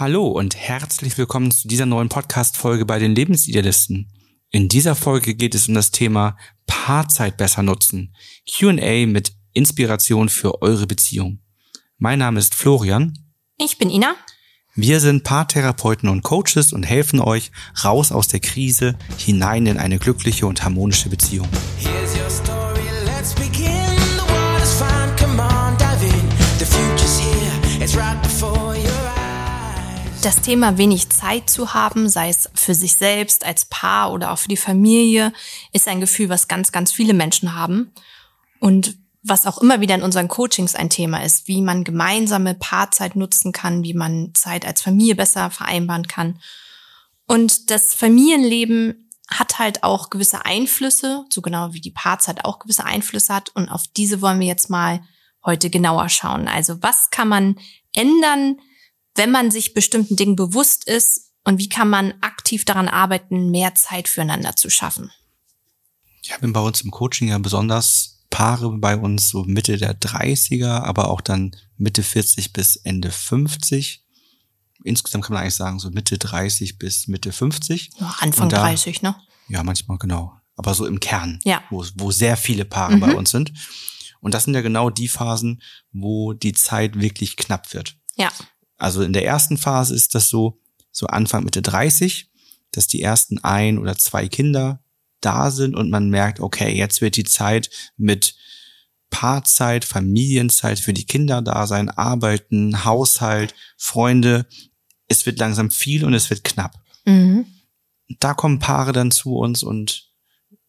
Hallo 0.00 0.28
und 0.28 0.56
herzlich 0.56 1.18
willkommen 1.18 1.50
zu 1.50 1.68
dieser 1.68 1.84
neuen 1.84 2.08
Podcast-Folge 2.08 2.86
bei 2.86 2.98
den 2.98 3.14
Lebensidealisten. 3.14 4.10
In 4.48 4.66
dieser 4.66 4.94
Folge 4.94 5.34
geht 5.34 5.54
es 5.54 5.68
um 5.68 5.74
das 5.74 5.90
Thema 5.90 6.38
Paarzeit 6.66 7.36
besser 7.36 7.62
nutzen. 7.62 8.16
Q&A 8.50 9.04
mit 9.04 9.34
Inspiration 9.52 10.30
für 10.30 10.62
eure 10.62 10.86
Beziehung. 10.86 11.40
Mein 11.98 12.20
Name 12.20 12.38
ist 12.38 12.54
Florian. 12.54 13.12
Ich 13.58 13.76
bin 13.76 13.90
Ina. 13.90 14.14
Wir 14.74 15.00
sind 15.00 15.22
Paartherapeuten 15.22 16.08
und 16.08 16.22
Coaches 16.22 16.72
und 16.72 16.84
helfen 16.84 17.20
euch 17.20 17.52
raus 17.84 18.10
aus 18.10 18.26
der 18.26 18.40
Krise 18.40 18.96
hinein 19.18 19.66
in 19.66 19.76
eine 19.76 19.98
glückliche 19.98 20.46
und 20.46 20.64
harmonische 20.64 21.10
Beziehung. 21.10 21.48
Das 30.22 30.42
Thema 30.42 30.76
wenig 30.76 31.08
Zeit 31.08 31.48
zu 31.48 31.72
haben, 31.72 32.10
sei 32.10 32.28
es 32.28 32.50
für 32.54 32.74
sich 32.74 32.92
selbst, 32.94 33.46
als 33.46 33.64
Paar 33.64 34.12
oder 34.12 34.32
auch 34.32 34.38
für 34.38 34.48
die 34.48 34.58
Familie, 34.58 35.32
ist 35.72 35.88
ein 35.88 36.00
Gefühl, 36.00 36.28
was 36.28 36.46
ganz, 36.46 36.72
ganz 36.72 36.92
viele 36.92 37.14
Menschen 37.14 37.54
haben. 37.54 37.92
Und 38.58 38.98
was 39.22 39.46
auch 39.46 39.58
immer 39.62 39.80
wieder 39.80 39.94
in 39.94 40.02
unseren 40.02 40.28
Coachings 40.28 40.74
ein 40.74 40.90
Thema 40.90 41.24
ist, 41.24 41.48
wie 41.48 41.62
man 41.62 41.84
gemeinsame 41.84 42.54
Paarzeit 42.54 43.16
nutzen 43.16 43.52
kann, 43.52 43.82
wie 43.82 43.94
man 43.94 44.32
Zeit 44.34 44.66
als 44.66 44.82
Familie 44.82 45.14
besser 45.14 45.50
vereinbaren 45.50 46.06
kann. 46.06 46.38
Und 47.26 47.70
das 47.70 47.94
Familienleben 47.94 49.10
hat 49.28 49.58
halt 49.58 49.84
auch 49.84 50.10
gewisse 50.10 50.44
Einflüsse, 50.44 51.24
so 51.30 51.40
genau 51.40 51.72
wie 51.72 51.80
die 51.80 51.92
Paarzeit 51.92 52.44
auch 52.44 52.58
gewisse 52.58 52.84
Einflüsse 52.84 53.34
hat. 53.34 53.50
Und 53.54 53.70
auf 53.70 53.84
diese 53.96 54.20
wollen 54.20 54.40
wir 54.40 54.46
jetzt 54.46 54.68
mal 54.68 55.00
heute 55.46 55.70
genauer 55.70 56.10
schauen. 56.10 56.46
Also 56.46 56.82
was 56.82 57.08
kann 57.08 57.28
man 57.28 57.58
ändern, 57.94 58.58
wenn 59.14 59.30
man 59.30 59.50
sich 59.50 59.74
bestimmten 59.74 60.16
Dingen 60.16 60.36
bewusst 60.36 60.86
ist 60.86 61.32
und 61.44 61.58
wie 61.58 61.68
kann 61.68 61.88
man 61.88 62.14
aktiv 62.20 62.64
daran 62.64 62.88
arbeiten, 62.88 63.50
mehr 63.50 63.74
Zeit 63.74 64.08
füreinander 64.08 64.56
zu 64.56 64.70
schaffen? 64.70 65.10
Ich 66.22 66.32
habe 66.32 66.46
bei 66.48 66.60
uns 66.60 66.82
im 66.82 66.90
Coaching 66.90 67.28
ja 67.28 67.38
besonders 67.38 68.20
Paare 68.30 68.70
bei 68.78 68.96
uns 68.96 69.30
so 69.30 69.42
Mitte 69.44 69.76
der 69.76 69.98
30er, 69.98 70.82
aber 70.82 71.08
auch 71.08 71.20
dann 71.20 71.56
Mitte 71.76 72.02
40 72.02 72.52
bis 72.52 72.76
Ende 72.76 73.10
50. 73.10 74.04
Insgesamt 74.84 75.24
kann 75.24 75.34
man 75.34 75.42
eigentlich 75.42 75.56
sagen, 75.56 75.78
so 75.78 75.90
Mitte 75.90 76.16
30 76.16 76.78
bis 76.78 77.08
Mitte 77.08 77.32
50. 77.32 77.90
Ja, 77.98 78.14
Anfang 78.20 78.48
da, 78.48 78.60
30, 78.62 79.02
ne? 79.02 79.16
Ja, 79.48 79.62
manchmal 79.64 79.98
genau. 79.98 80.32
Aber 80.56 80.74
so 80.74 80.86
im 80.86 81.00
Kern, 81.00 81.40
ja. 81.42 81.62
wo, 81.70 81.84
wo 81.96 82.10
sehr 82.10 82.36
viele 82.36 82.64
Paare 82.64 82.96
mhm. 82.96 83.00
bei 83.00 83.14
uns 83.14 83.30
sind. 83.30 83.52
Und 84.20 84.34
das 84.34 84.44
sind 84.44 84.54
ja 84.54 84.60
genau 84.60 84.90
die 84.90 85.08
Phasen, 85.08 85.62
wo 85.92 86.32
die 86.32 86.52
Zeit 86.52 87.00
wirklich 87.00 87.36
knapp 87.36 87.72
wird. 87.74 87.96
Ja. 88.16 88.30
Also 88.80 89.02
in 89.02 89.12
der 89.12 89.24
ersten 89.24 89.58
Phase 89.58 89.94
ist 89.94 90.14
das 90.14 90.28
so, 90.28 90.58
so 90.90 91.06
Anfang 91.06 91.44
Mitte 91.44 91.62
30, 91.62 92.30
dass 92.72 92.86
die 92.86 93.02
ersten 93.02 93.38
ein 93.44 93.78
oder 93.78 93.96
zwei 93.96 94.28
Kinder 94.28 94.82
da 95.20 95.50
sind 95.50 95.76
und 95.76 95.90
man 95.90 96.08
merkt, 96.08 96.40
okay, 96.40 96.74
jetzt 96.74 97.00
wird 97.00 97.16
die 97.16 97.24
Zeit 97.24 97.70
mit 97.96 98.34
Paarzeit, 99.10 99.84
Familienzeit 99.84 100.78
für 100.78 100.92
die 100.92 101.04
Kinder 101.04 101.42
da 101.42 101.66
sein, 101.66 101.90
arbeiten, 101.90 102.84
Haushalt, 102.84 103.54
Freunde. 103.76 104.46
Es 105.08 105.26
wird 105.26 105.38
langsam 105.38 105.70
viel 105.70 106.04
und 106.04 106.14
es 106.14 106.30
wird 106.30 106.44
knapp. 106.44 106.80
Mhm. 107.04 107.44
Da 108.18 108.34
kommen 108.34 108.60
Paare 108.60 108.92
dann 108.92 109.10
zu 109.10 109.36
uns 109.36 109.62
und 109.62 110.09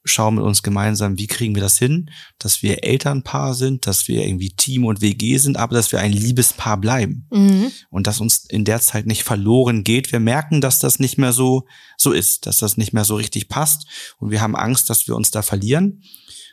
schauen 0.03 0.35
mit 0.35 0.43
uns 0.43 0.63
gemeinsam, 0.63 1.17
wie 1.17 1.27
kriegen 1.27 1.53
wir 1.53 1.61
das 1.61 1.77
hin, 1.77 2.09
dass 2.39 2.63
wir 2.63 2.83
Elternpaar 2.83 3.53
sind, 3.53 3.85
dass 3.85 4.07
wir 4.07 4.25
irgendwie 4.25 4.49
Team 4.49 4.85
und 4.85 5.01
WG 5.01 5.37
sind, 5.37 5.57
aber 5.57 5.75
dass 5.75 5.91
wir 5.91 5.99
ein 5.99 6.11
Liebespaar 6.11 6.77
bleiben 6.77 7.27
mhm. 7.31 7.71
und 7.89 8.07
dass 8.07 8.19
uns 8.19 8.45
in 8.45 8.65
der 8.65 8.81
Zeit 8.81 9.05
nicht 9.05 9.23
verloren 9.23 9.83
geht. 9.83 10.11
Wir 10.11 10.19
merken, 10.19 10.59
dass 10.59 10.79
das 10.79 10.99
nicht 10.99 11.17
mehr 11.17 11.33
so 11.33 11.67
so 11.97 12.11
ist, 12.11 12.47
dass 12.47 12.57
das 12.57 12.77
nicht 12.77 12.93
mehr 12.93 13.05
so 13.05 13.15
richtig 13.15 13.47
passt 13.47 13.87
und 14.17 14.31
wir 14.31 14.41
haben 14.41 14.55
Angst, 14.55 14.89
dass 14.89 15.07
wir 15.07 15.15
uns 15.15 15.31
da 15.31 15.41
verlieren. 15.41 16.03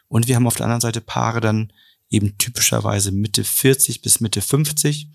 Und 0.09 0.27
wir 0.27 0.37
haben 0.37 0.47
auf 0.47 0.57
der 0.57 0.65
anderen 0.65 0.81
Seite 0.81 1.01
Paare 1.03 1.41
dann 1.41 1.73
eben 2.11 2.39
typischerweise 2.39 3.13
Mitte 3.13 3.45
40 3.45 4.01
bis 4.01 4.21
Mitte 4.21 4.41
50, 4.41 5.09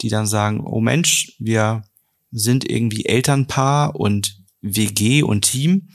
die 0.00 0.08
dann 0.08 0.26
sagen, 0.26 0.64
oh 0.66 0.80
Mensch, 0.80 1.34
wir 1.38 1.84
sind 2.30 2.68
irgendwie 2.68 3.04
Elternpaar 3.04 3.94
und 3.94 4.42
WG 4.62 5.22
und 5.22 5.42
Team, 5.42 5.90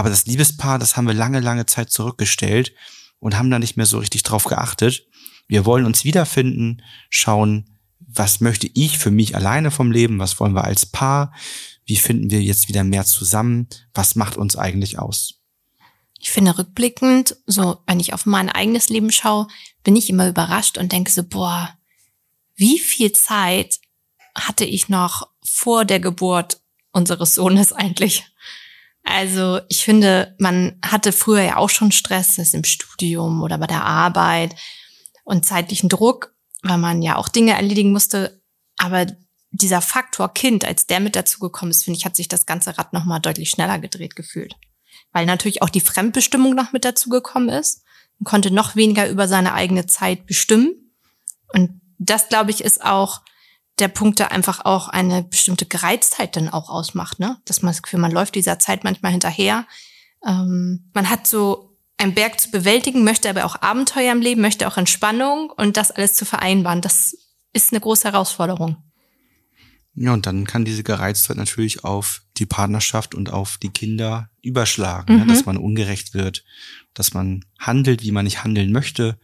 aber 0.00 0.08
das 0.08 0.24
Liebespaar, 0.24 0.78
das 0.78 0.96
haben 0.96 1.06
wir 1.06 1.12
lange, 1.12 1.40
lange 1.40 1.66
Zeit 1.66 1.90
zurückgestellt 1.90 2.72
und 3.18 3.36
haben 3.36 3.50
da 3.50 3.58
nicht 3.58 3.76
mehr 3.76 3.84
so 3.84 3.98
richtig 3.98 4.22
drauf 4.22 4.44
geachtet. 4.44 5.06
Wir 5.46 5.66
wollen 5.66 5.84
uns 5.84 6.04
wiederfinden, 6.04 6.82
schauen, 7.10 7.76
was 7.98 8.40
möchte 8.40 8.66
ich 8.72 8.96
für 8.96 9.10
mich 9.10 9.36
alleine 9.36 9.70
vom 9.70 9.92
Leben, 9.92 10.18
was 10.18 10.40
wollen 10.40 10.54
wir 10.54 10.64
als 10.64 10.86
Paar, 10.86 11.34
wie 11.84 11.98
finden 11.98 12.30
wir 12.30 12.40
jetzt 12.40 12.68
wieder 12.68 12.82
mehr 12.82 13.04
zusammen, 13.04 13.68
was 13.92 14.14
macht 14.14 14.38
uns 14.38 14.56
eigentlich 14.56 14.98
aus. 14.98 15.34
Ich 16.18 16.30
finde 16.30 16.56
rückblickend, 16.56 17.36
so 17.44 17.82
wenn 17.86 18.00
ich 18.00 18.14
auf 18.14 18.24
mein 18.24 18.48
eigenes 18.48 18.88
Leben 18.88 19.12
schaue, 19.12 19.48
bin 19.84 19.96
ich 19.96 20.08
immer 20.08 20.28
überrascht 20.30 20.78
und 20.78 20.92
denke 20.92 21.10
so, 21.10 21.24
boah, 21.24 21.76
wie 22.56 22.78
viel 22.78 23.12
Zeit 23.12 23.80
hatte 24.34 24.64
ich 24.64 24.88
noch 24.88 25.28
vor 25.44 25.84
der 25.84 26.00
Geburt 26.00 26.62
unseres 26.90 27.34
Sohnes 27.34 27.74
eigentlich? 27.74 28.24
Also 29.02 29.60
ich 29.68 29.84
finde, 29.84 30.34
man 30.38 30.78
hatte 30.84 31.12
früher 31.12 31.42
ja 31.42 31.56
auch 31.56 31.70
schon 31.70 31.92
Stress, 31.92 32.36
das 32.36 32.54
im 32.54 32.64
Studium 32.64 33.42
oder 33.42 33.58
bei 33.58 33.66
der 33.66 33.84
Arbeit 33.84 34.54
und 35.24 35.44
zeitlichen 35.44 35.88
Druck, 35.88 36.34
weil 36.62 36.78
man 36.78 37.02
ja 37.02 37.16
auch 37.16 37.28
Dinge 37.28 37.52
erledigen 37.52 37.92
musste. 37.92 38.42
Aber 38.76 39.06
dieser 39.50 39.80
Faktor 39.80 40.32
Kind, 40.32 40.64
als 40.64 40.86
der 40.86 41.00
mit 41.00 41.16
dazugekommen 41.16 41.70
ist, 41.70 41.84
finde 41.84 41.98
ich, 41.98 42.04
hat 42.04 42.16
sich 42.16 42.28
das 42.28 42.46
ganze 42.46 42.78
Rad 42.78 42.92
nochmal 42.92 43.20
deutlich 43.20 43.50
schneller 43.50 43.78
gedreht 43.78 44.16
gefühlt. 44.16 44.54
Weil 45.12 45.26
natürlich 45.26 45.62
auch 45.62 45.70
die 45.70 45.80
Fremdbestimmung 45.80 46.54
noch 46.54 46.72
mit 46.72 46.84
dazugekommen 46.84 47.48
ist. 47.48 47.82
Man 48.18 48.30
konnte 48.30 48.50
noch 48.50 48.76
weniger 48.76 49.08
über 49.08 49.26
seine 49.26 49.54
eigene 49.54 49.86
Zeit 49.86 50.26
bestimmen. 50.26 50.94
Und 51.52 51.80
das, 51.98 52.28
glaube 52.28 52.50
ich, 52.50 52.62
ist 52.62 52.84
auch 52.84 53.22
der 53.80 53.88
Punkt, 53.88 54.18
der 54.18 54.32
einfach 54.32 54.64
auch 54.64 54.88
eine 54.88 55.22
bestimmte 55.22 55.66
Gereiztheit 55.66 56.36
dann 56.36 56.48
auch 56.48 56.68
ausmacht, 56.68 57.18
ne? 57.18 57.38
Dass 57.44 57.62
man 57.62 57.72
das 57.72 57.82
Gefühl, 57.82 58.00
man 58.00 58.12
läuft 58.12 58.34
dieser 58.34 58.58
Zeit 58.58 58.84
manchmal 58.84 59.12
hinterher. 59.12 59.66
Ähm, 60.26 60.90
man 60.92 61.10
hat 61.10 61.26
so 61.26 61.76
einen 61.96 62.14
Berg 62.14 62.40
zu 62.40 62.50
bewältigen, 62.50 63.04
möchte 63.04 63.28
aber 63.28 63.44
auch 63.44 63.60
Abenteuer 63.60 64.12
im 64.12 64.22
Leben, 64.22 64.40
möchte 64.40 64.66
auch 64.66 64.76
Entspannung 64.76 65.50
und 65.50 65.76
das 65.76 65.90
alles 65.90 66.14
zu 66.14 66.24
vereinbaren, 66.24 66.80
das 66.80 67.16
ist 67.52 67.72
eine 67.72 67.80
große 67.80 68.10
Herausforderung. 68.10 68.76
Ja, 69.94 70.12
und 70.12 70.24
dann 70.24 70.46
kann 70.46 70.64
diese 70.64 70.82
Gereiztheit 70.82 71.36
natürlich 71.36 71.84
auf 71.84 72.22
die 72.38 72.46
Partnerschaft 72.46 73.14
und 73.14 73.32
auf 73.32 73.58
die 73.58 73.70
Kinder 73.70 74.30
überschlagen, 74.40 75.14
ne? 75.14 75.20
mhm. 75.20 75.26
ne? 75.26 75.34
dass 75.34 75.46
man 75.46 75.56
ungerecht 75.56 76.14
wird, 76.14 76.44
dass 76.94 77.12
man 77.12 77.44
handelt, 77.58 78.02
wie 78.02 78.12
man 78.12 78.24
nicht 78.24 78.44
handeln 78.44 78.72
möchte, 78.72 79.18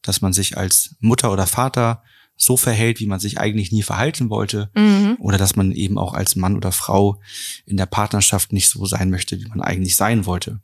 dass 0.00 0.20
man 0.20 0.32
sich 0.32 0.56
als 0.56 0.96
Mutter 1.00 1.32
oder 1.32 1.46
Vater 1.46 2.02
so 2.42 2.56
verhält, 2.56 3.00
wie 3.00 3.06
man 3.06 3.20
sich 3.20 3.38
eigentlich 3.38 3.70
nie 3.72 3.82
verhalten 3.82 4.28
wollte. 4.28 4.70
Mhm. 4.74 5.16
Oder 5.20 5.38
dass 5.38 5.56
man 5.56 5.72
eben 5.72 5.98
auch 5.98 6.14
als 6.14 6.36
Mann 6.36 6.56
oder 6.56 6.72
Frau 6.72 7.20
in 7.66 7.76
der 7.76 7.86
Partnerschaft 7.86 8.52
nicht 8.52 8.68
so 8.68 8.84
sein 8.86 9.10
möchte, 9.10 9.40
wie 9.40 9.46
man 9.46 9.60
eigentlich 9.60 9.96
sein 9.96 10.26
wollte. 10.26 10.60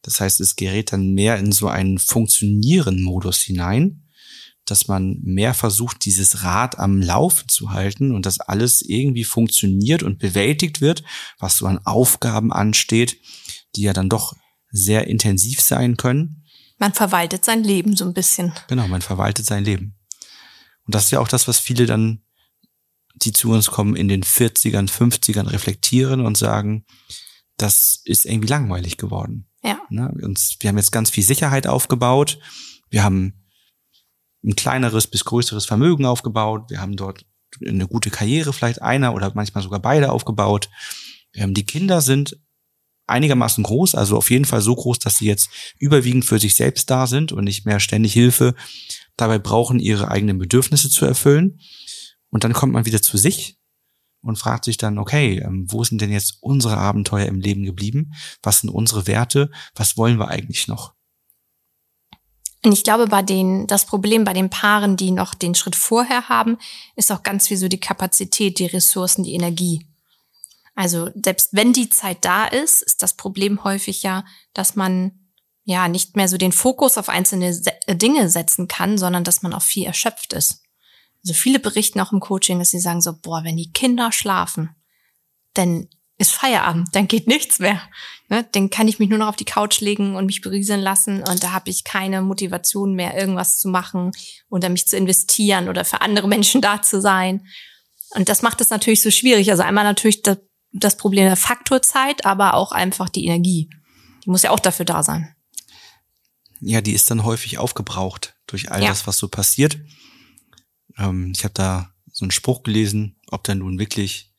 Das 0.00 0.20
heißt, 0.20 0.40
es 0.40 0.56
gerät 0.56 0.92
dann 0.92 1.12
mehr 1.12 1.36
in 1.38 1.52
so 1.52 1.68
einen 1.68 1.98
Funktionieren-Modus 1.98 3.42
hinein, 3.42 4.02
dass 4.64 4.88
man 4.88 5.18
mehr 5.22 5.54
versucht, 5.54 6.04
dieses 6.04 6.42
Rad 6.42 6.78
am 6.78 7.02
Laufen 7.02 7.48
zu 7.48 7.70
halten 7.70 8.12
und 8.12 8.26
dass 8.26 8.40
alles 8.40 8.80
irgendwie 8.82 9.24
funktioniert 9.24 10.02
und 10.02 10.18
bewältigt 10.18 10.80
wird, 10.80 11.02
was 11.38 11.58
so 11.58 11.66
an 11.66 11.84
Aufgaben 11.84 12.52
ansteht, 12.52 13.18
die 13.76 13.82
ja 13.82 13.92
dann 13.92 14.08
doch 14.08 14.34
sehr 14.70 15.06
intensiv 15.06 15.60
sein 15.60 15.96
können. 15.96 16.44
Man 16.78 16.94
verwaltet 16.94 17.44
sein 17.44 17.62
Leben 17.62 17.94
so 17.94 18.04
ein 18.04 18.14
bisschen. 18.14 18.52
Genau, 18.68 18.88
man 18.88 19.02
verwaltet 19.02 19.46
sein 19.46 19.64
Leben. 19.64 19.96
Und 20.86 20.94
das 20.94 21.04
ist 21.04 21.10
ja 21.12 21.20
auch 21.20 21.28
das, 21.28 21.48
was 21.48 21.58
viele 21.58 21.86
dann, 21.86 22.22
die 23.14 23.32
zu 23.32 23.50
uns 23.50 23.70
kommen, 23.70 23.96
in 23.96 24.08
den 24.08 24.22
40ern, 24.22 24.90
50ern 24.90 25.50
reflektieren 25.50 26.20
und 26.20 26.36
sagen, 26.36 26.84
das 27.56 28.00
ist 28.04 28.24
irgendwie 28.26 28.48
langweilig 28.48 28.96
geworden. 28.96 29.48
Ja. 29.62 29.80
Ne? 29.90 30.12
Und 30.22 30.56
wir 30.60 30.68
haben 30.68 30.78
jetzt 30.78 30.92
ganz 30.92 31.10
viel 31.10 31.22
Sicherheit 31.22 31.66
aufgebaut. 31.66 32.38
Wir 32.90 33.04
haben 33.04 33.44
ein 34.44 34.56
kleineres 34.56 35.06
bis 35.06 35.24
größeres 35.24 35.66
Vermögen 35.66 36.04
aufgebaut. 36.04 36.70
Wir 36.70 36.80
haben 36.80 36.96
dort 36.96 37.24
eine 37.64 37.86
gute 37.86 38.10
Karriere, 38.10 38.52
vielleicht 38.52 38.82
einer 38.82 39.14
oder 39.14 39.30
manchmal 39.34 39.62
sogar 39.62 39.80
beide 39.80 40.10
aufgebaut. 40.10 40.68
Ähm, 41.34 41.54
die 41.54 41.66
Kinder 41.66 42.00
sind 42.00 42.38
einigermaßen 43.06 43.62
groß, 43.62 43.94
also 43.94 44.16
auf 44.16 44.30
jeden 44.30 44.44
Fall 44.44 44.62
so 44.62 44.74
groß, 44.74 44.98
dass 45.00 45.18
sie 45.18 45.26
jetzt 45.26 45.50
überwiegend 45.78 46.24
für 46.24 46.38
sich 46.38 46.54
selbst 46.54 46.88
da 46.90 47.06
sind 47.06 47.32
und 47.32 47.44
nicht 47.44 47.66
mehr 47.66 47.80
ständig 47.80 48.12
Hilfe 48.12 48.54
dabei 49.16 49.38
brauchen, 49.38 49.78
ihre 49.78 50.08
eigenen 50.08 50.38
Bedürfnisse 50.38 50.90
zu 50.90 51.04
erfüllen. 51.04 51.60
Und 52.30 52.44
dann 52.44 52.52
kommt 52.52 52.72
man 52.72 52.86
wieder 52.86 53.02
zu 53.02 53.18
sich 53.18 53.58
und 54.22 54.38
fragt 54.38 54.64
sich 54.64 54.76
dann, 54.76 54.98
okay, 54.98 55.38
ähm, 55.38 55.66
wo 55.68 55.84
sind 55.84 56.00
denn 56.00 56.10
jetzt 56.10 56.38
unsere 56.40 56.78
Abenteuer 56.78 57.26
im 57.26 57.40
Leben 57.40 57.64
geblieben? 57.64 58.12
Was 58.42 58.60
sind 58.60 58.70
unsere 58.70 59.06
Werte? 59.06 59.50
Was 59.74 59.96
wollen 59.96 60.18
wir 60.18 60.28
eigentlich 60.28 60.68
noch? 60.68 60.94
Und 62.64 62.72
ich 62.72 62.84
glaube, 62.84 63.08
bei 63.08 63.22
den, 63.22 63.66
das 63.66 63.86
Problem 63.86 64.24
bei 64.24 64.32
den 64.32 64.48
Paaren, 64.48 64.96
die 64.96 65.10
noch 65.10 65.34
den 65.34 65.56
Schritt 65.56 65.74
vorher 65.74 66.28
haben, 66.28 66.58
ist 66.94 67.10
auch 67.10 67.24
ganz 67.24 67.50
wie 67.50 67.56
so 67.56 67.66
die 67.66 67.80
Kapazität, 67.80 68.60
die 68.60 68.66
Ressourcen, 68.66 69.24
die 69.24 69.34
Energie. 69.34 69.84
Also 70.74 71.10
selbst 71.14 71.50
wenn 71.52 71.72
die 71.72 71.88
Zeit 71.90 72.24
da 72.24 72.46
ist, 72.46 72.82
ist 72.82 73.02
das 73.02 73.14
Problem 73.14 73.64
häufig 73.64 74.04
ja, 74.04 74.24
dass 74.54 74.76
man 74.76 75.21
ja 75.64 75.88
nicht 75.88 76.16
mehr 76.16 76.28
so 76.28 76.36
den 76.36 76.52
Fokus 76.52 76.98
auf 76.98 77.08
einzelne 77.08 77.60
Dinge 77.88 78.28
setzen 78.28 78.68
kann, 78.68 78.98
sondern 78.98 79.24
dass 79.24 79.42
man 79.42 79.54
auch 79.54 79.62
viel 79.62 79.86
erschöpft 79.86 80.32
ist. 80.32 80.62
Also 81.24 81.34
viele 81.34 81.60
berichten 81.60 82.00
auch 82.00 82.12
im 82.12 82.20
Coaching, 82.20 82.58
dass 82.58 82.70
sie 82.70 82.80
sagen 82.80 83.00
so, 83.00 83.12
boah, 83.16 83.44
wenn 83.44 83.56
die 83.56 83.72
Kinder 83.72 84.10
schlafen, 84.10 84.70
dann 85.54 85.88
ist 86.18 86.32
Feierabend, 86.32 86.88
dann 86.92 87.08
geht 87.08 87.26
nichts 87.26 87.58
mehr. 87.58 87.80
Ne? 88.28 88.46
Dann 88.52 88.70
kann 88.70 88.88
ich 88.88 88.98
mich 88.98 89.08
nur 89.08 89.18
noch 89.18 89.28
auf 89.28 89.36
die 89.36 89.44
Couch 89.44 89.80
legen 89.80 90.16
und 90.16 90.26
mich 90.26 90.40
berieseln 90.40 90.80
lassen 90.80 91.22
und 91.22 91.42
da 91.42 91.52
habe 91.52 91.70
ich 91.70 91.84
keine 91.84 92.22
Motivation 92.22 92.94
mehr, 92.94 93.16
irgendwas 93.16 93.58
zu 93.58 93.68
machen 93.68 94.12
oder 94.48 94.68
mich 94.68 94.86
zu 94.88 94.96
investieren 94.96 95.68
oder 95.68 95.84
für 95.84 96.00
andere 96.00 96.28
Menschen 96.28 96.60
da 96.60 96.82
zu 96.82 97.00
sein. 97.00 97.46
Und 98.14 98.28
das 98.28 98.42
macht 98.42 98.60
es 98.60 98.70
natürlich 98.70 99.00
so 99.00 99.10
schwierig. 99.10 99.50
Also 99.50 99.62
einmal 99.62 99.84
natürlich 99.84 100.22
das, 100.22 100.38
das 100.72 100.96
Problem 100.96 101.26
der 101.26 101.36
Faktorzeit, 101.36 102.24
aber 102.24 102.54
auch 102.54 102.72
einfach 102.72 103.08
die 103.08 103.26
Energie. 103.26 103.70
Die 104.24 104.30
muss 104.30 104.42
ja 104.42 104.50
auch 104.50 104.60
dafür 104.60 104.84
da 104.84 105.02
sein. 105.02 105.34
Ja, 106.64 106.80
die 106.80 106.92
ist 106.92 107.10
dann 107.10 107.24
häufig 107.24 107.58
aufgebraucht 107.58 108.36
durch 108.46 108.70
all 108.70 108.82
ja. 108.82 108.88
das, 108.88 109.06
was 109.06 109.18
so 109.18 109.28
passiert. 109.28 109.80
Ähm, 110.96 111.32
ich 111.34 111.44
habe 111.44 111.54
da 111.54 111.92
so 112.10 112.24
einen 112.24 112.30
Spruch 112.30 112.62
gelesen, 112.62 113.16
ob 113.28 113.44
der 113.44 113.56
nun 113.56 113.78
wirklich 113.78 114.32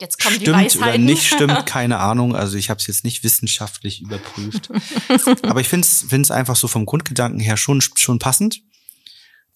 Jetzt 0.00 0.22
kommen 0.22 0.36
stimmt 0.36 0.76
oder 0.76 0.96
nicht 0.96 1.26
stimmt, 1.26 1.66
keine 1.66 1.98
Ahnung. 1.98 2.36
Also 2.36 2.56
ich 2.56 2.70
habe 2.70 2.78
es 2.78 2.86
jetzt 2.86 3.04
nicht 3.04 3.24
wissenschaftlich 3.24 4.00
überprüft. 4.00 4.70
Aber 5.42 5.60
ich 5.60 5.68
finde 5.68 5.86
es 5.86 6.30
einfach 6.30 6.54
so 6.56 6.68
vom 6.68 6.86
Grundgedanken 6.86 7.40
her 7.40 7.56
schon, 7.56 7.80
schon 7.80 8.20
passend. 8.20 8.62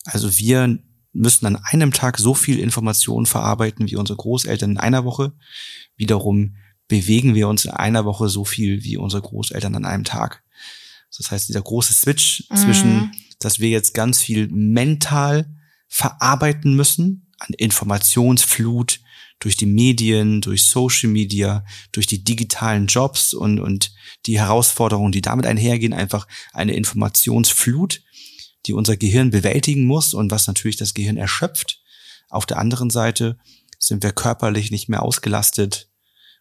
Also 0.04 0.36
wir 0.38 0.78
müssen 1.12 1.46
an 1.46 1.56
einem 1.56 1.92
Tag 1.92 2.18
so 2.18 2.34
viel 2.34 2.58
Informationen 2.58 3.26
verarbeiten 3.26 3.88
wie 3.88 3.96
unsere 3.96 4.16
Großeltern 4.16 4.72
in 4.72 4.78
einer 4.78 5.04
Woche. 5.04 5.32
Wiederum 5.96 6.56
bewegen 6.88 7.34
wir 7.36 7.46
uns 7.48 7.64
in 7.64 7.70
einer 7.70 8.04
Woche 8.04 8.28
so 8.28 8.44
viel 8.44 8.82
wie 8.82 8.96
unsere 8.96 9.22
Großeltern 9.22 9.76
an 9.76 9.84
einem 9.84 10.04
Tag. 10.04 10.41
Das 11.16 11.30
heißt, 11.30 11.48
dieser 11.48 11.62
große 11.62 11.92
Switch 11.92 12.44
mhm. 12.50 12.56
zwischen, 12.56 13.12
dass 13.38 13.60
wir 13.60 13.68
jetzt 13.68 13.94
ganz 13.94 14.20
viel 14.20 14.48
mental 14.48 15.54
verarbeiten 15.88 16.74
müssen 16.74 17.30
an 17.38 17.54
Informationsflut 17.56 19.00
durch 19.40 19.56
die 19.56 19.66
Medien, 19.66 20.40
durch 20.40 20.64
Social 20.64 21.10
Media, 21.10 21.64
durch 21.90 22.06
die 22.06 22.22
digitalen 22.22 22.86
Jobs 22.86 23.34
und, 23.34 23.58
und 23.58 23.92
die 24.26 24.38
Herausforderungen, 24.38 25.10
die 25.10 25.20
damit 25.20 25.46
einhergehen, 25.46 25.92
einfach 25.92 26.28
eine 26.52 26.74
Informationsflut, 26.74 28.02
die 28.66 28.72
unser 28.72 28.96
Gehirn 28.96 29.30
bewältigen 29.30 29.86
muss 29.86 30.14
und 30.14 30.30
was 30.30 30.46
natürlich 30.46 30.76
das 30.76 30.94
Gehirn 30.94 31.16
erschöpft. 31.16 31.82
Auf 32.28 32.46
der 32.46 32.58
anderen 32.58 32.90
Seite 32.90 33.36
sind 33.78 34.04
wir 34.04 34.12
körperlich 34.12 34.70
nicht 34.70 34.88
mehr 34.88 35.02
ausgelastet 35.02 35.90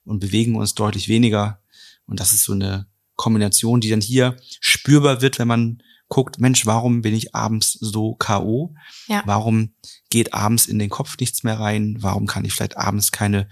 und 0.03 0.19
bewegen 0.19 0.55
uns 0.55 0.75
deutlich 0.75 1.07
weniger. 1.07 1.63
Und 2.05 2.19
das 2.19 2.33
ist 2.33 2.43
so 2.43 2.53
eine 2.53 2.90
Kombination, 3.21 3.81
die 3.81 3.89
dann 3.89 4.01
hier 4.01 4.35
spürbar 4.59 5.21
wird, 5.21 5.37
wenn 5.37 5.47
man 5.47 5.83
guckt, 6.09 6.39
Mensch, 6.39 6.65
warum 6.65 7.03
bin 7.03 7.13
ich 7.13 7.35
abends 7.35 7.73
so 7.73 8.15
K.O.? 8.15 8.73
Ja. 9.07 9.21
Warum 9.25 9.75
geht 10.09 10.33
abends 10.33 10.65
in 10.65 10.79
den 10.79 10.89
Kopf 10.89 11.17
nichts 11.19 11.43
mehr 11.43 11.59
rein? 11.59 11.97
Warum 11.99 12.25
kann 12.25 12.45
ich 12.45 12.53
vielleicht 12.53 12.77
abends 12.77 13.11
keine 13.11 13.47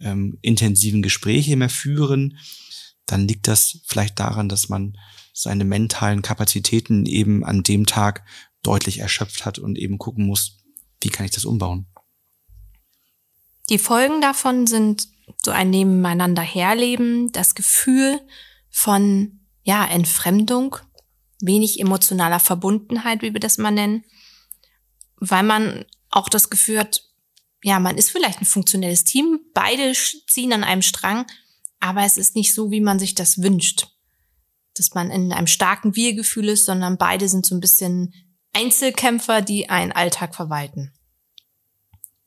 ähm, 0.00 0.38
intensiven 0.40 1.02
Gespräche 1.02 1.56
mehr 1.56 1.68
führen? 1.68 2.38
Dann 3.06 3.26
liegt 3.26 3.48
das 3.48 3.80
vielleicht 3.86 4.20
daran, 4.20 4.48
dass 4.48 4.68
man 4.68 4.96
seine 5.32 5.64
mentalen 5.64 6.22
Kapazitäten 6.22 7.04
eben 7.04 7.44
an 7.44 7.64
dem 7.64 7.86
Tag 7.86 8.24
deutlich 8.62 9.00
erschöpft 9.00 9.44
hat 9.44 9.58
und 9.58 9.76
eben 9.76 9.98
gucken 9.98 10.26
muss, 10.26 10.58
wie 11.02 11.08
kann 11.08 11.26
ich 11.26 11.32
das 11.32 11.44
umbauen? 11.44 11.86
Die 13.68 13.78
Folgen 13.78 14.20
davon 14.20 14.68
sind 14.68 15.08
so 15.42 15.50
ein 15.50 15.70
Nebeneinander 15.70 16.42
herleben, 16.42 17.32
das 17.32 17.56
Gefühl, 17.56 18.20
von 18.70 19.40
ja, 19.62 19.84
Entfremdung, 19.84 20.76
wenig 21.40 21.80
emotionaler 21.80 22.40
Verbundenheit, 22.40 23.22
wie 23.22 23.32
wir 23.32 23.40
das 23.40 23.58
mal 23.58 23.70
nennen, 23.70 24.04
weil 25.16 25.42
man 25.42 25.84
auch 26.10 26.28
das 26.28 26.50
Gefühl 26.50 26.78
hat, 26.80 27.02
ja, 27.62 27.80
man 27.80 27.98
ist 27.98 28.10
vielleicht 28.10 28.40
ein 28.40 28.46
funktionelles 28.46 29.04
Team, 29.04 29.40
beide 29.52 29.92
ziehen 29.92 30.52
an 30.52 30.64
einem 30.64 30.82
Strang, 30.82 31.26
aber 31.80 32.04
es 32.04 32.16
ist 32.16 32.34
nicht 32.34 32.54
so, 32.54 32.70
wie 32.70 32.80
man 32.80 32.98
sich 32.98 33.14
das 33.14 33.42
wünscht. 33.42 33.88
Dass 34.74 34.94
man 34.94 35.10
in 35.10 35.32
einem 35.32 35.46
starken 35.46 35.96
Wir-Gefühl 35.96 36.48
ist, 36.48 36.64
sondern 36.64 36.98
beide 36.98 37.28
sind 37.28 37.46
so 37.46 37.54
ein 37.54 37.60
bisschen 37.60 38.14
Einzelkämpfer, 38.52 39.42
die 39.42 39.68
einen 39.68 39.92
Alltag 39.92 40.34
verwalten. 40.34 40.92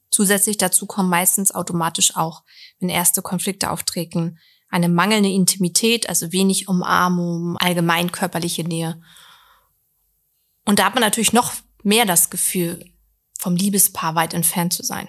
Zusätzlich 0.09 0.57
dazu 0.57 0.85
kommen 0.85 1.09
meistens 1.09 1.53
automatisch 1.53 2.15
auch, 2.17 2.43
wenn 2.79 2.89
erste 2.89 3.21
Konflikte 3.21 3.71
auftreten, 3.71 4.37
eine 4.71 4.89
mangelnde 4.89 5.29
Intimität, 5.29 6.09
also 6.09 6.31
wenig 6.31 6.67
Umarmung, 6.67 7.57
allgemein 7.57 8.11
körperliche 8.11 8.63
Nähe. 8.63 8.99
Und 10.65 10.79
da 10.79 10.85
hat 10.85 10.95
man 10.95 11.03
natürlich 11.03 11.33
noch 11.33 11.53
mehr 11.83 12.05
das 12.05 12.29
Gefühl, 12.29 12.83
vom 13.37 13.55
Liebespaar 13.55 14.15
weit 14.15 14.33
entfernt 14.33 14.73
zu 14.73 14.83
sein. 14.83 15.07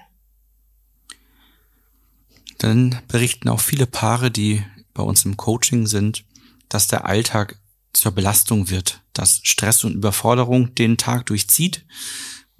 Dann 2.59 3.00
berichten 3.09 3.49
auch 3.49 3.61
viele 3.61 3.87
Paare, 3.87 4.31
die 4.31 4.64
bei 4.94 5.03
uns 5.03 5.25
im 5.25 5.37
Coaching 5.37 5.87
sind, 5.87 6.25
dass 6.69 6.88
der 6.88 7.06
Alltag 7.06 7.61
zur 7.93 8.12
Belastung 8.12 8.69
wird, 8.70 9.03
dass 9.12 9.41
Stress 9.43 9.85
und 9.85 9.94
Überforderung 9.94 10.75
den 10.75 10.97
Tag 10.97 11.26
durchzieht 11.26 11.87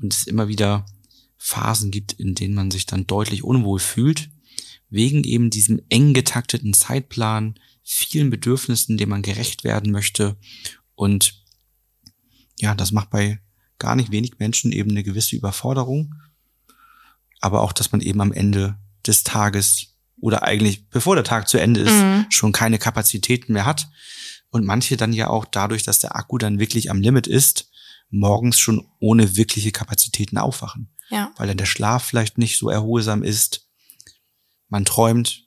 und 0.01 0.13
es 0.13 0.27
immer 0.27 0.49
wieder 0.49 0.87
Phasen 1.37 1.91
gibt, 1.91 2.13
in 2.13 2.35
denen 2.35 2.55
man 2.55 2.71
sich 2.71 2.87
dann 2.87 3.07
deutlich 3.07 3.43
unwohl 3.43 3.81
fühlt 3.81 4.31
wegen 4.93 5.25
eben 5.25 5.49
diesem 5.49 5.81
eng 5.89 6.13
getakteten 6.13 6.75
Zeitplan, 6.75 7.59
vielen 7.83 8.31
Bedürfnissen, 8.31 8.99
denen 8.99 9.11
man 9.11 9.23
gerecht 9.23 9.65
werden 9.65 9.91
möchte. 9.91 10.37
Und 10.95 11.43
ja, 12.59 12.75
das 12.75 12.93
macht 12.93 13.11
bei 13.11 13.41
gar 13.79 13.97
nicht 13.97 14.13
wenig 14.13 14.39
Menschen 14.39 14.71
eben 14.71 14.91
eine 14.91 15.03
gewisse 15.03 15.35
Überforderung. 15.35 16.15
Aber 17.41 17.63
auch, 17.63 17.73
dass 17.73 17.91
man 17.91 18.03
eben 18.03 18.21
am 18.21 18.33
Ende 18.33 18.79
des 19.07 19.25
Tages 19.25 19.97
oder 20.21 20.45
eigentlich 20.45 20.89
bevor 20.91 21.17
der 21.17 21.25
Tag 21.25 21.49
zu 21.49 21.59
Ende 21.59 21.81
ist, 21.81 21.93
mhm. 21.93 22.27
schon 22.29 22.53
keine 22.53 22.79
Kapazitäten 22.79 23.55
mehr 23.55 23.67
hat. 23.67 23.89
Und 24.51 24.67
manche 24.67 24.99
dann 24.99 25.15
ja 25.15 25.29
auch 25.29 25.47
dadurch, 25.47 25.83
dass 25.83 25.99
der 25.99 26.15
Akku 26.15 26.37
dann 26.37 26.59
wirklich 26.59 26.91
am 26.91 27.01
Limit 27.01 27.27
ist, 27.27 27.71
morgens 28.11 28.59
schon 28.59 28.87
ohne 29.01 29.37
wirkliche 29.37 29.73
Kapazitäten 29.73 30.37
aufwachen. 30.37 30.95
Ja. 31.09 31.33
Weil 31.39 31.49
dann 31.49 31.57
der 31.57 31.65
Schlaf 31.65 32.05
vielleicht 32.05 32.37
nicht 32.37 32.59
so 32.59 32.69
erholsam 32.69 33.23
ist, 33.23 33.72
man 34.73 34.87
träumt, 34.87 35.47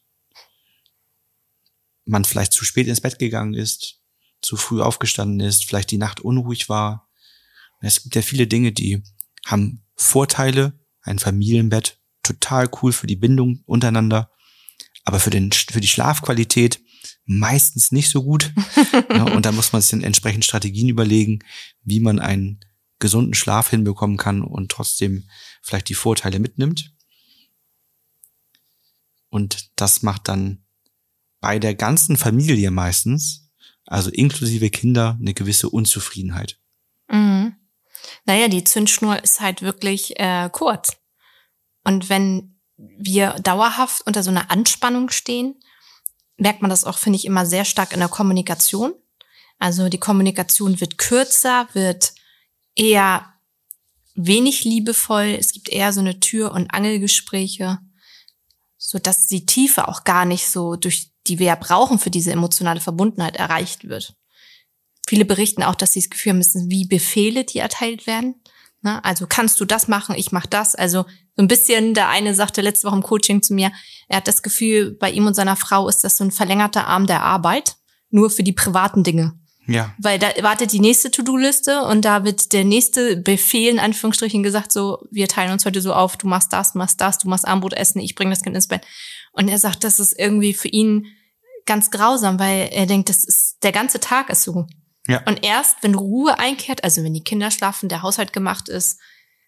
man 2.06 2.26
vielleicht 2.26 2.54
zu 2.54 2.64
spät 2.64 2.88
ins 2.88 3.02
Bett 3.02 3.18
gegangen 3.18 3.56
ist, 3.56 4.04
zu 4.40 4.56
früh 4.56 4.84
aufgestanden 4.84 5.40
ist, 5.40 5.66
vielleicht 5.66 5.90
die 5.90 5.98
Nacht 5.98 6.20
unruhig 6.20 6.70
war. 6.70 7.10
Es 7.82 8.04
gibt 8.04 8.16
ja 8.16 8.22
viele 8.22 8.46
Dinge, 8.46 8.72
die 8.72 9.02
haben 9.44 9.84
Vorteile, 9.96 10.80
ein 11.02 11.18
Familienbett, 11.18 12.00
total 12.22 12.70
cool 12.82 12.94
für 12.94 13.08
die 13.08 13.16
Bindung 13.16 13.64
untereinander, 13.66 14.32
aber 15.06 15.20
für, 15.20 15.32
den, 15.32 15.52
für 15.52 15.82
die 15.82 15.88
Schlafqualität 15.88 16.80
meistens 17.26 17.92
nicht 17.92 18.12
so 18.12 18.24
gut. 18.24 18.54
ja, 19.10 19.24
und 19.36 19.44
da 19.48 19.52
muss 19.52 19.74
man 19.74 19.82
sich 19.82 19.90
dann 19.90 20.04
entsprechend 20.04 20.46
Strategien 20.46 20.90
überlegen, 20.90 21.40
wie 21.84 22.00
man 22.00 22.20
einen 22.20 22.60
gesunden 23.00 23.34
Schlaf 23.34 23.72
hinbekommen 23.72 24.18
kann 24.18 24.44
und 24.44 24.72
trotzdem 24.72 25.28
vielleicht 25.64 25.90
die 25.90 25.96
Vorteile 25.96 26.38
mitnimmt. 26.38 26.95
Und 29.36 29.70
das 29.76 30.02
macht 30.02 30.30
dann 30.30 30.64
bei 31.42 31.60
der 31.60 31.76
ganzen 31.76 32.16
Familie 32.16 32.72
meistens, 32.72 33.50
also 33.86 34.10
inklusive 34.10 34.70
Kinder, 34.70 35.18
eine 35.20 35.34
gewisse 35.34 35.70
Unzufriedenheit. 35.70 36.58
Mhm. 37.10 37.54
Naja, 38.24 38.48
die 38.48 38.64
Zündschnur 38.64 39.22
ist 39.22 39.42
halt 39.42 39.62
wirklich 39.62 40.18
äh, 40.22 40.50
kurz. 40.50 40.96
Und 41.84 42.08
wenn 42.08 42.56
wir 42.78 43.32
dauerhaft 43.44 44.08
unter 44.08 44.24
so 44.24 44.30
einer 44.30 44.50
Anspannung 44.52 45.10
stehen, 45.10 45.60
merkt 46.38 46.62
man 46.62 46.70
das 46.70 46.86
auch, 46.86 46.98
finde 46.98 47.18
ich, 47.18 47.26
immer 47.26 47.46
sehr 47.46 47.66
stark 47.66 47.92
in 47.92 48.00
der 48.00 48.08
Kommunikation. 48.08 48.94
Also 49.60 49.90
die 49.90 50.00
Kommunikation 50.00 50.80
wird 50.80 50.98
kürzer, 50.98 51.68
wird 51.74 52.14
eher 52.74 53.34
wenig 54.14 54.64
liebevoll. 54.64 55.36
Es 55.38 55.52
gibt 55.52 55.68
eher 55.68 55.92
so 55.92 56.00
eine 56.00 56.22
Tür- 56.22 56.54
und 56.54 56.74
Angelgespräche 56.74 57.80
so 58.78 59.00
dass 59.00 59.28
die 59.28 59.46
Tiefe 59.46 59.88
auch 59.88 60.04
gar 60.04 60.26
nicht 60.26 60.48
so 60.48 60.76
durch 60.76 61.12
die 61.28 61.40
wir 61.40 61.48
ja 61.48 61.56
brauchen 61.56 62.00
für 62.00 62.12
diese 62.12 62.32
emotionale 62.32 62.80
Verbundenheit 62.80 63.38
erreicht 63.38 63.88
wird. 63.88 64.16
Viele 65.08 65.26
berichten 65.26 65.64
auch, 65.64 65.76
dass 65.76 65.94
sie 65.94 66.02
das 66.02 66.10
Gefühl 66.10 66.34
haben, 66.34 66.40
es 66.40 66.54
sind 66.54 66.72
wie 66.72 66.86
Befehle, 66.86 67.44
die 67.44 67.60
erteilt 67.60 68.08
werden. 68.08 68.36
Ne? 68.82 69.04
Also 69.04 69.26
kannst 69.28 69.60
du 69.60 69.66
das 69.66 69.88
machen, 69.88 70.16
ich 70.16 70.32
mach 70.32 70.46
das. 70.46 70.76
Also 70.76 71.04
so 71.36 71.44
ein 71.44 71.48
bisschen, 71.48 71.94
der 71.94 72.10
eine 72.10 72.34
sagte 72.34 72.62
letzte 72.62 72.88
Woche 72.88 72.96
im 72.96 73.04
Coaching 73.04 73.42
zu 73.42 73.54
mir, 73.54 73.72
er 74.08 74.18
hat 74.18 74.28
das 74.28 74.44
Gefühl, 74.44 74.92
bei 74.92 75.12
ihm 75.12 75.28
und 75.28 75.34
seiner 75.34 75.56
Frau 75.56 75.88
ist 75.88 76.04
das 76.04 76.18
so 76.18 76.24
ein 76.24 76.32
verlängerter 76.32 76.88
Arm 76.88 77.08
der 77.08 77.22
Arbeit, 77.22 77.76
nur 78.10 78.30
für 78.30 78.44
die 78.44 78.54
privaten 78.54 79.04
Dinge. 79.04 79.38
Ja. 79.68 79.94
Weil 79.98 80.20
da 80.20 80.30
wartet 80.42 80.72
die 80.72 80.80
nächste 80.80 81.12
To-Do-Liste 81.12 81.84
und 81.84 82.06
da 82.06 82.24
wird 82.24 82.54
der 82.54 82.64
nächste 82.64 83.18
Befehl 83.18 83.72
in 83.72 83.80
Anführungsstrichen 83.80 84.44
gesagt, 84.44 84.72
so, 84.72 85.08
wir 85.12 85.28
teilen 85.28 85.52
uns 85.52 85.66
heute 85.66 85.82
so 85.82 85.94
auf, 85.94 86.18
du 86.18 86.28
machst 86.28 86.54
das, 86.54 86.76
machst 86.76 87.02
das, 87.02 87.18
du 87.18 87.30
machst 87.30 87.48
Armbrot 87.48 87.74
essen, 87.74 88.00
ich 88.00 88.16
bringe 88.16 88.32
das 88.32 88.44
Kind 88.44 88.56
ins 88.56 88.68
Bett. 88.68 88.86
Und 89.32 89.48
er 89.48 89.60
sagt, 89.60 89.84
das 89.84 90.00
ist 90.00 90.18
irgendwie 90.18 90.54
für 90.54 90.68
ihn 90.68 91.08
ganz 91.66 91.90
grausam, 91.90 92.40
weil 92.40 92.70
er 92.72 92.86
denkt, 92.86 93.10
das 93.10 93.24
ist, 93.24 93.58
der 93.64 93.72
ganze 93.72 94.00
Tag 94.00 94.30
ist 94.30 94.44
so. 94.44 94.68
Ja. 95.08 95.22
Und 95.26 95.44
erst, 95.44 95.78
wenn 95.82 95.96
Ruhe 95.96 96.40
einkehrt, 96.40 96.84
also 96.84 97.04
wenn 97.04 97.14
die 97.14 97.24
Kinder 97.24 97.52
schlafen, 97.52 97.90
der 97.90 98.02
Haushalt 98.02 98.34
gemacht 98.34 98.70
ist, 98.70 99.00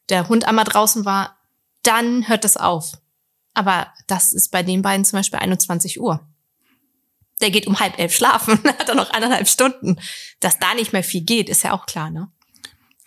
der 0.09 0.29
Hund 0.29 0.47
einmal 0.47 0.65
draußen 0.65 1.05
war, 1.05 1.37
dann 1.83 2.27
hört 2.27 2.43
das 2.43 2.57
auf. 2.57 2.93
Aber 3.53 3.87
das 4.07 4.33
ist 4.33 4.49
bei 4.51 4.61
den 4.61 4.81
beiden 4.81 5.05
zum 5.05 5.17
Beispiel 5.17 5.39
21 5.39 5.99
Uhr. 5.99 6.26
Der 7.41 7.51
geht 7.51 7.67
um 7.67 7.79
halb 7.79 7.99
elf 7.99 8.15
schlafen, 8.15 8.59
hat 8.63 8.89
er 8.89 8.95
noch 8.95 9.11
eineinhalb 9.11 9.47
Stunden. 9.47 9.99
Dass 10.39 10.59
da 10.59 10.73
nicht 10.73 10.93
mehr 10.93 11.03
viel 11.03 11.21
geht, 11.21 11.49
ist 11.49 11.63
ja 11.63 11.73
auch 11.73 11.85
klar, 11.85 12.09
ne? 12.09 12.29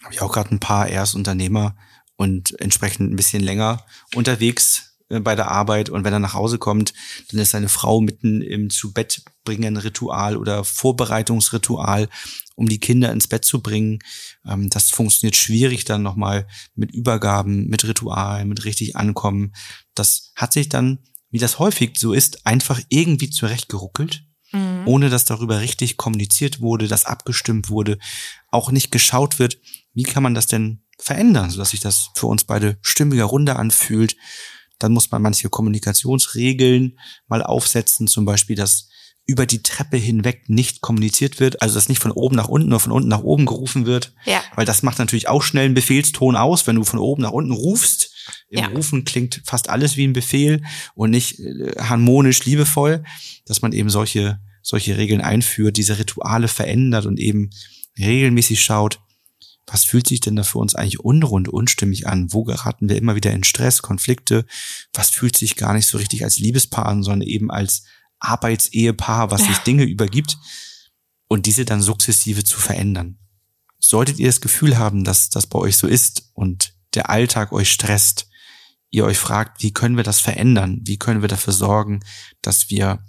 Habe 0.02 0.14
ich 0.14 0.22
auch 0.22 0.32
gerade 0.32 0.54
ein 0.54 0.60
paar 0.60 0.88
Erstunternehmer 0.88 1.76
und 2.16 2.58
entsprechend 2.60 3.12
ein 3.12 3.16
bisschen 3.16 3.42
länger 3.42 3.84
unterwegs 4.14 4.90
äh, 5.10 5.20
bei 5.20 5.34
der 5.34 5.50
Arbeit 5.50 5.90
und 5.90 6.04
wenn 6.04 6.12
er 6.12 6.18
nach 6.18 6.34
Hause 6.34 6.58
kommt, 6.58 6.94
dann 7.30 7.40
ist 7.40 7.50
seine 7.50 7.68
Frau 7.68 8.00
mitten 8.00 8.40
im 8.40 8.70
zu 8.70 8.92
Bett 8.92 9.22
bringen 9.44 9.76
Ritual 9.76 10.36
oder 10.36 10.64
Vorbereitungsritual, 10.64 12.08
um 12.54 12.68
die 12.68 12.78
Kinder 12.80 13.10
ins 13.10 13.26
Bett 13.26 13.44
zu 13.44 13.62
bringen. 13.62 13.98
Ähm, 14.46 14.70
das 14.70 14.90
funktioniert 14.90 15.36
schwierig 15.36 15.84
dann 15.84 16.02
nochmal 16.02 16.46
mit 16.74 16.92
Übergaben, 16.92 17.66
mit 17.68 17.84
Ritualen, 17.84 18.48
mit 18.48 18.64
richtig 18.64 18.96
ankommen. 18.96 19.54
Das 19.94 20.32
hat 20.36 20.52
sich 20.52 20.68
dann, 20.68 20.98
wie 21.30 21.38
das 21.38 21.58
häufig 21.58 21.96
so 21.98 22.12
ist, 22.12 22.46
einfach 22.46 22.80
irgendwie 22.88 23.30
zurechtgeruckelt 23.30 24.24
Mhm. 24.52 24.82
ohne 24.86 25.10
dass 25.10 25.24
darüber 25.24 25.60
richtig 25.60 25.96
kommuniziert 25.96 26.60
wurde, 26.60 26.88
dass 26.88 27.04
abgestimmt 27.06 27.70
wurde, 27.70 27.98
auch 28.50 28.72
nicht 28.72 28.90
geschaut 28.90 29.38
wird, 29.38 29.58
wie 29.94 30.02
kann 30.02 30.24
man 30.24 30.34
das 30.34 30.48
denn 30.48 30.82
verändern, 30.98 31.50
sodass 31.50 31.70
sich 31.70 31.78
das 31.78 32.10
für 32.16 32.26
uns 32.26 32.42
beide 32.42 32.76
stimmiger, 32.82 33.26
runder 33.26 33.60
anfühlt. 33.60 34.16
Dann 34.80 34.90
muss 34.90 35.12
man 35.12 35.22
manche 35.22 35.48
Kommunikationsregeln 35.50 36.98
mal 37.28 37.42
aufsetzen, 37.42 38.08
zum 38.08 38.24
Beispiel, 38.24 38.56
dass 38.56 38.88
über 39.26 39.46
die 39.46 39.62
Treppe 39.62 39.96
hinweg 39.96 40.48
nicht 40.48 40.80
kommuniziert 40.80 41.38
wird, 41.38 41.62
also 41.62 41.76
dass 41.76 41.88
nicht 41.88 42.02
von 42.02 42.10
oben 42.10 42.34
nach 42.34 42.48
unten 42.48 42.68
oder 42.70 42.80
von 42.80 42.90
unten 42.92 43.08
nach 43.08 43.22
oben 43.22 43.46
gerufen 43.46 43.86
wird, 43.86 44.12
Ja. 44.24 44.42
weil 44.56 44.66
das 44.66 44.82
macht 44.82 44.98
natürlich 44.98 45.28
auch 45.28 45.42
schnell 45.44 45.66
einen 45.66 45.74
Befehlston 45.74 46.34
aus, 46.34 46.66
wenn 46.66 46.74
du 46.76 46.82
von 46.84 46.98
oben 46.98 47.22
nach 47.22 47.30
unten 47.30 47.52
rufst. 47.52 48.10
Im 48.48 48.58
Ja. 48.60 48.66
Rufen 48.68 49.04
klingt 49.04 49.42
fast 49.44 49.68
alles 49.68 49.96
wie 49.96 50.06
ein 50.06 50.12
Befehl 50.12 50.62
und 50.94 51.10
nicht 51.10 51.38
äh, 51.40 51.72
harmonisch, 51.78 52.44
liebevoll, 52.44 53.04
dass 53.44 53.62
man 53.62 53.72
eben 53.72 53.90
solche, 53.90 54.40
solche 54.62 54.96
Regeln 54.96 55.20
einführt, 55.20 55.76
diese 55.76 55.98
Rituale 55.98 56.48
verändert 56.48 57.06
und 57.06 57.18
eben 57.18 57.50
regelmäßig 57.98 58.62
schaut, 58.62 59.00
was 59.66 59.84
fühlt 59.84 60.08
sich 60.08 60.20
denn 60.20 60.34
da 60.34 60.42
für 60.42 60.58
uns 60.58 60.74
eigentlich 60.74 61.00
unrund, 61.00 61.48
unstimmig 61.48 62.08
an? 62.08 62.32
Wo 62.32 62.42
geraten 62.42 62.88
wir 62.88 62.96
immer 62.96 63.14
wieder 63.14 63.30
in 63.30 63.44
Stress, 63.44 63.82
Konflikte? 63.82 64.44
Was 64.92 65.10
fühlt 65.10 65.36
sich 65.36 65.54
gar 65.54 65.74
nicht 65.74 65.86
so 65.86 65.96
richtig 65.98 66.24
als 66.24 66.38
Liebespaar 66.40 66.86
an, 66.86 67.04
sondern 67.04 67.28
eben 67.28 67.50
als 67.52 67.84
Arbeitsehepaar, 68.18 69.30
was 69.30 69.42
sich 69.42 69.56
Ja. 69.56 69.62
Dinge 69.64 69.84
übergibt 69.84 70.38
und 71.28 71.46
diese 71.46 71.64
dann 71.64 71.82
sukzessive 71.82 72.42
zu 72.44 72.58
verändern. 72.58 73.18
Solltet 73.78 74.18
ihr 74.18 74.26
das 74.26 74.40
Gefühl 74.40 74.76
haben, 74.76 75.04
dass 75.04 75.30
das 75.30 75.46
bei 75.46 75.58
euch 75.58 75.76
so 75.76 75.86
ist 75.86 76.30
und 76.34 76.74
der 76.94 77.10
Alltag 77.10 77.52
euch 77.52 77.70
stresst, 77.70 78.28
ihr 78.90 79.04
euch 79.04 79.18
fragt, 79.18 79.62
wie 79.62 79.72
können 79.72 79.96
wir 79.96 80.04
das 80.04 80.20
verändern? 80.20 80.80
Wie 80.84 80.98
können 80.98 81.22
wir 81.22 81.28
dafür 81.28 81.52
sorgen, 81.52 82.00
dass 82.42 82.70
wir 82.70 83.04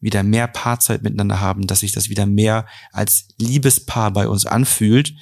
wieder 0.00 0.22
mehr 0.22 0.46
Paarzeit 0.46 1.02
miteinander 1.02 1.40
haben, 1.40 1.66
dass 1.66 1.80
sich 1.80 1.92
das 1.92 2.08
wieder 2.08 2.26
mehr 2.26 2.66
als 2.92 3.28
Liebespaar 3.38 4.12
bei 4.12 4.28
uns 4.28 4.46
anfühlt. 4.46 5.14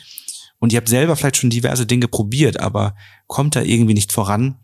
Und 0.58 0.73
ihr 0.73 0.78
habt 0.78 0.88
selber 0.88 1.16
vielleicht 1.16 1.37
schon 1.37 1.50
diverse 1.50 1.87
Dinge 1.87 2.08
probiert, 2.08 2.61
aber 2.61 2.96
kommt 3.26 3.56
da 3.56 3.62
irgendwie 3.62 3.94
nicht 3.94 4.12
voran, 4.12 4.58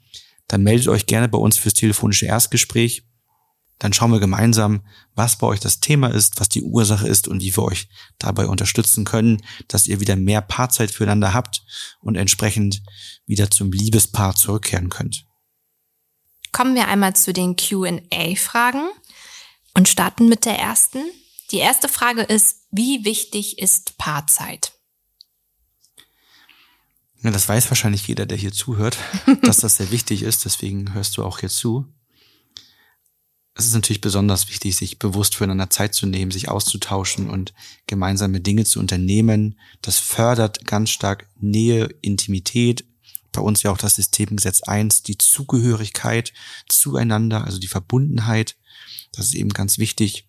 dann 0.49 0.63
meldet 0.63 0.89
euch 0.89 1.07
gerne 1.07 1.29
bei 1.29 1.39
uns 1.39 1.57
fürs 1.57 1.75
telefonische 1.75 2.27
Erstgespräch. 2.27 3.05
Dann 3.81 3.95
schauen 3.95 4.13
wir 4.13 4.21
gemeinsam, 4.21 4.83
was 5.15 5.37
bei 5.37 5.47
euch 5.47 5.59
das 5.59 5.81
Thema 5.81 6.09
ist, 6.09 6.39
was 6.39 6.51
die 6.51 6.63
Ursache 6.63 7.09
ist 7.09 7.27
und 7.27 7.41
wie 7.41 7.57
wir 7.57 7.65
euch 7.65 7.89
dabei 8.19 8.47
unterstützen 8.47 9.05
können, 9.05 9.43
dass 9.69 9.87
ihr 9.87 10.01
wieder 10.01 10.17
mehr 10.17 10.43
Paarzeit 10.43 10.91
füreinander 10.91 11.35
habt 11.35 11.65
und 12.01 12.15
entsprechend 12.15 12.83
wieder 13.27 13.51
zum 13.51 13.73
Liebespaar 13.73 14.37
zurückkehren 14.37 14.91
könnt. 14.91 15.25
Kommen 16.53 16.75
wir 16.75 16.89
einmal 16.89 17.17
zu 17.17 17.33
den 17.33 17.57
QA-Fragen 17.57 18.87
und 19.75 19.89
starten 19.89 20.29
mit 20.29 20.45
der 20.45 20.59
ersten. 20.59 20.99
Die 21.51 21.59
erste 21.59 21.89
Frage 21.89 22.23
ist, 22.23 22.67
wie 22.71 23.05
wichtig 23.07 23.59
ist 23.59 23.97
Paarzeit? 23.97 24.73
Ja, 27.23 27.31
das 27.31 27.49
weiß 27.49 27.71
wahrscheinlich 27.71 28.07
jeder, 28.07 28.27
der 28.27 28.37
hier 28.37 28.53
zuhört, 28.53 28.99
dass 29.43 29.59
das 29.59 29.77
sehr 29.77 29.91
wichtig 29.91 30.23
ist. 30.23 30.45
Deswegen 30.45 30.93
hörst 30.93 31.17
du 31.17 31.25
auch 31.25 31.39
hier 31.39 31.49
zu. 31.49 31.87
Es 33.55 33.67
ist 33.67 33.75
natürlich 33.75 34.01
besonders 34.01 34.49
wichtig, 34.49 34.77
sich 34.77 34.99
bewusst 34.99 35.35
füreinander 35.35 35.71
Zeit 35.71 35.95
zu 35.95 36.07
nehmen, 36.07 36.31
sich 36.31 36.49
auszutauschen 36.49 37.29
und 37.29 37.53
gemeinsame 37.87 38.41
Dinge 38.41 38.65
zu 38.65 38.79
unternehmen. 38.79 39.59
Das 39.83 39.99
fördert 39.99 40.67
ganz 40.67 40.91
stark 40.91 41.29
Nähe, 41.37 41.87
Intimität. 42.01 42.85
Bei 43.33 43.41
uns 43.41 43.63
ja 43.63 43.71
auch 43.71 43.79
das 43.79 43.97
Systemgesetz 43.97 44.63
1, 44.63 45.03
die 45.03 45.19
Zugehörigkeit 45.19 46.33
zueinander, 46.69 47.45
also 47.45 47.59
die 47.59 47.69
Verbundenheit. 47.69 48.57
Das 49.13 49.27
ist 49.27 49.35
eben 49.35 49.51
ganz 49.51 49.79
wichtig 49.79 50.29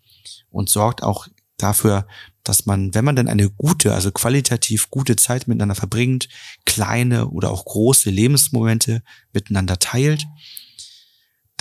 und 0.49 0.69
sorgt 0.69 1.03
auch 1.03 1.27
dafür, 1.57 2.07
dass 2.43 2.65
man, 2.65 2.93
wenn 2.93 3.05
man 3.05 3.15
denn 3.15 3.27
eine 3.27 3.49
gute, 3.49 3.93
also 3.93 4.11
qualitativ 4.11 4.89
gute 4.89 5.15
Zeit 5.15 5.47
miteinander 5.47 5.75
verbringt, 5.75 6.27
kleine 6.65 7.27
oder 7.27 7.51
auch 7.51 7.65
große 7.65 8.09
Lebensmomente 8.09 9.03
miteinander 9.31 9.77
teilt, 9.77 10.25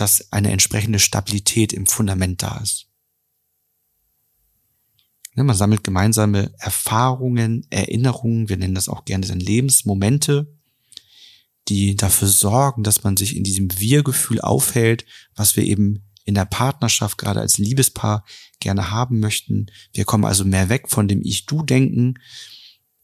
dass 0.01 0.33
eine 0.33 0.51
entsprechende 0.51 0.99
Stabilität 0.99 1.73
im 1.73 1.87
Fundament 1.87 2.43
da 2.43 2.59
ist. 2.59 2.87
Man 5.35 5.57
sammelt 5.57 5.85
gemeinsame 5.85 6.53
Erfahrungen, 6.59 7.67
Erinnerungen, 7.71 8.49
wir 8.49 8.57
nennen 8.57 8.75
das 8.75 8.89
auch 8.89 9.05
gerne 9.05 9.27
dann 9.27 9.41
Lebensmomente, 9.41 10.53
die 11.69 11.97
dafür 11.97 12.29
sorgen, 12.29 12.83
dass 12.83 13.05
man 13.05 13.17
sich 13.17 13.37
in 13.37 13.45
diesem 13.45 13.79
Wir-Gefühl 13.79 14.41
aufhält, 14.41 15.07
was 15.35 15.57
wir 15.57 15.65
eben 15.65 16.03
in 16.25 16.35
der 16.35 16.45
Partnerschaft 16.45 17.17
gerade 17.17 17.41
als 17.41 17.59
Liebespaar 17.59 18.25
gerne 18.59 18.91
haben 18.91 19.21
möchten. 19.21 19.67
Wir 19.93 20.05
kommen 20.05 20.25
also 20.25 20.45
mehr 20.45 20.69
weg 20.69 20.89
von 20.89 21.09
dem 21.09 21.23
Ich-Du-Denken 21.23 22.19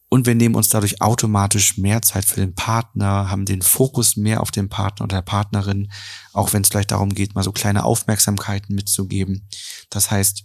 und 0.08 0.26
wir 0.26 0.34
nehmen 0.34 0.54
uns 0.54 0.68
dadurch 0.68 1.02
automatisch 1.02 1.78
mehr 1.78 2.00
Zeit 2.02 2.24
für 2.24 2.40
den 2.40 2.54
Partner, 2.54 3.30
haben 3.30 3.44
den 3.44 3.62
Fokus 3.62 4.16
mehr 4.16 4.40
auf 4.40 4.50
den 4.50 4.68
Partner 4.68 5.04
oder 5.04 5.16
der 5.16 5.22
Partnerin, 5.22 5.90
auch 6.32 6.52
wenn 6.52 6.62
es 6.62 6.68
vielleicht 6.68 6.92
darum 6.92 7.14
geht, 7.14 7.34
mal 7.34 7.42
so 7.42 7.52
kleine 7.52 7.84
Aufmerksamkeiten 7.84 8.74
mitzugeben. 8.74 9.48
Das 9.90 10.10
heißt, 10.10 10.44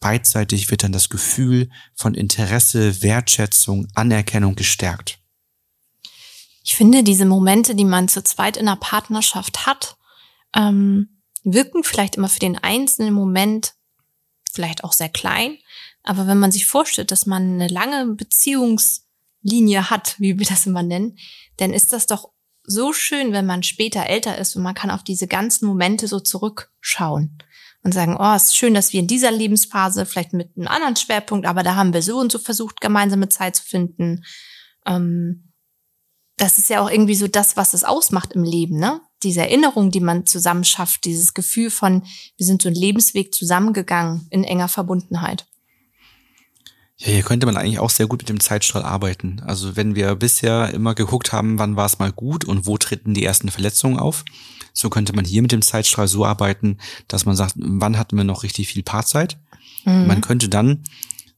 beidseitig 0.00 0.70
wird 0.70 0.82
dann 0.82 0.92
das 0.92 1.08
Gefühl 1.08 1.68
von 1.94 2.14
Interesse, 2.14 3.02
Wertschätzung, 3.02 3.88
Anerkennung 3.94 4.54
gestärkt. 4.54 5.18
Ich 6.64 6.76
finde, 6.76 7.02
diese 7.02 7.24
Momente, 7.24 7.74
die 7.74 7.84
man 7.84 8.08
zu 8.08 8.22
zweit 8.22 8.56
in 8.56 8.68
einer 8.68 8.76
Partnerschaft 8.76 9.66
hat, 9.66 9.96
ähm, 10.54 11.22
wirken 11.42 11.82
vielleicht 11.82 12.16
immer 12.16 12.28
für 12.28 12.38
den 12.38 12.56
einzelnen 12.56 13.14
Moment 13.14 13.74
vielleicht 14.52 14.84
auch 14.84 14.92
sehr 14.92 15.08
klein. 15.08 15.58
Aber 16.02 16.26
wenn 16.26 16.38
man 16.38 16.52
sich 16.52 16.66
vorstellt, 16.66 17.10
dass 17.10 17.26
man 17.26 17.54
eine 17.54 17.68
lange 17.68 18.14
Beziehungslinie 18.14 19.90
hat, 19.90 20.16
wie 20.18 20.38
wir 20.38 20.46
das 20.46 20.66
immer 20.66 20.82
nennen, 20.82 21.18
dann 21.56 21.72
ist 21.72 21.92
das 21.92 22.06
doch 22.06 22.30
so 22.64 22.92
schön, 22.92 23.32
wenn 23.32 23.46
man 23.46 23.62
später 23.62 24.06
älter 24.06 24.38
ist 24.38 24.56
und 24.56 24.62
man 24.62 24.74
kann 24.74 24.90
auf 24.90 25.02
diese 25.02 25.26
ganzen 25.26 25.66
Momente 25.66 26.06
so 26.06 26.20
zurückschauen 26.20 27.38
und 27.82 27.92
sagen, 27.92 28.16
oh, 28.18 28.34
es 28.34 28.44
ist 28.44 28.56
schön, 28.56 28.74
dass 28.74 28.92
wir 28.92 29.00
in 29.00 29.08
dieser 29.08 29.32
Lebensphase 29.32 30.06
vielleicht 30.06 30.32
mit 30.32 30.56
einem 30.56 30.68
anderen 30.68 30.96
Schwerpunkt, 30.96 31.46
aber 31.46 31.62
da 31.62 31.74
haben 31.74 31.92
wir 31.92 32.02
so 32.02 32.18
und 32.18 32.30
so 32.30 32.38
versucht, 32.38 32.80
gemeinsame 32.80 33.28
Zeit 33.28 33.56
zu 33.56 33.64
finden. 33.64 34.24
Ähm, 34.86 35.52
das 36.36 36.58
ist 36.58 36.70
ja 36.70 36.80
auch 36.80 36.90
irgendwie 36.90 37.14
so 37.14 37.28
das, 37.28 37.56
was 37.56 37.74
es 37.74 37.84
ausmacht 37.84 38.32
im 38.32 38.44
Leben, 38.44 38.78
ne? 38.78 39.00
Diese 39.22 39.40
Erinnerung, 39.40 39.90
die 39.90 40.00
man 40.00 40.26
zusammen 40.26 40.64
schafft, 40.64 41.04
dieses 41.04 41.34
Gefühl 41.34 41.70
von, 41.70 42.02
wir 42.36 42.46
sind 42.46 42.62
so 42.62 42.68
einen 42.68 42.76
Lebensweg 42.76 43.34
zusammengegangen 43.34 44.26
in 44.30 44.44
enger 44.44 44.68
Verbundenheit. 44.68 45.46
Ja, 46.98 47.08
hier 47.08 47.22
könnte 47.22 47.46
man 47.46 47.56
eigentlich 47.56 47.80
auch 47.80 47.90
sehr 47.90 48.06
gut 48.06 48.20
mit 48.20 48.28
dem 48.28 48.38
Zeitstrahl 48.38 48.84
arbeiten. 48.84 49.40
Also 49.44 49.76
wenn 49.76 49.96
wir 49.96 50.14
bisher 50.14 50.72
immer 50.72 50.94
geguckt 50.94 51.32
haben, 51.32 51.58
wann 51.58 51.74
war 51.74 51.86
es 51.86 51.98
mal 51.98 52.12
gut 52.12 52.44
und 52.44 52.66
wo 52.66 52.78
treten 52.78 53.12
die 53.14 53.24
ersten 53.24 53.48
Verletzungen 53.48 53.98
auf, 53.98 54.24
so 54.72 54.88
könnte 54.88 55.12
man 55.12 55.24
hier 55.24 55.42
mit 55.42 55.52
dem 55.52 55.62
Zeitstrahl 55.62 56.06
so 56.06 56.24
arbeiten, 56.24 56.78
dass 57.08 57.26
man 57.26 57.34
sagt, 57.34 57.54
wann 57.56 57.98
hatten 57.98 58.16
wir 58.16 58.24
noch 58.24 58.42
richtig 58.44 58.68
viel 58.68 58.82
Paarzeit. 58.82 59.38
Mhm. 59.84 60.06
Man 60.06 60.20
könnte 60.20 60.48
dann 60.48 60.84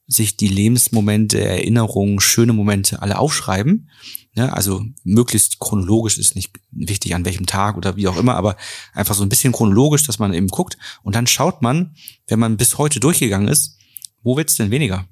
sich 0.07 0.37
die 0.37 0.49
Lebensmomente, 0.49 1.41
Erinnerungen, 1.43 2.21
schöne 2.21 2.53
Momente 2.53 3.01
alle 3.01 3.19
aufschreiben. 3.19 3.89
Ja, 4.37 4.49
also 4.49 4.85
möglichst 5.05 5.61
chronologisch 5.61 6.19
ist 6.19 6.35
nicht 6.35 6.51
wichtig, 6.73 7.15
an 7.15 7.25
welchem 7.25 7.47
Tag 7.47 7.77
oder 7.77 7.95
wie 7.97 8.09
auch 8.09 8.17
immer, 8.17 8.35
aber 8.35 8.57
einfach 8.93 9.15
so 9.15 9.23
ein 9.23 9.29
bisschen 9.29 9.53
chronologisch, 9.53 10.05
dass 10.07 10.19
man 10.19 10.35
eben 10.35 10.49
guckt. 10.49 10.77
Und 11.05 11.15
dann 11.15 11.27
schaut 11.29 11.63
man, 11.63 11.95
wenn 12.27 12.41
man 12.41 12.57
bis 12.57 12.77
heute 12.79 12.99
durchgegangen 12.99 13.47
ist, 13.49 13.79
wo 14.23 14.37
wird's 14.37 14.57
denn 14.57 14.71
weniger? 14.73 15.07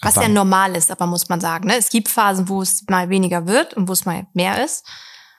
Was 0.00 0.16
ja 0.16 0.28
normal 0.28 0.74
ist, 0.74 0.90
aber 0.90 1.06
muss 1.06 1.28
man 1.28 1.40
sagen. 1.40 1.68
Ne? 1.68 1.76
Es 1.78 1.88
gibt 1.88 2.08
Phasen, 2.08 2.48
wo 2.48 2.60
es 2.60 2.82
mal 2.90 3.08
weniger 3.08 3.46
wird 3.46 3.74
und 3.74 3.86
wo 3.86 3.92
es 3.92 4.04
mal 4.04 4.26
mehr 4.34 4.64
ist. 4.64 4.84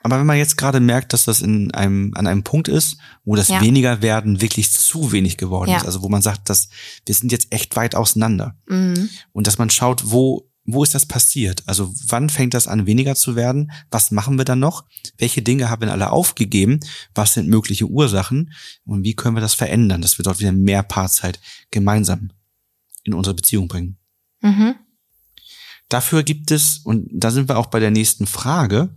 Aber 0.04 0.18
wenn 0.20 0.26
man 0.26 0.38
jetzt 0.38 0.58
gerade 0.58 0.80
merkt, 0.80 1.12
dass 1.12 1.26
das 1.26 1.42
in 1.42 1.74
einem, 1.74 2.14
an 2.16 2.28
einem 2.28 2.44
Punkt 2.44 2.70
ist, 2.70 2.98
wo 3.26 3.36
das 3.36 3.50
Ja. 3.50 3.60
weniger 3.62 4.02
werden 4.02 4.40
wirklich 4.42 4.72
zu 4.72 5.12
wenig 5.12 5.38
geworden 5.38 5.72
Ja. 5.72 5.78
ist, 5.78 5.86
also 5.86 6.02
wo 6.02 6.08
man 6.10 6.22
sagt, 6.22 6.50
dass 6.50 6.70
wir 7.06 7.16
sind 7.16 7.32
jetzt 7.34 7.52
echt 7.52 7.76
weit 7.76 7.96
auseinander 7.96 8.56
Mhm. 8.68 9.10
und 9.34 9.48
dass 9.48 9.58
man 9.58 9.70
schaut, 9.70 10.12
wo, 10.12 10.50
wo 10.66 10.84
ist 10.84 10.96
das 10.96 11.06
passiert? 11.06 11.64
Also 11.66 11.94
wann 12.08 12.30
fängt 12.30 12.54
das 12.54 12.68
an, 12.68 12.86
weniger 12.86 13.16
zu 13.16 13.36
werden? 13.36 13.72
Was 13.92 14.12
machen 14.12 14.38
wir 14.38 14.46
dann 14.46 14.60
noch? 14.60 14.86
Welche 15.18 15.42
Dinge 15.42 15.70
haben 15.70 15.82
wir 15.82 15.92
alle 15.92 16.12
aufgegeben? 16.12 16.80
Was 17.14 17.34
sind 17.34 17.50
mögliche 17.50 17.86
Ursachen? 17.86 18.54
Und 18.86 19.04
wie 19.04 19.14
können 19.16 19.36
wir 19.36 19.42
das 19.42 19.54
verändern, 19.54 20.02
dass 20.02 20.18
wir 20.18 20.24
dort 20.24 20.40
wieder 20.40 20.54
mehr 20.54 20.84
Paarzeit 20.84 21.40
gemeinsam 21.72 22.32
in 23.04 23.14
unsere 23.14 23.36
Beziehung 23.36 23.68
bringen? 23.68 23.98
Mhm. 24.42 24.76
Dafür 25.90 26.24
gibt 26.24 26.50
es, 26.52 26.78
und 26.80 27.08
da 27.12 27.30
sind 27.30 27.50
wir 27.50 27.58
auch 27.58 27.68
bei 27.68 27.80
der 27.80 27.92
nächsten 27.92 28.26
Frage, 28.26 28.96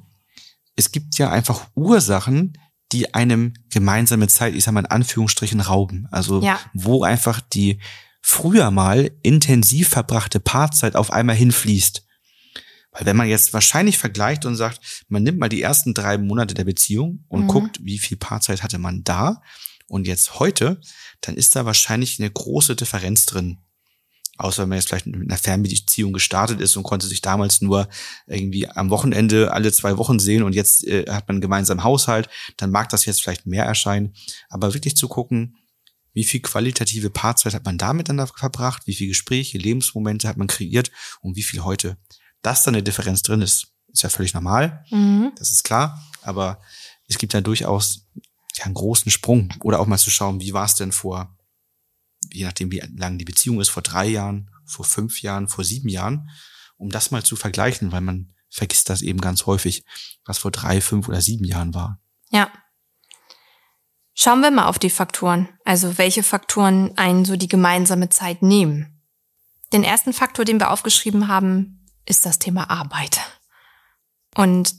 es 0.77 0.93
gibt 0.93 1.19
ja 1.19 1.31
einfach 1.31 1.67
Ursachen, 1.75 2.57
die 2.93 3.15
einem 3.15 3.55
gemeinsame 3.71 4.29
Zeit, 4.29 4.55
ich 4.55 4.63
sag 4.65 4.73
mal 4.73 4.81
in 4.81 4.87
Anführungsstrichen, 4.87 5.61
rauben. 5.61 6.07
Also 6.13 6.41
Ja. 6.43 6.61
wo 6.73 7.03
einfach 7.03 7.41
die 7.41 7.81
früher 8.29 8.73
mal 8.73 9.13
intensiv 9.23 9.89
verbrachte 9.89 10.41
Paarzeit 10.41 10.97
auf 10.97 11.13
einmal 11.13 11.37
hinfließt. 11.37 12.03
Weil 12.91 13.07
wenn 13.07 13.17
man 13.17 13.29
jetzt 13.29 13.53
wahrscheinlich 13.53 13.99
vergleicht 13.99 14.45
und 14.45 14.57
sagt, 14.57 15.05
man 15.09 15.23
nimmt 15.23 15.39
mal 15.39 15.49
die 15.49 15.63
ersten 15.63 15.95
drei 15.95 16.19
Monate 16.19 16.53
der 16.55 16.65
Beziehung 16.65 17.25
und 17.29 17.43
Mhm. 17.43 17.47
guckt, 17.49 17.79
wie 17.85 17.99
viel 18.01 18.17
Paarzeit 18.17 18.65
hatte 18.65 18.79
man 18.79 19.05
da 19.05 19.43
und 19.87 20.09
jetzt 20.09 20.41
heute, 20.41 20.81
dann 21.21 21.37
ist 21.37 21.55
da 21.55 21.67
wahrscheinlich 21.67 22.19
eine 22.19 22.29
große 22.29 22.75
Differenz 22.75 23.27
drin. 23.27 23.59
Außer 24.39 24.63
wenn 24.63 24.71
man 24.71 24.79
jetzt 24.79 24.89
vielleicht 24.89 25.07
mit 25.07 25.31
einer 25.31 25.39
Fernbeziehung 25.39 26.13
gestartet 26.13 26.61
ist 26.61 26.77
und 26.77 26.83
konnte 26.83 27.07
sich 27.07 27.23
damals 27.23 27.61
nur 27.61 27.89
irgendwie 28.27 28.69
am 28.69 28.91
Wochenende 28.91 29.53
alle 29.53 29.71
zwei 29.71 29.99
Wochen 29.99 30.19
sehen 30.19 30.43
und 30.43 30.53
jetzt 30.53 30.85
äh, 30.85 31.05
hat 31.09 31.29
man 31.29 31.37
einen 31.37 31.41
gemeinsamen 31.43 31.85
Haushalt, 31.85 32.29
dann 32.57 32.73
mag 32.73 32.89
das 32.89 33.05
jetzt 33.05 33.23
vielleicht 33.23 33.47
mehr 33.47 33.65
erscheinen. 33.65 34.15
Aber 34.49 34.75
wirklich 34.75 34.97
zu 34.97 35.07
gucken, 35.07 35.57
wie 36.17 36.25
viel 36.25 36.41
qualitative 36.41 37.11
Paarzeit 37.11 37.53
hat 37.53 37.67
man 37.67 37.77
da 37.77 37.93
miteinander 37.93 38.27
verbracht, 38.27 38.87
wie 38.87 38.95
viel 38.95 39.09
Gespräche, 39.09 39.59
Lebensmomente 39.59 40.27
hat 40.27 40.39
man 40.39 40.47
kreiert 40.47 40.91
und 41.21 41.37
wie 41.37 41.43
viel 41.43 41.63
heute. 41.63 41.99
Dass 42.41 42.63
da 42.63 42.71
eine 42.71 42.83
Differenz 42.83 43.21
drin 43.21 43.43
ist, 43.43 43.75
ist 43.93 44.03
ja 44.03 44.09
völlig 44.09 44.33
normal, 44.33 44.83
Mhm. 44.91 45.33
das 45.37 45.51
ist 45.51 45.63
klar, 45.63 46.03
aber 46.23 46.59
es 47.07 47.19
gibt 47.19 47.35
ja 47.35 47.43
durchaus 47.43 48.09
ja, 48.55 48.65
einen 48.65 48.73
großen 48.73 49.13
Sprung 49.13 49.53
oder 49.61 49.79
auch 49.79 49.87
mal 49.87 49.99
zu 49.99 50.09
schauen, 50.11 50.41
wie 50.41 50.55
war 50.55 50.65
es 50.65 50.75
denn 50.75 50.91
vor, 50.91 51.37
je 52.33 52.47
nachdem 52.47 52.71
wie 52.73 52.83
lang 52.97 53.19
die 53.19 53.27
Beziehung 53.27 53.61
ist, 53.61 53.69
vor 53.69 53.83
drei 53.83 54.07
Jahren, 54.07 54.51
vor 54.65 54.87
fünf 54.87 55.21
Jahren, 55.21 55.49
vor 55.49 55.65
sieben 55.65 55.91
Jahren, 55.91 56.31
um 56.79 56.89
das 56.89 57.11
mal 57.11 57.25
zu 57.25 57.37
vergleichen, 57.37 57.93
weil 57.93 58.01
man 58.01 58.33
vergisst 58.49 58.89
das 58.89 59.03
eben 59.03 59.21
ganz 59.21 59.45
häufig, 59.45 59.85
was 60.25 60.39
vor 60.39 60.51
drei, 60.51 60.81
fünf 60.81 61.09
oder 61.09 61.21
sieben 61.21 61.45
Jahren 61.45 61.75
war. 61.75 62.01
Ja. 62.31 62.51
Schauen 64.19 64.41
wir 64.41 64.51
mal 64.51 64.67
auf 64.67 64.79
die 64.79 64.91
Faktoren. 64.91 65.47
Also 65.67 65.99
welche 65.99 66.23
Faktoren 66.23 66.97
einen 66.97 67.27
so 67.27 67.37
die 67.37 67.49
gemeinsame 67.49 68.09
Zeit 68.09 68.41
nehmen. 68.41 68.99
Den 69.75 69.85
ersten 69.85 70.15
Faktor, 70.15 70.47
den 70.47 70.59
wir 70.59 70.71
aufgeschrieben 70.71 71.29
haben, 71.29 71.85
ist 72.07 72.25
das 72.25 72.39
Thema 72.39 72.71
Arbeit. 72.71 73.21
Und 74.35 74.75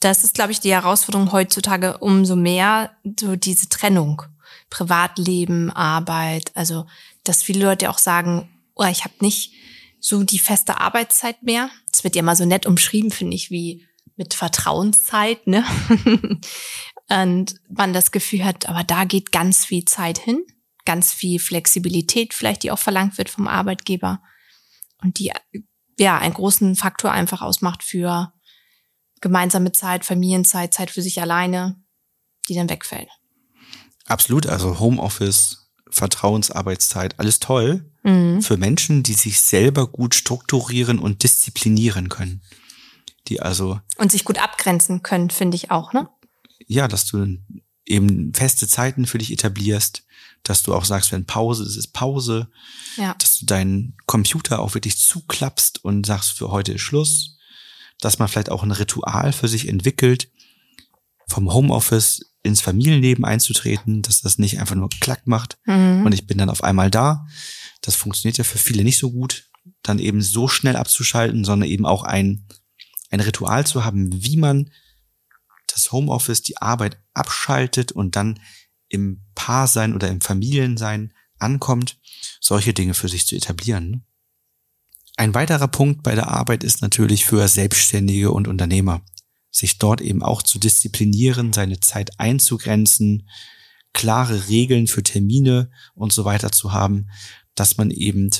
das 0.00 0.24
ist, 0.24 0.34
glaube 0.34 0.52
ich, 0.52 0.60
die 0.60 0.72
Herausforderung 0.72 1.32
heutzutage 1.32 1.98
umso 1.98 2.36
mehr, 2.36 2.90
so 3.18 3.34
diese 3.34 3.70
Trennung. 3.70 4.22
Privatleben, 4.68 5.70
Arbeit. 5.70 6.52
Also, 6.54 6.86
dass 7.24 7.42
viele 7.42 7.64
Leute 7.64 7.88
auch 7.88 7.98
sagen, 7.98 8.50
oh, 8.74 8.84
ich 8.84 9.04
habe 9.04 9.14
nicht 9.20 9.54
so 10.00 10.22
die 10.22 10.38
feste 10.38 10.80
Arbeitszeit 10.80 11.42
mehr. 11.42 11.70
Das 11.90 12.04
wird 12.04 12.14
ja 12.14 12.22
mal 12.22 12.36
so 12.36 12.44
nett 12.44 12.66
umschrieben, 12.66 13.10
finde 13.10 13.36
ich, 13.36 13.50
wie 13.50 13.86
mit 14.16 14.34
Vertrauenszeit, 14.34 15.46
ne? 15.46 15.64
Und 17.08 17.56
man 17.68 17.92
das 17.92 18.10
Gefühl 18.10 18.44
hat, 18.44 18.68
aber 18.68 18.84
da 18.84 19.04
geht 19.04 19.32
ganz 19.32 19.64
viel 19.64 19.84
Zeit 19.84 20.18
hin, 20.18 20.44
ganz 20.84 21.12
viel 21.12 21.38
Flexibilität 21.38 22.32
vielleicht, 22.34 22.62
die 22.62 22.70
auch 22.70 22.78
verlangt 22.78 23.18
wird 23.18 23.28
vom 23.28 23.48
Arbeitgeber 23.48 24.22
und 25.02 25.18
die 25.18 25.32
ja 25.98 26.18
einen 26.18 26.34
großen 26.34 26.74
Faktor 26.76 27.12
einfach 27.12 27.42
ausmacht 27.42 27.82
für 27.82 28.32
gemeinsame 29.20 29.72
Zeit, 29.72 30.04
Familienzeit, 30.04 30.72
Zeit 30.72 30.90
für 30.90 31.02
sich 31.02 31.20
alleine, 31.20 31.76
die 32.48 32.54
dann 32.54 32.70
wegfällt. 32.70 33.08
Absolut, 34.06 34.46
also 34.46 34.80
Homeoffice, 34.80 35.70
Vertrauensarbeitszeit, 35.90 37.18
alles 37.18 37.40
toll 37.40 37.92
Mhm. 38.04 38.42
für 38.42 38.56
Menschen, 38.56 39.02
die 39.02 39.14
sich 39.14 39.40
selber 39.40 39.86
gut 39.86 40.14
strukturieren 40.14 40.98
und 40.98 41.22
disziplinieren 41.22 42.08
können. 42.08 42.42
Die 43.28 43.40
also 43.40 43.78
Und 43.96 44.10
sich 44.10 44.24
gut 44.24 44.42
abgrenzen 44.42 45.02
können, 45.02 45.30
finde 45.30 45.54
ich 45.54 45.70
auch, 45.70 45.92
ne? 45.92 46.08
Ja, 46.66 46.88
dass 46.88 47.06
du 47.06 47.38
eben 47.84 48.32
feste 48.34 48.68
Zeiten 48.68 49.06
für 49.06 49.18
dich 49.18 49.32
etablierst, 49.32 50.04
dass 50.44 50.62
du 50.62 50.74
auch 50.74 50.84
sagst, 50.84 51.12
wenn 51.12 51.24
Pause 51.26 51.64
ist, 51.64 51.76
ist 51.76 51.92
Pause, 51.92 52.48
Ja. 52.96 53.14
dass 53.18 53.38
du 53.38 53.46
deinen 53.46 53.96
Computer 54.06 54.60
auch 54.60 54.74
wirklich 54.74 54.98
zuklappst 54.98 55.84
und 55.84 56.06
sagst, 56.06 56.32
für 56.32 56.50
heute 56.50 56.72
ist 56.72 56.80
Schluss, 56.82 57.38
dass 58.00 58.18
man 58.18 58.28
vielleicht 58.28 58.50
auch 58.50 58.62
ein 58.62 58.72
Ritual 58.72 59.32
für 59.32 59.48
sich 59.48 59.68
entwickelt, 59.68 60.28
vom 61.28 61.52
Homeoffice 61.52 62.32
ins 62.42 62.60
Familienleben 62.60 63.24
einzutreten, 63.24 64.02
dass 64.02 64.20
das 64.20 64.38
nicht 64.38 64.58
einfach 64.58 64.74
nur 64.74 64.88
Klack 65.00 65.26
macht 65.26 65.58
Mhm. 65.66 66.04
und 66.04 66.12
ich 66.12 66.26
bin 66.26 66.38
dann 66.38 66.50
auf 66.50 66.64
einmal 66.64 66.90
da. 66.90 67.26
Das 67.80 67.94
funktioniert 67.94 68.38
ja 68.38 68.44
für 68.44 68.58
viele 68.58 68.82
nicht 68.84 68.98
so 68.98 69.10
gut, 69.12 69.48
dann 69.82 69.98
eben 70.00 70.22
so 70.22 70.48
schnell 70.48 70.74
abzuschalten, 70.76 71.44
sondern 71.44 71.68
eben 71.68 71.86
auch 71.86 72.02
ein, 72.02 72.46
ein 73.10 73.20
Ritual 73.20 73.64
zu 73.66 73.84
haben, 73.84 74.24
wie 74.24 74.36
man 74.36 74.70
das 75.74 75.92
Homeoffice, 75.92 76.42
die 76.42 76.58
Arbeit 76.58 77.00
abschaltet 77.14 77.92
und 77.92 78.16
dann 78.16 78.40
im 78.88 79.22
Paarsein 79.34 79.94
oder 79.94 80.08
im 80.08 80.20
Familiensein 80.20 81.12
ankommt, 81.38 81.98
solche 82.40 82.74
Dinge 82.74 82.94
für 82.94 83.08
sich 83.08 83.26
zu 83.26 83.34
etablieren. 83.34 83.90
ne? 83.90 84.02
Ein 85.16 85.34
weiterer 85.34 85.68
Punkt 85.68 86.02
bei 86.02 86.14
der 86.14 86.28
Arbeit 86.28 86.64
ist 86.64 86.82
natürlich 86.82 87.24
für 87.24 87.46
Selbstständige 87.46 88.30
und 88.30 88.48
Unternehmer, 88.48 89.02
sich 89.50 89.78
dort 89.78 90.00
eben 90.00 90.22
auch 90.22 90.42
zu 90.42 90.58
disziplinieren, 90.58 91.52
seine 91.52 91.80
Zeit 91.80 92.18
einzugrenzen, 92.18 93.28
klare 93.92 94.48
Regeln 94.48 94.86
für 94.86 95.02
Termine 95.02 95.70
und 95.94 96.12
so 96.12 96.24
weiter 96.24 96.50
zu 96.50 96.72
haben, 96.72 97.10
dass 97.54 97.76
man 97.76 97.90
eben 97.90 98.30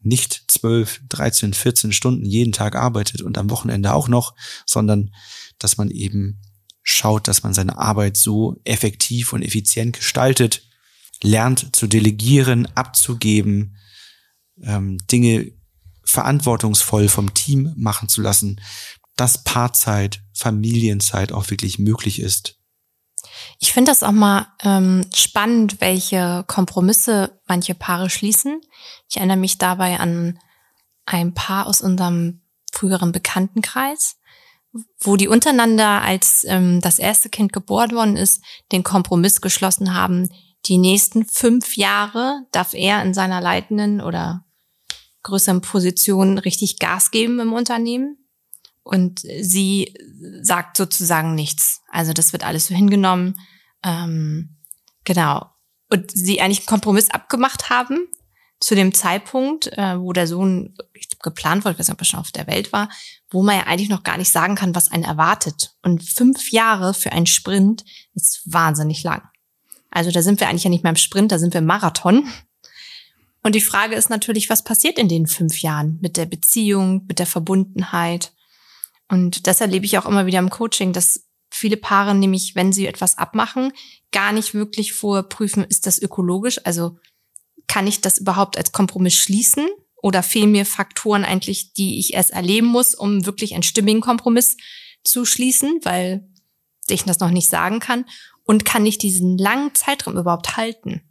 nicht 0.00 0.44
12, 0.48 1.00
13, 1.08 1.54
14 1.54 1.92
Stunden 1.92 2.26
jeden 2.26 2.52
Tag 2.52 2.76
arbeitet 2.76 3.22
und 3.22 3.38
am 3.38 3.48
Wochenende 3.48 3.94
auch 3.94 4.08
noch, 4.08 4.34
sondern 4.66 5.14
dass 5.58 5.78
man 5.78 5.90
eben 5.90 6.42
schaut, 6.84 7.26
dass 7.26 7.42
man 7.42 7.54
seine 7.54 7.78
Arbeit 7.78 8.16
so 8.16 8.60
effektiv 8.62 9.32
und 9.32 9.42
effizient 9.42 9.96
gestaltet, 9.96 10.62
lernt 11.22 11.74
zu 11.74 11.88
delegieren, 11.88 12.68
abzugeben, 12.76 13.76
ähm, 14.62 14.98
Dinge 15.10 15.50
verantwortungsvoll 16.04 17.08
vom 17.08 17.34
Team 17.34 17.72
machen 17.76 18.08
zu 18.08 18.20
lassen, 18.20 18.60
dass 19.16 19.42
Paarzeit, 19.42 20.20
Familienzeit 20.34 21.32
auch 21.32 21.50
wirklich 21.50 21.78
möglich 21.78 22.20
ist. 22.20 22.58
Ich 23.58 23.72
finde 23.72 23.90
das 23.90 24.02
auch 24.02 24.12
mal 24.12 24.46
ähm, 24.62 25.06
spannend, 25.14 25.80
welche 25.80 26.44
Kompromisse 26.46 27.40
manche 27.46 27.74
Paare 27.74 28.10
schließen. 28.10 28.60
Ich 29.08 29.16
erinnere 29.16 29.38
mich 29.38 29.56
dabei 29.56 29.98
an 29.98 30.38
ein 31.06 31.32
Paar 31.32 31.66
aus 31.66 31.80
unserem 31.80 32.42
früheren 32.72 33.12
Bekanntenkreis, 33.12 34.16
wo 35.00 35.16
die 35.16 35.28
untereinander, 35.28 36.02
als 36.02 36.44
ähm, 36.48 36.80
das 36.80 36.98
erste 36.98 37.28
Kind 37.28 37.52
geboren 37.52 37.92
worden 37.92 38.16
ist, 38.16 38.42
den 38.72 38.82
Kompromiss 38.82 39.40
geschlossen 39.40 39.94
haben, 39.94 40.28
die 40.66 40.78
nächsten 40.78 41.24
fünf 41.26 41.76
Jahre 41.76 42.46
darf 42.50 42.74
er 42.74 43.02
in 43.02 43.14
seiner 43.14 43.40
leitenden 43.40 44.00
oder 44.00 44.44
größeren 45.22 45.60
Position 45.60 46.38
richtig 46.38 46.78
Gas 46.78 47.10
geben 47.10 47.40
im 47.40 47.52
Unternehmen. 47.52 48.18
Und 48.82 49.20
sie 49.20 49.94
sagt 50.42 50.76
sozusagen 50.76 51.34
nichts. 51.34 51.80
Also 51.88 52.12
das 52.12 52.32
wird 52.32 52.44
alles 52.44 52.66
so 52.66 52.74
hingenommen. 52.74 53.40
Ähm, 53.82 54.56
genau. 55.04 55.50
Und 55.88 56.10
sie 56.10 56.40
eigentlich 56.40 56.60
einen 56.60 56.66
Kompromiss 56.66 57.10
abgemacht 57.10 57.70
haben 57.70 58.08
zu 58.60 58.74
dem 58.74 58.94
Zeitpunkt, 58.94 59.66
äh, 59.76 59.98
wo 59.98 60.12
der 60.12 60.26
Sohn 60.26 60.74
ich 60.94 61.08
glaub, 61.08 61.22
geplant 61.22 61.64
wurde, 61.64 61.74
ich 61.74 61.78
weiß 61.78 61.88
nicht, 61.88 61.94
ob 61.94 62.00
er 62.00 62.06
schon 62.06 62.20
auf 62.20 62.32
der 62.32 62.46
Welt 62.46 62.72
war, 62.72 62.88
wo 63.30 63.42
man 63.42 63.56
ja 63.56 63.66
eigentlich 63.66 63.90
noch 63.90 64.02
gar 64.02 64.16
nicht 64.16 64.30
sagen 64.30 64.54
kann, 64.54 64.74
was 64.74 64.90
einen 64.90 65.04
erwartet. 65.04 65.74
Und 65.82 66.02
fünf 66.02 66.50
Jahre 66.50 66.94
für 66.94 67.12
einen 67.12 67.26
Sprint 67.26 67.84
ist 68.14 68.42
wahnsinnig 68.46 69.02
lang. 69.02 69.22
Also 69.90 70.10
da 70.10 70.22
sind 70.22 70.40
wir 70.40 70.48
eigentlich 70.48 70.64
ja 70.64 70.70
nicht 70.70 70.82
mehr 70.82 70.90
im 70.90 70.96
Sprint, 70.96 71.30
da 71.30 71.38
sind 71.38 71.54
wir 71.54 71.58
im 71.58 71.66
Marathon. 71.66 72.28
Und 73.42 73.54
die 73.54 73.60
Frage 73.60 73.94
ist 73.94 74.08
natürlich, 74.08 74.48
was 74.48 74.64
passiert 74.64 74.98
in 74.98 75.08
den 75.08 75.26
fünf 75.26 75.60
Jahren 75.60 75.98
mit 76.00 76.16
der 76.16 76.26
Beziehung, 76.26 77.04
mit 77.06 77.18
der 77.18 77.26
Verbundenheit? 77.26 78.32
Und 79.08 79.46
das 79.46 79.60
erlebe 79.60 79.84
ich 79.84 79.98
auch 79.98 80.06
immer 80.06 80.26
wieder 80.26 80.38
im 80.38 80.48
Coaching, 80.48 80.92
dass 80.92 81.26
viele 81.50 81.76
Paare 81.76 82.14
nämlich, 82.14 82.54
wenn 82.54 82.72
sie 82.72 82.86
etwas 82.86 83.18
abmachen, 83.18 83.72
gar 84.12 84.32
nicht 84.32 84.54
wirklich 84.54 84.94
vorprüfen, 84.94 85.64
ist 85.64 85.86
das 85.86 86.00
ökologisch? 86.00 86.58
Also 86.64 86.98
kann 87.66 87.86
ich 87.86 88.00
das 88.00 88.18
überhaupt 88.18 88.56
als 88.56 88.72
Kompromiss 88.72 89.14
schließen 89.14 89.66
oder 89.96 90.22
fehlen 90.22 90.52
mir 90.52 90.66
Faktoren 90.66 91.24
eigentlich, 91.24 91.72
die 91.72 91.98
ich 91.98 92.14
erst 92.14 92.30
erleben 92.30 92.66
muss, 92.66 92.94
um 92.94 93.26
wirklich 93.26 93.54
einen 93.54 93.62
stimmigen 93.62 94.00
Kompromiss 94.00 94.56
zu 95.02 95.24
schließen, 95.24 95.80
weil 95.82 96.28
ich 96.88 97.04
das 97.04 97.20
noch 97.20 97.30
nicht 97.30 97.48
sagen 97.48 97.80
kann? 97.80 98.04
Und 98.44 98.64
kann 98.64 98.84
ich 98.84 98.98
diesen 98.98 99.38
langen 99.38 99.74
Zeitraum 99.74 100.18
überhaupt 100.18 100.56
halten? 100.56 101.02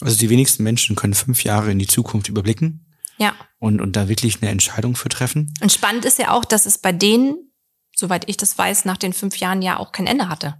Also 0.00 0.16
die 0.16 0.30
wenigsten 0.30 0.62
Menschen 0.62 0.96
können 0.96 1.14
fünf 1.14 1.44
Jahre 1.44 1.70
in 1.70 1.78
die 1.78 1.86
Zukunft 1.86 2.28
überblicken. 2.28 2.86
Ja. 3.18 3.34
Und, 3.58 3.80
und 3.80 3.94
da 3.96 4.08
wirklich 4.08 4.42
eine 4.42 4.50
Entscheidung 4.50 4.96
für 4.96 5.08
treffen. 5.08 5.52
Und 5.60 5.70
spannend 5.70 6.04
ist 6.04 6.18
ja 6.18 6.30
auch, 6.32 6.44
dass 6.44 6.66
es 6.66 6.78
bei 6.78 6.92
denen, 6.92 7.52
soweit 7.94 8.28
ich 8.28 8.36
das 8.36 8.56
weiß, 8.58 8.86
nach 8.86 8.96
den 8.96 9.12
fünf 9.12 9.36
Jahren 9.36 9.62
ja 9.62 9.78
auch 9.78 9.92
kein 9.92 10.06
Ende 10.06 10.28
hatte. 10.28 10.56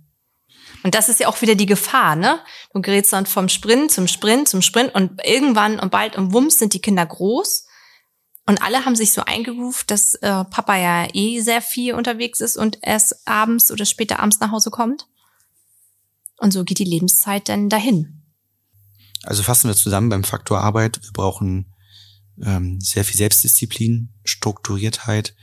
Und 0.85 0.95
das 0.95 1.09
ist 1.09 1.19
ja 1.19 1.29
auch 1.29 1.41
wieder 1.41 1.55
die 1.55 1.65
Gefahr, 1.65 2.15
ne? 2.15 2.41
Du 2.75 2.83
gerätst 2.83 3.13
dann 3.15 3.25
vom 3.25 3.49
Sprint 3.49 3.91
zum 3.91 4.07
Sprint 4.07 4.49
zum 4.49 4.61
Sprint 4.61 4.95
und 4.95 5.19
irgendwann 5.25 5.81
und 5.81 5.91
bald 5.91 6.15
und 6.15 6.35
wumms 6.35 6.59
sind 6.59 6.75
die 6.75 6.81
Kinder 6.81 7.07
groß. 7.07 7.67
Und 8.47 8.61
alle 8.61 8.85
haben 8.85 8.95
sich 8.95 9.13
so 9.13 9.23
eingerufen, 9.23 9.85
dass 9.87 10.13
äh, 10.17 10.45
Papa 10.45 10.77
ja 10.77 11.09
eh 11.15 11.41
sehr 11.41 11.63
viel 11.63 11.95
unterwegs 11.95 12.41
ist 12.41 12.59
und 12.59 12.79
erst 12.83 13.27
abends 13.27 13.73
oder 13.73 13.87
später 13.87 14.21
abends 14.21 14.41
nach 14.41 14.51
Hause 14.51 14.71
kommt. 14.71 15.07
Und 16.37 16.53
so 16.53 16.65
geht 16.65 16.79
die 16.79 16.85
Lebenszeit 16.85 17.49
dann 17.49 17.71
dahin. 17.71 18.23
Also 19.23 19.43
fassen 19.43 19.69
wir 19.69 19.75
zusammen 19.75 20.11
beim 20.11 20.25
Faktor 20.25 20.61
Arbeit. 20.61 21.03
Wir 21.03 21.13
brauchen 21.13 21.73
ähm, 22.45 22.79
sehr 22.83 23.07
viel 23.07 23.17
Selbstdisziplin, 23.17 24.13
Strukturiertheit. 24.23 25.35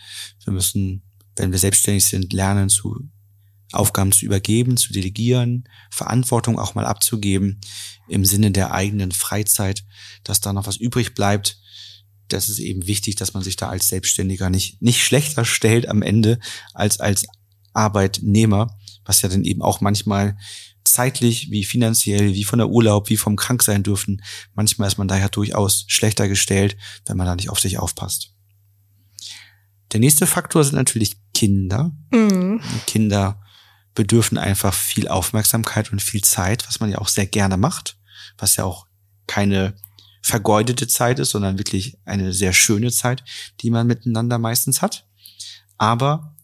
Wir 0.45 0.53
müssen, 0.53 1.01
wenn 1.35 1.51
wir 1.51 1.57
selbstständig 1.57 2.05
sind, 2.05 2.31
lernen 2.31 2.69
zu 2.69 3.09
Aufgaben 3.71 4.11
zu 4.11 4.25
übergeben, 4.25 4.77
zu 4.77 4.93
delegieren, 4.93 5.67
Verantwortung 5.89 6.59
auch 6.59 6.75
mal 6.75 6.85
abzugeben 6.85 7.61
im 8.07 8.25
Sinne 8.25 8.51
der 8.51 8.73
eigenen 8.73 9.11
Freizeit, 9.11 9.85
dass 10.23 10.41
da 10.41 10.53
noch 10.53 10.67
was 10.67 10.77
übrig 10.77 11.13
bleibt. 11.13 11.59
Das 12.27 12.49
ist 12.49 12.59
eben 12.59 12.87
wichtig, 12.87 13.15
dass 13.15 13.33
man 13.33 13.43
sich 13.43 13.55
da 13.55 13.69
als 13.69 13.87
Selbstständiger 13.87 14.49
nicht, 14.49 14.81
nicht 14.81 15.03
schlechter 15.03 15.45
stellt 15.45 15.87
am 15.87 16.01
Ende 16.01 16.39
als 16.73 16.99
als 16.99 17.25
Arbeitnehmer, 17.73 18.77
was 19.05 19.21
ja 19.21 19.29
dann 19.29 19.45
eben 19.45 19.61
auch 19.61 19.81
manchmal 19.81 20.37
zeitlich, 20.83 21.51
wie 21.51 21.63
finanziell, 21.63 22.33
wie 22.33 22.43
von 22.43 22.59
der 22.59 22.69
Urlaub, 22.69 23.09
wie 23.09 23.17
vom 23.17 23.35
Kranksein 23.35 23.83
dürfen. 23.83 24.21
Manchmal 24.53 24.87
ist 24.87 24.97
man 24.97 25.07
daher 25.07 25.29
durchaus 25.29 25.85
schlechter 25.87 26.27
gestellt, 26.27 26.75
wenn 27.05 27.17
man 27.17 27.27
da 27.27 27.35
nicht 27.35 27.49
auf 27.49 27.59
sich 27.59 27.77
aufpasst. 27.77 28.33
Der 29.91 29.99
nächste 29.99 30.25
Faktor 30.25 30.63
sind 30.63 30.75
natürlich 30.75 31.17
Kinder. 31.33 31.91
Mhm. 32.11 32.61
Kinder 32.87 33.40
bedürfen 33.93 34.37
einfach 34.37 34.73
viel 34.73 35.07
Aufmerksamkeit 35.07 35.91
und 35.91 36.01
viel 36.01 36.23
Zeit, 36.23 36.67
was 36.67 36.79
man 36.79 36.89
ja 36.89 36.99
auch 36.99 37.07
sehr 37.07 37.25
gerne 37.25 37.57
macht, 37.57 37.97
was 38.37 38.55
ja 38.55 38.63
auch 38.63 38.87
keine 39.27 39.75
vergeudete 40.21 40.87
Zeit 40.87 41.19
ist, 41.19 41.31
sondern 41.31 41.57
wirklich 41.57 41.97
eine 42.05 42.33
sehr 42.33 42.53
schöne 42.53 42.91
Zeit, 42.91 43.23
die 43.61 43.71
man 43.71 43.87
miteinander 43.87 44.37
meistens 44.37 44.81
hat. 44.81 45.07
Aber 45.77 46.35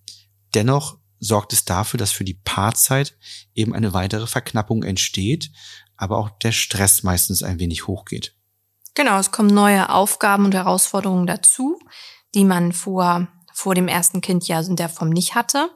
dennoch 0.54 0.98
sorgt 1.20 1.54
es 1.54 1.66
dafür, 1.66 1.98
dass 1.98 2.12
für 2.12 2.24
die 2.24 2.34
Paarzeit 2.34 3.16
eben 3.54 3.74
eine 3.74 3.94
weitere 3.94 4.28
Verknappung 4.28 4.84
entsteht, 4.84 5.52
aber 5.96 6.18
auch 6.18 6.30
der 6.30 6.52
Stress 6.52 7.04
meistens 7.04 7.44
ein 7.44 7.60
wenig 7.60 7.88
hochgeht. 7.88 8.36
Genau, 8.94 9.20
es 9.20 9.32
kommen 9.32 9.54
neue 9.54 9.90
Aufgaben 9.90 10.46
und 10.46 10.56
Herausforderungen 10.56 11.28
dazu, 11.28 11.80
die 12.34 12.46
man 12.46 12.74
vor, 12.74 13.28
vor 13.54 13.76
dem 13.76 13.88
ersten 13.88 14.22
Kind 14.22 14.48
ja 14.48 14.60
in 14.60 14.76
der 14.76 14.90
Form 14.90 15.10
nicht 15.10 15.36
hatte. 15.36 15.70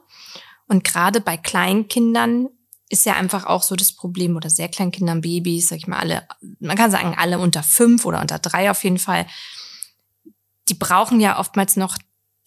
Und 0.72 0.84
gerade 0.84 1.20
bei 1.20 1.36
Kleinkindern 1.36 2.48
ist 2.88 3.04
ja 3.04 3.12
einfach 3.12 3.44
auch 3.44 3.62
so 3.62 3.76
das 3.76 3.94
Problem 3.94 4.36
oder 4.36 4.48
sehr 4.48 4.70
Kleinkindern, 4.70 5.20
Babys, 5.20 5.68
sag 5.68 5.76
ich 5.76 5.86
mal, 5.86 5.98
alle, 5.98 6.26
man 6.60 6.78
kann 6.78 6.90
sagen, 6.90 7.14
alle 7.14 7.38
unter 7.38 7.62
fünf 7.62 8.06
oder 8.06 8.22
unter 8.22 8.38
drei 8.38 8.70
auf 8.70 8.82
jeden 8.82 8.98
Fall, 8.98 9.26
die 10.70 10.74
brauchen 10.74 11.20
ja 11.20 11.38
oftmals 11.38 11.76
noch 11.76 11.98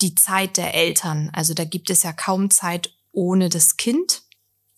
die 0.01 0.15
Zeit 0.15 0.57
der 0.57 0.73
Eltern. 0.73 1.29
Also 1.33 1.53
da 1.53 1.65
gibt 1.65 1.91
es 1.91 2.01
ja 2.01 2.13
kaum 2.13 2.49
Zeit 2.49 2.95
ohne 3.11 3.47
das 3.49 3.77
Kind. 3.77 4.23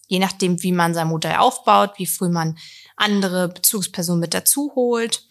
Je 0.07 0.19
nachdem, 0.19 0.61
wie 0.61 0.73
man 0.73 0.93
sein 0.93 1.07
Modell 1.07 1.37
aufbaut, 1.37 1.93
wie 1.95 2.05
früh 2.05 2.27
man 2.27 2.57
andere 2.97 3.47
Bezugspersonen 3.47 4.19
mit 4.19 4.33
dazu 4.33 4.73
holt. 4.75 5.25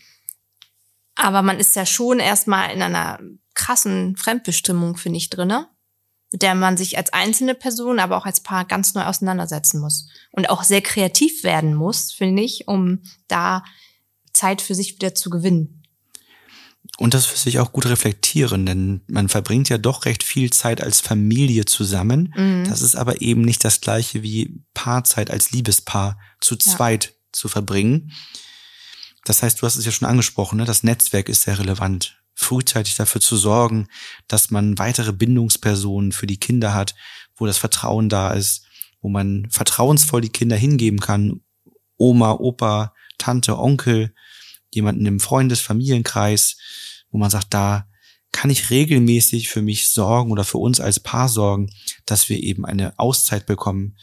Aber 1.17 1.43
man 1.43 1.59
ist 1.61 1.77
ja 1.77 1.85
schon 1.85 2.19
erstmal 2.19 2.71
in 2.71 2.81
einer 2.81 3.21
krassen 3.53 4.17
Fremdbestimmung, 4.17 4.97
finde 4.97 5.19
ich, 5.19 5.29
drinne, 5.29 5.69
mit 6.37 6.43
der 6.43 6.55
man 6.55 6.77
sich 6.77 6.99
als 6.99 7.15
einzelne 7.15 7.55
Person, 7.55 7.99
aber 7.99 8.19
auch 8.19 8.27
als 8.27 8.41
Paar 8.41 8.67
ganz 8.67 8.93
neu 8.93 9.05
auseinandersetzen 9.05 9.81
muss. 9.81 10.07
Und 10.33 10.51
auch 10.51 10.65
sehr 10.65 10.83
kreativ 10.83 11.45
werden 11.45 11.75
muss, 11.75 12.13
finde 12.13 12.43
ich, 12.43 12.69
um 12.69 13.01
da 13.27 13.65
Zeit 14.35 14.61
für 14.61 14.75
sich 14.75 14.97
wieder 14.97 15.15
zu 15.15 15.31
gewinnen. 15.31 15.83
Und 16.99 17.15
das 17.15 17.25
für 17.25 17.39
sich 17.39 17.59
auch 17.59 17.73
gut 17.73 17.87
reflektieren, 17.87 18.67
denn 18.67 19.01
man 19.07 19.31
verbringt 19.31 19.71
ja 19.71 19.79
doch 19.79 20.05
recht 20.05 20.23
viel 20.23 20.51
Zeit 20.51 20.83
als 20.83 21.01
Familie 21.01 21.65
zusammen. 21.65 22.35
Mhm. 22.37 22.67
Das 22.69 22.83
ist 22.83 22.97
aber 22.97 23.23
eben 23.23 23.41
nicht 23.41 23.65
das 23.65 23.81
gleiche 23.81 24.23
wie 24.23 24.63
Paarzeit 24.75 25.31
als 25.31 25.53
Liebespaar 25.53 26.21
zu 26.43 26.57
zweit 26.57 27.07
ja. 27.07 27.11
zu 27.33 27.49
verbringen. 27.49 28.13
Das 29.25 29.43
heißt, 29.43 29.63
du 29.63 29.67
hast 29.67 29.77
es 29.77 29.87
ja 29.87 29.91
schon 29.91 30.07
angesprochen, 30.07 30.59
ne? 30.59 30.67
das 30.67 30.83
Netzwerk 30.83 31.31
ist 31.31 31.43
sehr 31.43 31.59
relevant. 31.59 32.23
Frühzeitig 32.39 32.95
dafür 32.97 33.21
zu 33.21 33.37
sorgen, 33.37 33.89
dass 34.29 34.51
man 34.51 34.79
weitere 34.79 35.13
Bindungspersonen 35.13 36.13
für 36.13 36.27
die 36.27 36.39
Kinder 36.39 36.75
hat, 36.75 36.95
wo 37.35 37.47
das 37.47 37.59
Vertrauen 37.59 38.09
da 38.09 38.31
ist, 38.33 38.67
wo 39.01 39.09
man 39.09 39.49
vertrauensvoll 39.51 40.21
die 40.21 40.29
Kinder 40.29 40.57
hingeben 40.57 41.01
kann. 41.01 41.41
Oma, 41.97 42.33
Opa, 42.33 42.93
Tante, 43.19 43.59
Onkel, 43.59 44.15
jemanden 44.71 45.07
im 45.07 45.19
Freundes-, 45.19 45.61
Familienkreis, 45.61 46.59
wo 47.11 47.19
man 47.19 47.31
sagt, 47.31 47.55
da 47.55 47.89
kann 48.33 48.51
ich 48.51 48.69
regelmäßig 48.69 49.49
für 49.49 49.63
mich 49.63 49.91
sorgen 49.91 50.31
oder 50.31 50.45
für 50.45 50.59
uns 50.59 50.79
als 50.79 51.01
Paar 51.01 51.31
sorgen, 51.31 51.71
dass 52.05 52.29
wir 52.29 52.43
eben 52.43 52.67
eine 52.67 52.99
Auszeit 52.99 53.47
bekommen, 53.47 53.97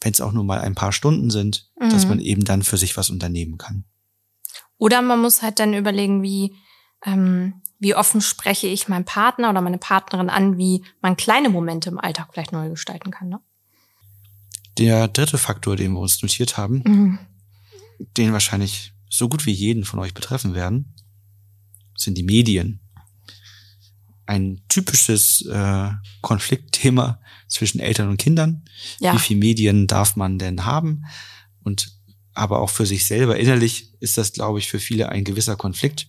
wenn 0.00 0.12
es 0.12 0.20
auch 0.20 0.32
nur 0.32 0.44
mal 0.44 0.60
ein 0.60 0.76
paar 0.76 0.92
Stunden 0.92 1.30
sind, 1.30 1.68
mhm. 1.80 1.90
dass 1.90 2.06
man 2.06 2.20
eben 2.20 2.44
dann 2.44 2.62
für 2.62 2.76
sich 2.76 2.96
was 2.96 3.10
unternehmen 3.10 3.58
kann. 3.58 3.84
Oder 4.78 5.02
man 5.02 5.20
muss 5.20 5.42
halt 5.42 5.58
dann 5.58 5.74
überlegen, 5.74 6.22
wie, 6.22 6.54
ähm, 7.04 7.62
wie 7.82 7.96
offen 7.96 8.20
spreche 8.20 8.68
ich 8.68 8.86
meinen 8.86 9.04
Partner 9.04 9.50
oder 9.50 9.60
meine 9.60 9.76
Partnerin 9.76 10.30
an, 10.30 10.56
wie 10.56 10.84
man 11.00 11.16
kleine 11.16 11.50
Momente 11.50 11.90
im 11.90 11.98
Alltag 11.98 12.28
vielleicht 12.32 12.52
neu 12.52 12.70
gestalten 12.70 13.10
kann. 13.10 13.28
Ne? 13.28 13.40
Der 14.78 15.08
dritte 15.08 15.36
Faktor, 15.36 15.74
den 15.74 15.92
wir 15.94 15.98
uns 15.98 16.22
notiert 16.22 16.56
haben, 16.56 16.84
mhm. 16.86 17.18
den 18.16 18.32
wahrscheinlich 18.32 18.92
so 19.10 19.28
gut 19.28 19.46
wie 19.46 19.50
jeden 19.50 19.84
von 19.84 19.98
euch 19.98 20.14
betreffen 20.14 20.54
werden, 20.54 20.94
sind 21.96 22.16
die 22.16 22.22
Medien. 22.22 22.78
Ein 24.26 24.62
typisches 24.68 25.44
äh, 25.46 25.90
Konfliktthema 26.20 27.20
zwischen 27.48 27.80
Eltern 27.80 28.10
und 28.10 28.16
Kindern. 28.16 28.64
Ja. 29.00 29.12
Wie 29.12 29.18
viel 29.18 29.36
Medien 29.36 29.88
darf 29.88 30.14
man 30.14 30.38
denn 30.38 30.64
haben? 30.64 31.04
Und 31.64 31.98
aber 32.32 32.60
auch 32.60 32.70
für 32.70 32.86
sich 32.86 33.06
selber 33.06 33.40
innerlich 33.40 33.92
ist 33.98 34.18
das, 34.18 34.32
glaube 34.32 34.60
ich, 34.60 34.68
für 34.68 34.78
viele 34.78 35.08
ein 35.08 35.24
gewisser 35.24 35.56
Konflikt. 35.56 36.06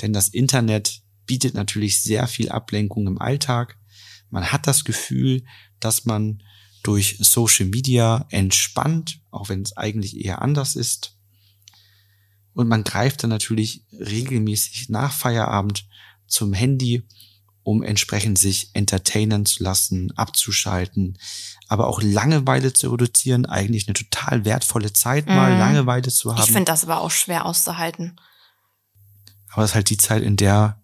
Denn 0.00 0.14
das 0.14 0.28
Internet 0.28 1.01
bietet 1.26 1.54
natürlich 1.54 2.02
sehr 2.02 2.26
viel 2.26 2.48
Ablenkung 2.48 3.06
im 3.06 3.20
Alltag. 3.20 3.78
Man 4.30 4.52
hat 4.52 4.66
das 4.66 4.84
Gefühl, 4.84 5.44
dass 5.80 6.04
man 6.04 6.42
durch 6.82 7.18
Social 7.20 7.66
Media 7.66 8.26
entspannt, 8.30 9.20
auch 9.30 9.48
wenn 9.48 9.62
es 9.62 9.76
eigentlich 9.76 10.24
eher 10.24 10.42
anders 10.42 10.74
ist. 10.74 11.16
Und 12.54 12.68
man 12.68 12.84
greift 12.84 13.22
dann 13.22 13.30
natürlich 13.30 13.84
regelmäßig 13.92 14.88
nach 14.88 15.12
Feierabend 15.12 15.86
zum 16.26 16.52
Handy, 16.52 17.06
um 17.62 17.82
entsprechend 17.82 18.38
sich 18.38 18.70
entertainen 18.74 19.46
zu 19.46 19.62
lassen, 19.62 20.10
abzuschalten, 20.16 21.16
aber 21.68 21.86
auch 21.86 22.02
Langeweile 22.02 22.72
zu 22.72 22.90
reduzieren, 22.90 23.46
eigentlich 23.46 23.86
eine 23.86 23.94
total 23.94 24.44
wertvolle 24.44 24.92
Zeit 24.92 25.26
mal, 25.26 25.54
mm. 25.54 25.58
Langeweile 25.58 26.10
zu 26.10 26.32
haben. 26.32 26.42
Ich 26.42 26.50
finde 26.50 26.64
das 26.64 26.82
aber 26.82 27.00
auch 27.00 27.10
schwer 27.10 27.46
auszuhalten. 27.46 28.18
Aber 29.52 29.62
es 29.62 29.70
ist 29.70 29.74
halt 29.74 29.90
die 29.90 29.96
Zeit, 29.96 30.22
in 30.22 30.36
der 30.36 30.81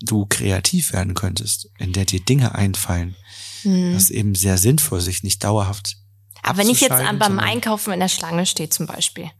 du 0.00 0.26
kreativ 0.26 0.92
werden 0.92 1.14
könntest, 1.14 1.68
in 1.78 1.92
der 1.92 2.04
dir 2.04 2.20
Dinge 2.20 2.54
einfallen. 2.54 3.16
Mm. 3.64 3.92
Das 3.92 4.04
ist 4.04 4.10
eben 4.10 4.34
sehr 4.34 4.58
sinnvoll, 4.58 5.00
sich 5.00 5.22
nicht 5.22 5.42
dauerhaft 5.44 5.96
aber 6.42 6.56
wenn 6.56 6.70
ich 6.70 6.80
jetzt 6.80 7.18
beim 7.18 7.38
Einkaufen 7.38 7.92
in 7.92 8.00
der 8.00 8.08
Schlange 8.08 8.46
stehe 8.46 8.70
zum 8.70 8.86
Beispiel 8.86 9.30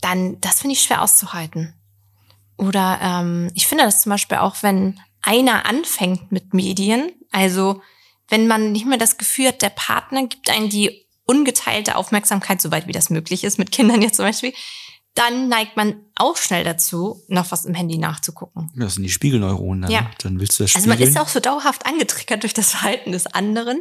dann 0.00 0.40
das 0.40 0.60
finde 0.60 0.74
ich 0.74 0.82
schwer 0.82 1.02
auszuhalten. 1.02 1.74
Oder 2.56 2.98
ähm, 3.02 3.50
ich 3.54 3.66
finde 3.66 3.84
das 3.84 4.02
zum 4.02 4.10
Beispiel 4.10 4.38
auch, 4.38 4.62
wenn 4.62 4.98
einer 5.22 5.66
anfängt 5.66 6.32
mit 6.32 6.54
Medien, 6.54 7.12
also 7.32 7.82
wenn 8.28 8.46
man 8.46 8.72
nicht 8.72 8.86
mehr 8.86 8.98
das 8.98 9.18
Gefühl 9.18 9.48
hat, 9.48 9.62
der 9.62 9.70
Partner 9.70 10.26
gibt 10.26 10.50
einen 10.50 10.68
die 10.68 11.06
ungeteilte 11.26 11.96
Aufmerksamkeit, 11.96 12.62
soweit 12.62 12.86
wie 12.86 12.92
das 12.92 13.10
möglich 13.10 13.44
ist, 13.44 13.58
mit 13.58 13.72
Kindern 13.72 14.00
jetzt 14.00 14.16
zum 14.16 14.24
Beispiel, 14.24 14.52
dann 15.16 15.48
neigt 15.48 15.76
man 15.76 15.96
auch 16.14 16.36
schnell 16.36 16.62
dazu, 16.62 17.22
noch 17.28 17.50
was 17.50 17.64
im 17.64 17.74
Handy 17.74 17.98
nachzugucken. 17.98 18.70
Das 18.76 18.94
sind 18.94 19.02
die 19.02 19.10
Spiegelneuronen. 19.10 19.82
Dann, 19.82 19.90
ja. 19.90 20.10
dann 20.18 20.38
willst 20.38 20.58
du 20.58 20.64
das 20.64 20.76
Also 20.76 20.88
man 20.88 20.98
ist 21.00 21.18
auch 21.18 21.28
so 21.28 21.40
dauerhaft 21.40 21.86
angetriggert 21.86 22.42
durch 22.42 22.54
das 22.54 22.70
Verhalten 22.72 23.12
des 23.12 23.26
anderen. 23.26 23.80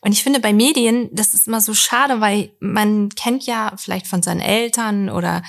Und 0.00 0.12
ich 0.12 0.22
finde 0.22 0.40
bei 0.40 0.52
Medien, 0.52 1.08
das 1.12 1.34
ist 1.34 1.48
immer 1.48 1.60
so 1.60 1.74
schade, 1.74 2.20
weil 2.20 2.52
man 2.60 3.08
kennt 3.10 3.46
ja 3.46 3.72
vielleicht 3.76 4.06
von 4.06 4.22
seinen 4.22 4.40
Eltern 4.40 5.10
oder 5.10 5.42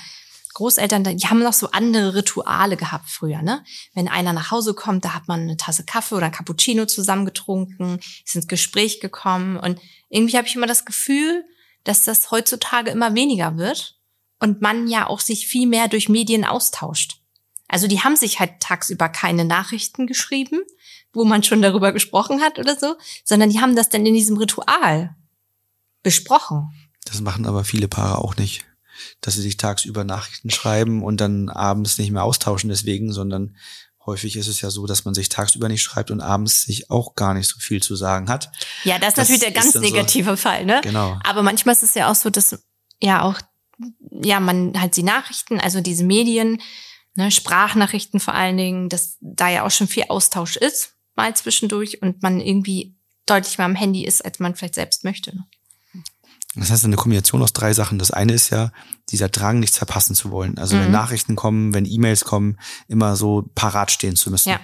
Großeltern, 0.54 1.04
die 1.04 1.26
haben 1.26 1.42
noch 1.42 1.52
so 1.52 1.70
andere 1.70 2.14
Rituale 2.16 2.76
gehabt 2.76 3.08
früher, 3.08 3.40
ne? 3.40 3.62
Wenn 3.94 4.08
einer 4.08 4.32
nach 4.32 4.50
Hause 4.50 4.74
kommt, 4.74 5.04
da 5.04 5.14
hat 5.14 5.28
man 5.28 5.42
eine 5.42 5.56
Tasse 5.56 5.84
Kaffee 5.84 6.16
oder 6.16 6.26
ein 6.26 6.32
Cappuccino 6.32 6.86
zusammengetrunken, 6.86 8.00
ist 8.26 8.34
ins 8.34 8.48
Gespräch 8.48 9.00
gekommen 9.00 9.56
und 9.56 9.80
irgendwie 10.08 10.36
habe 10.36 10.48
ich 10.48 10.56
immer 10.56 10.66
das 10.66 10.84
Gefühl, 10.84 11.44
dass 11.84 12.04
das 12.04 12.30
heutzutage 12.30 12.90
immer 12.90 13.14
weniger 13.14 13.56
wird 13.56 13.99
und 14.40 14.60
man 14.60 14.88
ja 14.88 15.06
auch 15.06 15.20
sich 15.20 15.46
viel 15.46 15.66
mehr 15.66 15.88
durch 15.88 16.08
Medien 16.08 16.44
austauscht. 16.44 17.20
Also 17.68 17.86
die 17.86 18.00
haben 18.00 18.16
sich 18.16 18.40
halt 18.40 18.58
tagsüber 18.58 19.08
keine 19.08 19.44
Nachrichten 19.44 20.06
geschrieben, 20.08 20.60
wo 21.12 21.24
man 21.24 21.44
schon 21.44 21.62
darüber 21.62 21.92
gesprochen 21.92 22.40
hat 22.40 22.58
oder 22.58 22.76
so, 22.76 22.96
sondern 23.24 23.50
die 23.50 23.60
haben 23.60 23.76
das 23.76 23.88
dann 23.88 24.04
in 24.04 24.14
diesem 24.14 24.36
Ritual 24.36 25.14
besprochen. 26.02 26.72
Das 27.04 27.20
machen 27.20 27.46
aber 27.46 27.64
viele 27.64 27.86
Paare 27.86 28.18
auch 28.18 28.36
nicht 28.36 28.64
dass 29.20 29.34
sie 29.34 29.42
sich 29.42 29.56
tagsüber 29.56 30.04
Nachrichten 30.04 30.50
schreiben 30.50 31.02
und 31.02 31.20
dann 31.20 31.48
abends 31.48 31.98
nicht 31.98 32.10
mehr 32.10 32.24
austauschen 32.24 32.70
deswegen, 32.70 33.12
sondern 33.12 33.56
häufig 34.06 34.36
ist 34.36 34.46
es 34.46 34.60
ja 34.60 34.70
so, 34.70 34.86
dass 34.86 35.04
man 35.04 35.14
sich 35.14 35.28
tagsüber 35.28 35.68
nicht 35.68 35.82
schreibt 35.82 36.10
und 36.10 36.20
abends 36.20 36.62
sich 36.62 36.90
auch 36.90 37.14
gar 37.14 37.34
nicht 37.34 37.48
so 37.48 37.58
viel 37.58 37.82
zu 37.82 37.96
sagen 37.96 38.28
hat. 38.28 38.50
Ja, 38.84 38.98
das 38.98 39.10
ist 39.10 39.18
das 39.18 39.28
natürlich 39.28 39.40
der 39.40 39.62
ganz 39.62 39.74
negative 39.74 40.30
so, 40.30 40.36
Fall, 40.36 40.64
ne? 40.64 40.80
Genau. 40.82 41.18
Aber 41.24 41.42
manchmal 41.42 41.74
ist 41.74 41.82
es 41.82 41.94
ja 41.94 42.10
auch 42.10 42.14
so, 42.14 42.30
dass 42.30 42.58
ja 43.00 43.22
auch 43.22 43.40
ja 44.10 44.40
man 44.40 44.78
halt 44.80 44.96
die 44.96 45.02
Nachrichten, 45.02 45.60
also 45.60 45.80
diese 45.80 46.04
Medien, 46.04 46.60
ne, 47.14 47.30
Sprachnachrichten 47.30 48.20
vor 48.20 48.34
allen 48.34 48.56
Dingen, 48.56 48.88
dass 48.88 49.16
da 49.20 49.48
ja 49.48 49.64
auch 49.64 49.70
schon 49.70 49.88
viel 49.88 50.04
Austausch 50.08 50.56
ist 50.56 50.94
mal 51.16 51.34
zwischendurch 51.36 52.00
und 52.02 52.22
man 52.22 52.40
irgendwie 52.40 52.96
deutlich 53.26 53.58
mehr 53.58 53.66
am 53.66 53.74
Handy 53.74 54.04
ist, 54.04 54.24
als 54.24 54.38
man 54.38 54.54
vielleicht 54.54 54.74
selbst 54.74 55.04
möchte. 55.04 55.34
Ne? 55.34 55.44
Das 56.56 56.70
heißt 56.70 56.84
eine 56.84 56.96
Kombination 56.96 57.42
aus 57.42 57.52
drei 57.52 57.72
Sachen. 57.74 57.98
Das 57.98 58.10
eine 58.10 58.32
ist 58.32 58.50
ja 58.50 58.72
dieser 59.10 59.28
Drang, 59.28 59.60
nichts 59.60 59.78
verpassen 59.78 60.14
zu 60.14 60.30
wollen. 60.30 60.58
Also 60.58 60.76
mhm. 60.76 60.80
wenn 60.80 60.90
Nachrichten 60.90 61.36
kommen, 61.36 61.74
wenn 61.74 61.84
E-Mails 61.84 62.24
kommen, 62.24 62.58
immer 62.88 63.16
so 63.16 63.48
parat 63.54 63.92
stehen 63.92 64.16
zu 64.16 64.30
müssen. 64.30 64.50
Ja. 64.50 64.60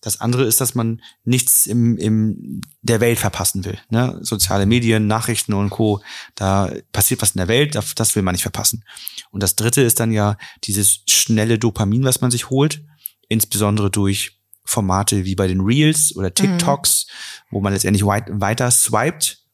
Das 0.00 0.20
andere 0.20 0.44
ist, 0.44 0.60
dass 0.60 0.74
man 0.74 1.00
nichts 1.24 1.66
im, 1.66 1.96
im 1.96 2.60
der 2.82 3.00
Welt 3.00 3.18
verpassen 3.18 3.64
will. 3.64 3.78
Ne? 3.90 4.18
Soziale 4.22 4.66
Medien, 4.66 5.06
Nachrichten 5.06 5.54
und 5.54 5.70
Co. 5.70 6.00
Da 6.34 6.70
passiert 6.92 7.22
was 7.22 7.32
in 7.32 7.38
der 7.38 7.48
Welt, 7.48 7.74
das 7.74 8.14
will 8.14 8.22
man 8.22 8.34
nicht 8.34 8.42
verpassen. 8.42 8.84
Und 9.30 9.42
das 9.42 9.56
dritte 9.56 9.82
ist 9.82 10.00
dann 10.00 10.12
ja 10.12 10.36
dieses 10.64 11.02
schnelle 11.06 11.58
Dopamin, 11.58 12.04
was 12.04 12.20
man 12.20 12.30
sich 12.30 12.50
holt, 12.50 12.84
insbesondere 13.28 13.90
durch 13.90 14.40
Formate 14.64 15.24
wie 15.24 15.34
bei 15.34 15.46
den 15.46 15.60
Reels 15.60 16.14
oder 16.14 16.34
TikToks, 16.34 17.06
mhm. 17.06 17.54
wo 17.54 17.60
man 17.60 17.72
letztendlich 17.72 18.04
weiter 18.04 18.70
swiped 18.70 19.46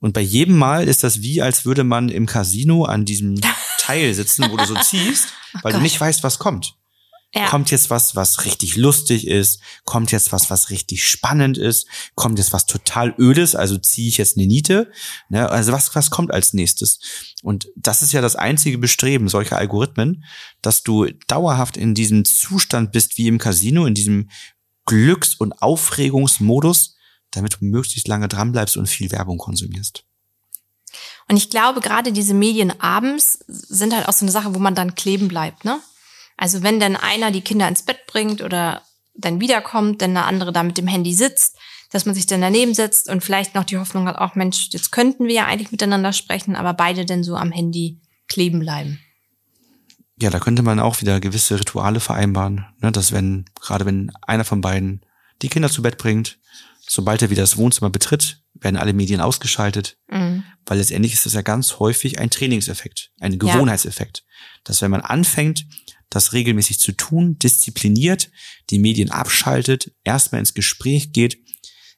und 0.00 0.14
bei 0.14 0.22
jedem 0.22 0.56
Mal 0.56 0.88
ist 0.88 1.04
das 1.04 1.20
wie, 1.20 1.42
als 1.42 1.64
würde 1.66 1.84
man 1.84 2.08
im 2.08 2.26
Casino 2.26 2.84
an 2.84 3.04
diesem 3.04 3.38
Teil 3.78 4.12
sitzen, 4.14 4.50
wo 4.50 4.56
du 4.56 4.64
so 4.64 4.74
ziehst, 4.74 5.28
oh 5.54 5.58
weil 5.62 5.74
oh 5.74 5.76
du 5.76 5.82
nicht 5.82 6.00
weißt, 6.00 6.22
was 6.22 6.38
kommt. 6.38 6.74
Ja. 7.32 7.48
Kommt 7.48 7.70
jetzt 7.70 7.90
was, 7.90 8.16
was 8.16 8.44
richtig 8.44 8.76
lustig 8.76 9.26
ist? 9.28 9.60
Kommt 9.84 10.10
jetzt 10.10 10.32
was, 10.32 10.50
was 10.50 10.70
richtig 10.70 11.08
spannend 11.08 11.58
ist? 11.58 11.86
Kommt 12.16 12.38
jetzt 12.38 12.52
was 12.52 12.66
total 12.66 13.14
ödes? 13.18 13.54
Also 13.54 13.78
ziehe 13.78 14.08
ich 14.08 14.18
jetzt 14.18 14.36
eine 14.36 14.48
Niete? 14.48 14.90
Ne? 15.28 15.48
Also 15.48 15.70
was, 15.72 15.94
was 15.94 16.10
kommt 16.10 16.34
als 16.34 16.54
nächstes? 16.54 16.98
Und 17.44 17.68
das 17.76 18.02
ist 18.02 18.12
ja 18.12 18.20
das 18.20 18.34
einzige 18.34 18.78
Bestreben 18.78 19.28
solcher 19.28 19.58
Algorithmen, 19.58 20.24
dass 20.60 20.82
du 20.82 21.06
dauerhaft 21.28 21.76
in 21.76 21.94
diesem 21.94 22.24
Zustand 22.24 22.90
bist 22.90 23.16
wie 23.16 23.28
im 23.28 23.38
Casino, 23.38 23.86
in 23.86 23.94
diesem 23.94 24.28
Glücks- 24.84 25.36
und 25.36 25.52
Aufregungsmodus, 25.62 26.96
damit 27.30 27.54
du 27.54 27.64
möglichst 27.64 28.08
lange 28.08 28.26
dranbleibst 28.26 28.76
und 28.76 28.88
viel 28.88 29.12
Werbung 29.12 29.38
konsumierst. 29.38 30.04
Und 31.28 31.36
ich 31.36 31.48
glaube, 31.48 31.80
gerade 31.80 32.12
diese 32.12 32.34
Medien 32.34 32.80
abends 32.80 33.38
sind 33.46 33.94
halt 33.94 34.08
auch 34.08 34.12
so 34.12 34.24
eine 34.24 34.32
Sache, 34.32 34.52
wo 34.52 34.58
man 34.58 34.74
dann 34.74 34.96
kleben 34.96 35.28
bleibt, 35.28 35.64
ne? 35.64 35.78
Also 36.40 36.62
wenn 36.62 36.80
dann 36.80 36.96
einer 36.96 37.30
die 37.30 37.42
Kinder 37.42 37.68
ins 37.68 37.82
Bett 37.82 38.06
bringt 38.06 38.40
oder 38.40 38.80
dann 39.14 39.42
wiederkommt, 39.42 40.00
dann 40.00 40.14
der 40.14 40.24
andere 40.24 40.54
da 40.54 40.62
mit 40.62 40.78
dem 40.78 40.86
Handy 40.86 41.12
sitzt, 41.12 41.58
dass 41.90 42.06
man 42.06 42.14
sich 42.14 42.24
dann 42.24 42.40
daneben 42.40 42.72
setzt 42.72 43.10
und 43.10 43.22
vielleicht 43.22 43.54
noch 43.54 43.64
die 43.64 43.76
Hoffnung 43.76 44.08
hat, 44.08 44.16
auch 44.16 44.36
Mensch, 44.36 44.68
jetzt 44.70 44.90
könnten 44.90 45.26
wir 45.26 45.34
ja 45.34 45.46
eigentlich 45.46 45.70
miteinander 45.70 46.14
sprechen, 46.14 46.56
aber 46.56 46.72
beide 46.72 47.04
dann 47.04 47.24
so 47.24 47.36
am 47.36 47.52
Handy 47.52 48.00
kleben 48.26 48.60
bleiben. 48.60 49.00
Ja, 50.18 50.30
da 50.30 50.40
könnte 50.40 50.62
man 50.62 50.80
auch 50.80 51.02
wieder 51.02 51.20
gewisse 51.20 51.60
Rituale 51.60 52.00
vereinbaren, 52.00 52.64
ne? 52.80 52.90
dass 52.90 53.12
wenn, 53.12 53.44
gerade 53.60 53.84
wenn 53.84 54.10
einer 54.22 54.44
von 54.44 54.62
beiden 54.62 55.04
die 55.42 55.50
Kinder 55.50 55.68
zu 55.68 55.82
Bett 55.82 55.98
bringt, 55.98 56.38
sobald 56.88 57.20
er 57.20 57.28
wieder 57.28 57.42
das 57.42 57.58
Wohnzimmer 57.58 57.90
betritt, 57.90 58.40
werden 58.54 58.76
alle 58.78 58.94
Medien 58.94 59.20
ausgeschaltet, 59.20 59.98
mhm. 60.08 60.44
weil 60.64 60.78
letztendlich 60.78 61.12
ist 61.12 61.26
das 61.26 61.34
ja 61.34 61.42
ganz 61.42 61.78
häufig 61.80 62.18
ein 62.18 62.30
Trainingseffekt, 62.30 63.10
ein 63.20 63.38
Gewohnheitseffekt, 63.38 64.24
ja. 64.24 64.60
dass 64.64 64.80
wenn 64.80 64.90
man 64.90 65.02
anfängt, 65.02 65.66
das 66.10 66.32
regelmäßig 66.32 66.80
zu 66.80 66.92
tun, 66.92 67.38
diszipliniert, 67.38 68.30
die 68.68 68.78
Medien 68.78 69.10
abschaltet, 69.10 69.92
erstmal 70.04 70.40
ins 70.40 70.54
Gespräch 70.54 71.12
geht, 71.12 71.38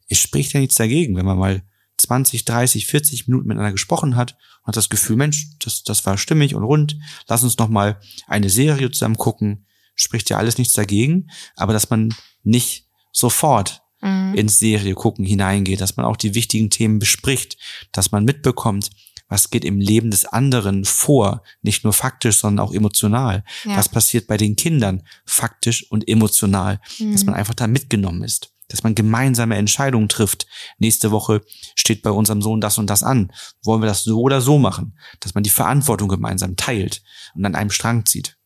es 0.08 0.18
spricht 0.18 0.52
ja 0.52 0.60
nichts 0.60 0.76
dagegen, 0.76 1.16
wenn 1.16 1.24
man 1.24 1.38
mal 1.38 1.62
20, 1.96 2.44
30, 2.44 2.86
40 2.86 3.28
Minuten 3.28 3.48
miteinander 3.48 3.72
gesprochen 3.72 4.16
hat 4.16 4.32
und 4.62 4.68
hat 4.68 4.76
das 4.76 4.90
Gefühl, 4.90 5.16
Mensch, 5.16 5.48
das, 5.60 5.82
das 5.82 6.04
war 6.04 6.18
stimmig 6.18 6.54
und 6.54 6.64
rund, 6.64 6.98
lass 7.28 7.42
uns 7.42 7.58
noch 7.58 7.68
mal 7.68 8.00
eine 8.26 8.50
Serie 8.50 8.90
zusammen 8.90 9.16
gucken, 9.16 9.66
spricht 9.94 10.30
ja 10.30 10.36
alles 10.36 10.58
nichts 10.58 10.74
dagegen, 10.74 11.30
aber 11.56 11.72
dass 11.72 11.90
man 11.90 12.14
nicht 12.42 12.88
sofort 13.12 13.82
mhm. 14.00 14.34
ins 14.34 14.58
Serie 14.58 14.94
gucken 14.94 15.24
hineingeht, 15.24 15.80
dass 15.80 15.96
man 15.96 16.04
auch 16.06 16.16
die 16.16 16.34
wichtigen 16.34 16.70
Themen 16.70 16.98
bespricht, 16.98 17.56
dass 17.92 18.12
man 18.12 18.24
mitbekommt, 18.24 18.90
was 19.32 19.48
geht 19.48 19.64
im 19.64 19.80
Leben 19.80 20.10
des 20.10 20.26
anderen 20.26 20.84
vor, 20.84 21.42
nicht 21.62 21.84
nur 21.84 21.94
faktisch, 21.94 22.36
sondern 22.36 22.64
auch 22.64 22.74
emotional. 22.74 23.44
Ja. 23.64 23.78
Was 23.78 23.88
passiert 23.88 24.26
bei 24.26 24.36
den 24.36 24.56
Kindern 24.56 25.02
faktisch 25.24 25.90
und 25.90 26.06
emotional, 26.06 26.80
mhm. 26.98 27.12
dass 27.12 27.24
man 27.24 27.34
einfach 27.34 27.54
da 27.54 27.66
mitgenommen 27.66 28.22
ist 28.22 28.52
dass 28.68 28.82
man 28.82 28.94
gemeinsame 28.94 29.56
Entscheidungen 29.56 30.08
trifft. 30.08 30.46
Nächste 30.78 31.10
Woche 31.10 31.42
steht 31.74 32.00
bei 32.00 32.10
unserem 32.10 32.40
Sohn 32.40 32.62
das 32.62 32.78
und 32.78 32.88
das 32.88 33.02
an. 33.02 33.30
Wollen 33.62 33.82
wir 33.82 33.86
das 33.86 34.02
so 34.02 34.18
oder 34.22 34.40
so 34.40 34.58
machen? 34.58 34.96
Dass 35.20 35.34
man 35.34 35.44
die 35.44 35.50
Verantwortung 35.50 36.08
gemeinsam 36.08 36.56
teilt 36.56 37.02
und 37.34 37.44
an 37.44 37.54
einem 37.54 37.68
Strang 37.68 38.06
zieht. 38.06 38.38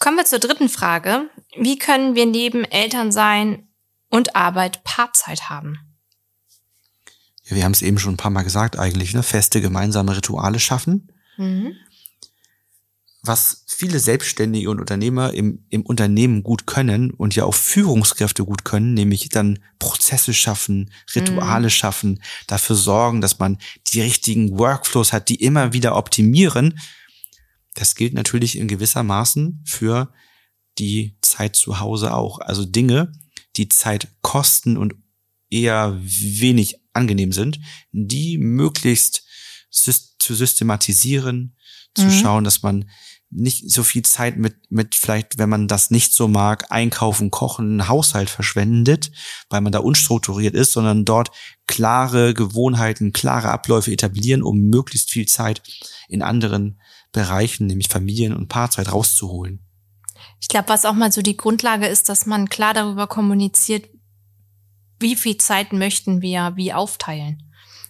Kommen 0.00 0.16
wir 0.16 0.24
zur 0.24 0.40
dritten 0.40 0.68
Frage. 0.68 1.30
Wie 1.56 1.78
können 1.78 2.16
wir 2.16 2.26
neben 2.26 2.64
Elternsein 2.64 3.68
und 4.08 4.34
Arbeit 4.34 4.82
Paarzeit 4.82 5.48
haben? 5.48 5.87
Ja, 7.48 7.56
wir 7.56 7.64
haben 7.64 7.72
es 7.72 7.82
eben 7.82 7.98
schon 7.98 8.14
ein 8.14 8.18
paar 8.18 8.30
Mal 8.30 8.42
gesagt 8.42 8.78
eigentlich, 8.78 9.14
ne? 9.14 9.22
Feste 9.22 9.60
gemeinsame 9.60 10.16
Rituale 10.16 10.60
schaffen. 10.60 11.12
Mhm. 11.36 11.74
Was 13.22 13.64
viele 13.66 13.98
Selbstständige 13.98 14.70
und 14.70 14.80
Unternehmer 14.80 15.34
im, 15.34 15.64
im 15.70 15.82
Unternehmen 15.82 16.42
gut 16.42 16.66
können 16.66 17.10
und 17.10 17.34
ja 17.34 17.44
auch 17.44 17.54
Führungskräfte 17.54 18.44
gut 18.44 18.64
können, 18.64 18.94
nämlich 18.94 19.28
dann 19.28 19.58
Prozesse 19.78 20.34
schaffen, 20.34 20.90
Rituale 21.14 21.66
mhm. 21.66 21.70
schaffen, 21.70 22.22
dafür 22.46 22.76
sorgen, 22.76 23.20
dass 23.20 23.38
man 23.38 23.58
die 23.92 24.00
richtigen 24.00 24.58
Workflows 24.58 25.12
hat, 25.12 25.28
die 25.28 25.36
immer 25.42 25.72
wieder 25.72 25.96
optimieren, 25.96 26.78
das 27.74 27.94
gilt 27.94 28.14
natürlich 28.14 28.58
in 28.58 28.66
gewisser 28.66 29.04
Maßen 29.04 29.62
für 29.64 30.12
die 30.78 31.16
Zeit 31.22 31.54
zu 31.54 31.78
Hause 31.78 32.14
auch. 32.14 32.40
Also 32.40 32.64
Dinge, 32.64 33.12
die 33.56 33.68
Zeit 33.68 34.08
kosten 34.20 34.76
und 34.76 34.94
eher 35.50 35.96
wenig 36.00 36.80
angenehm 36.98 37.32
sind, 37.32 37.58
die 37.92 38.38
möglichst 38.38 39.24
zu 39.70 40.34
systematisieren, 40.34 41.56
zu 41.94 42.06
mhm. 42.06 42.10
schauen, 42.10 42.44
dass 42.44 42.62
man 42.62 42.90
nicht 43.30 43.70
so 43.70 43.82
viel 43.82 44.02
Zeit 44.04 44.38
mit, 44.38 44.56
mit 44.70 44.94
vielleicht, 44.94 45.38
wenn 45.38 45.50
man 45.50 45.68
das 45.68 45.90
nicht 45.90 46.14
so 46.14 46.28
mag, 46.28 46.70
einkaufen, 46.70 47.30
kochen, 47.30 47.88
Haushalt 47.88 48.30
verschwendet, 48.30 49.10
weil 49.50 49.60
man 49.60 49.72
da 49.72 49.80
unstrukturiert 49.80 50.54
ist, 50.54 50.72
sondern 50.72 51.04
dort 51.04 51.30
klare 51.66 52.32
Gewohnheiten, 52.32 53.12
klare 53.12 53.50
Abläufe 53.50 53.92
etablieren, 53.92 54.42
um 54.42 54.58
möglichst 54.58 55.10
viel 55.10 55.26
Zeit 55.26 55.62
in 56.08 56.22
anderen 56.22 56.80
Bereichen, 57.12 57.66
nämlich 57.66 57.88
Familien- 57.88 58.34
und 58.34 58.48
Paarzeit 58.48 58.92
rauszuholen. 58.92 59.60
Ich 60.40 60.48
glaube, 60.48 60.68
was 60.68 60.84
auch 60.84 60.94
mal 60.94 61.12
so 61.12 61.20
die 61.20 61.36
Grundlage 61.36 61.86
ist, 61.86 62.08
dass 62.08 62.24
man 62.24 62.48
klar 62.48 62.72
darüber 62.72 63.06
kommuniziert, 63.06 63.88
wie 65.00 65.16
viel 65.16 65.36
Zeit 65.36 65.72
möchten 65.72 66.22
wir 66.22 66.52
wie 66.56 66.72
aufteilen. 66.72 67.42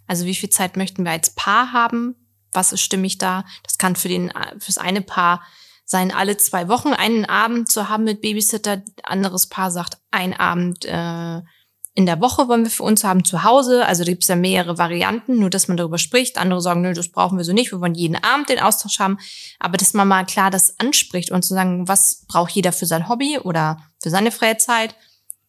Also 0.07 0.25
wie 0.25 0.35
viel 0.35 0.51
Zeit 0.51 0.77
möchten 0.77 1.05
wir 1.05 1.13
als 1.13 1.31
Paar 1.31 1.73
haben? 1.73 2.15
Was 2.53 2.73
ist 2.73 2.81
stimmig 2.81 3.19
da? 3.19 3.45
Das 3.63 3.79
kann 3.79 3.95
für 3.95 4.09
den, 4.09 4.33
fürs 4.59 4.79
eine 4.79 5.03
Paar 5.03 5.43
sein, 5.85 6.13
alle 6.13 6.37
zwei 6.37 6.69
Wochen 6.69 6.93
einen 6.93 7.25
Abend 7.25 7.71
zu 7.71 7.89
haben 7.89 8.05
mit 8.05 8.21
Babysitter. 8.21 8.83
Anderes 9.03 9.47
Paar 9.49 9.71
sagt, 9.71 9.99
ein 10.11 10.39
Abend 10.39 10.85
äh, 10.85 11.41
in 11.95 12.07
der 12.07 12.21
Woche 12.21 12.47
wollen 12.47 12.63
wir 12.63 12.71
für 12.71 12.85
uns 12.85 13.03
haben 13.05 13.25
zu 13.25 13.43
Hause. 13.43 13.85
Also 13.85 14.05
da 14.05 14.11
gibt 14.11 14.23
es 14.23 14.29
ja 14.29 14.37
mehrere 14.37 14.79
Varianten, 14.79 15.41
nur 15.41 15.51
dass 15.51 15.67
man 15.67 15.77
darüber 15.77 15.99
spricht. 15.99 16.39
Andere 16.39 16.61
sagen, 16.61 16.81
nö, 16.81 16.93
das 16.93 17.09
brauchen 17.09 17.39
wir 17.39 17.45
so 17.45 17.53
nicht. 17.53 17.73
Wir 17.73 17.81
wollen 17.81 17.95
jeden 17.95 18.23
Abend 18.23 18.51
den 18.51 18.61
Austausch 18.61 18.99
haben. 19.01 19.19
Aber 19.59 19.77
dass 19.77 19.95
man 19.95 20.07
mal 20.07 20.25
klar 20.25 20.51
das 20.51 20.79
anspricht 20.79 21.33
und 21.33 21.43
zu 21.43 21.55
sagen, 21.55 21.89
was 21.89 22.25
braucht 22.29 22.53
jeder 22.53 22.73
für 22.73 22.87
sein 22.87 23.09
Hobby 23.09 23.39
oder 23.39 23.83
für 24.01 24.11
seine 24.11 24.31
Freizeit 24.31 24.95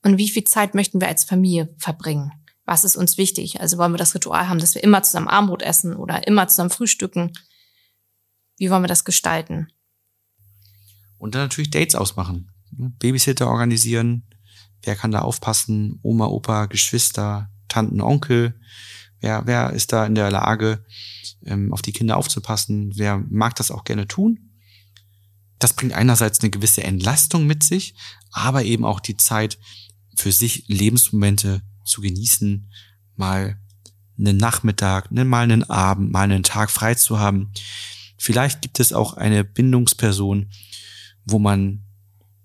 und 0.04 0.18
wie 0.18 0.30
viel 0.30 0.44
Zeit 0.44 0.76
möchten 0.76 1.02
wir 1.02 1.08
als 1.08 1.24
Familie 1.24 1.74
verbringen? 1.78 2.32
Was 2.66 2.84
ist 2.84 2.96
uns 2.96 3.18
wichtig? 3.18 3.60
Also 3.62 3.78
wollen 3.78 3.94
wir 3.94 3.98
das 3.98 4.16
Ritual 4.16 4.48
haben, 4.48 4.60
dass 4.60 4.76
wir 4.76 4.84
immer 4.84 5.02
zusammen 5.04 5.28
Armbrot 5.28 5.62
essen 5.62 5.96
oder 5.96 6.28
immer 6.28 6.48
zusammen 6.48 6.70
frühstücken? 6.70 7.34
wie 8.60 8.70
wollen 8.70 8.84
wir 8.84 8.88
das 8.88 9.06
gestalten? 9.06 9.70
Und 11.18 11.34
dann 11.34 11.44
natürlich 11.44 11.72
Dates 11.72 11.96
ausmachen. 11.96 12.52
Babysitter 12.72 13.48
organisieren. 13.48 14.28
Wer 14.84 14.96
kann 14.96 15.12
da 15.12 15.22
aufpassen? 15.22 16.00
Oma, 16.04 16.28
Opa, 16.28 16.68
Geschwister, 16.68 17.50
Tanten, 17.68 18.02
Onkel. 18.02 18.60
Wer, 19.20 19.46
wer 19.46 19.72
ist 19.72 19.92
da 19.92 20.06
in 20.06 20.16
der 20.16 20.32
Lage, 20.32 20.86
ähm, 21.46 21.74
auf 21.74 21.82
die 21.82 21.92
Kinder 21.92 22.16
aufzupassen? 22.16 22.92
Wer 22.96 23.18
mag 23.30 23.56
das 23.56 23.72
auch 23.72 23.84
gerne 23.84 24.08
tun? 24.08 24.52
Das 25.58 25.74
bringt 25.74 25.94
einerseits 25.94 26.40
eine 26.40 26.52
gewisse 26.52 26.84
Entlastung 26.84 27.46
mit 27.46 27.64
sich, 27.64 27.96
aber 28.32 28.64
eben 28.64 28.86
auch 28.86 29.02
die 29.02 29.18
Zeit 29.18 29.58
für 30.20 30.34
sich 30.34 30.66
Lebensmomente 30.68 31.62
zu 31.86 32.02
genießen, 32.02 32.70
mal 33.16 33.58
einen 34.18 34.36
Nachmittag, 34.36 35.12
ne, 35.12 35.24
mal 35.24 35.44
einen 35.44 35.64
Abend, 35.64 36.12
mal 36.12 36.24
einen 36.24 36.44
Tag 36.44 36.72
frei 36.72 36.96
zu 36.96 37.20
haben. 37.20 37.54
Vielleicht 38.18 38.62
gibt 38.62 38.82
es 38.82 38.92
auch 38.92 39.14
eine 39.14 39.46
Bindungsperson, 39.46 40.50
wo 41.24 41.40
man 41.40 41.86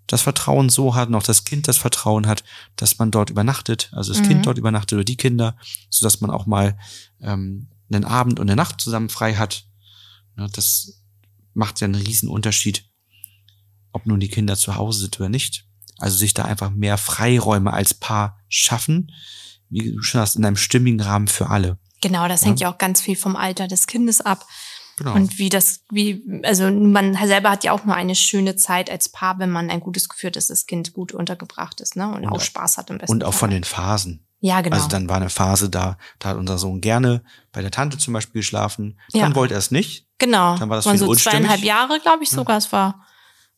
das 0.07 0.23
Vertrauen 0.23 0.69
so 0.69 0.95
hat 0.95 1.09
und 1.09 1.17
auch 1.17 1.25
das 1.25 1.43
Kind 1.45 1.67
das 1.67 1.77
Vertrauen 1.77 2.29
hat, 2.29 2.45
dass 2.77 2.99
man 2.99 3.11
dort 3.11 3.31
übernachtet, 3.31 3.91
also 3.93 4.13
das 4.13 4.23
mhm. 4.23 4.29
Kind 4.29 4.47
dort 4.47 4.59
übernachtet 4.59 4.93
oder 4.93 5.05
die 5.05 5.17
Kinder, 5.17 5.57
so 5.91 6.07
dass 6.07 6.21
man 6.21 6.31
auch 6.31 6.47
mal 6.47 6.79
ähm, 7.21 7.67
einen 7.91 8.05
Abend 8.05 8.39
und 8.39 8.49
eine 8.49 8.57
Nacht 8.57 8.81
zusammen 8.81 9.09
frei 9.09 9.35
hat. 9.35 9.67
Ja, 10.39 10.47
das 10.47 11.03
macht 11.55 11.81
ja 11.81 11.87
einen 11.87 11.97
riesen 11.97 12.29
Unterschied, 12.29 12.89
ob 13.91 14.07
nun 14.07 14.21
die 14.21 14.29
Kinder 14.29 14.57
zu 14.57 14.77
Hause 14.77 15.01
sind 15.01 15.19
oder 15.19 15.29
nicht. 15.29 15.67
Also 16.05 16.19
sich 16.19 16.35
da 16.35 16.45
einfach 16.45 16.69
mehr 16.69 16.99
Freiräume 16.99 17.73
als 17.73 17.95
Paar 17.95 18.39
schaffen, 18.51 19.11
wie 19.71 19.91
du 19.91 20.03
schon 20.03 20.21
hast, 20.21 20.37
in 20.37 20.45
einem 20.45 20.59
stimmigen 20.59 21.01
Rahmen 21.01 21.29
für 21.29 21.49
alle. 21.49 21.79
Genau, 22.03 22.29
das 22.29 22.43
ja. 22.43 22.49
hängt 22.49 22.61
ja 22.61 22.71
auch 22.71 22.77
ganz 22.77 23.01
viel 23.01 23.17
vom 23.17 23.37
Alter 23.37 23.69
des 23.69 23.87
Kindes 23.87 24.21
ab. 24.21 24.47
Genau. 24.99 25.15
Und 25.15 25.39
wie 25.39 25.49
das, 25.49 25.81
wie, 25.91 26.43
also 26.43 26.71
man 26.71 27.15
selber 27.27 27.49
hat 27.49 27.65
ja 27.65 27.73
auch 27.73 27.87
nur 27.87 27.95
eine 27.95 28.15
schöne 28.15 28.55
Zeit 28.57 28.91
als 28.91 29.09
Paar, 29.09 29.39
wenn 29.39 29.51
man 29.51 29.71
ein 29.71 29.81
gutes 29.81 30.11
geführtes 30.11 30.67
Kind 30.67 30.93
gut 30.93 31.13
untergebracht 31.13 31.81
ist, 31.81 31.97
ne? 31.97 32.07
Und, 32.09 32.27
und 32.27 32.33
auch 32.33 32.41
Spaß 32.43 32.77
hat 32.77 32.91
im 32.91 32.99
besten 32.99 33.11
Und 33.11 33.25
auch 33.25 33.33
Fall. 33.33 33.49
von 33.49 33.51
den 33.51 33.65
Phasen. 33.65 34.27
Ja, 34.41 34.61
genau. 34.61 34.77
Also 34.77 34.89
dann 34.89 35.09
war 35.09 35.17
eine 35.17 35.31
Phase 35.31 35.71
da, 35.71 35.97
da 36.19 36.29
hat 36.29 36.37
unser 36.37 36.59
Sohn 36.59 36.83
gerne 36.83 37.25
bei 37.51 37.63
der 37.63 37.71
Tante 37.71 37.97
zum 37.97 38.13
Beispiel 38.13 38.41
geschlafen. 38.41 39.01
Dann 39.13 39.31
ja. 39.31 39.35
wollte 39.35 39.55
er 39.55 39.59
es 39.59 39.71
nicht. 39.71 40.07
Genau. 40.19 40.59
Dann 40.59 40.69
war 40.69 40.77
das 40.77 40.85
waren 40.85 40.99
so 40.99 41.15
zweieinhalb 41.15 41.63
Jahre, 41.63 41.99
glaube 41.99 42.25
ich 42.25 42.29
sogar. 42.29 42.59
Es 42.59 42.71
war 42.71 43.07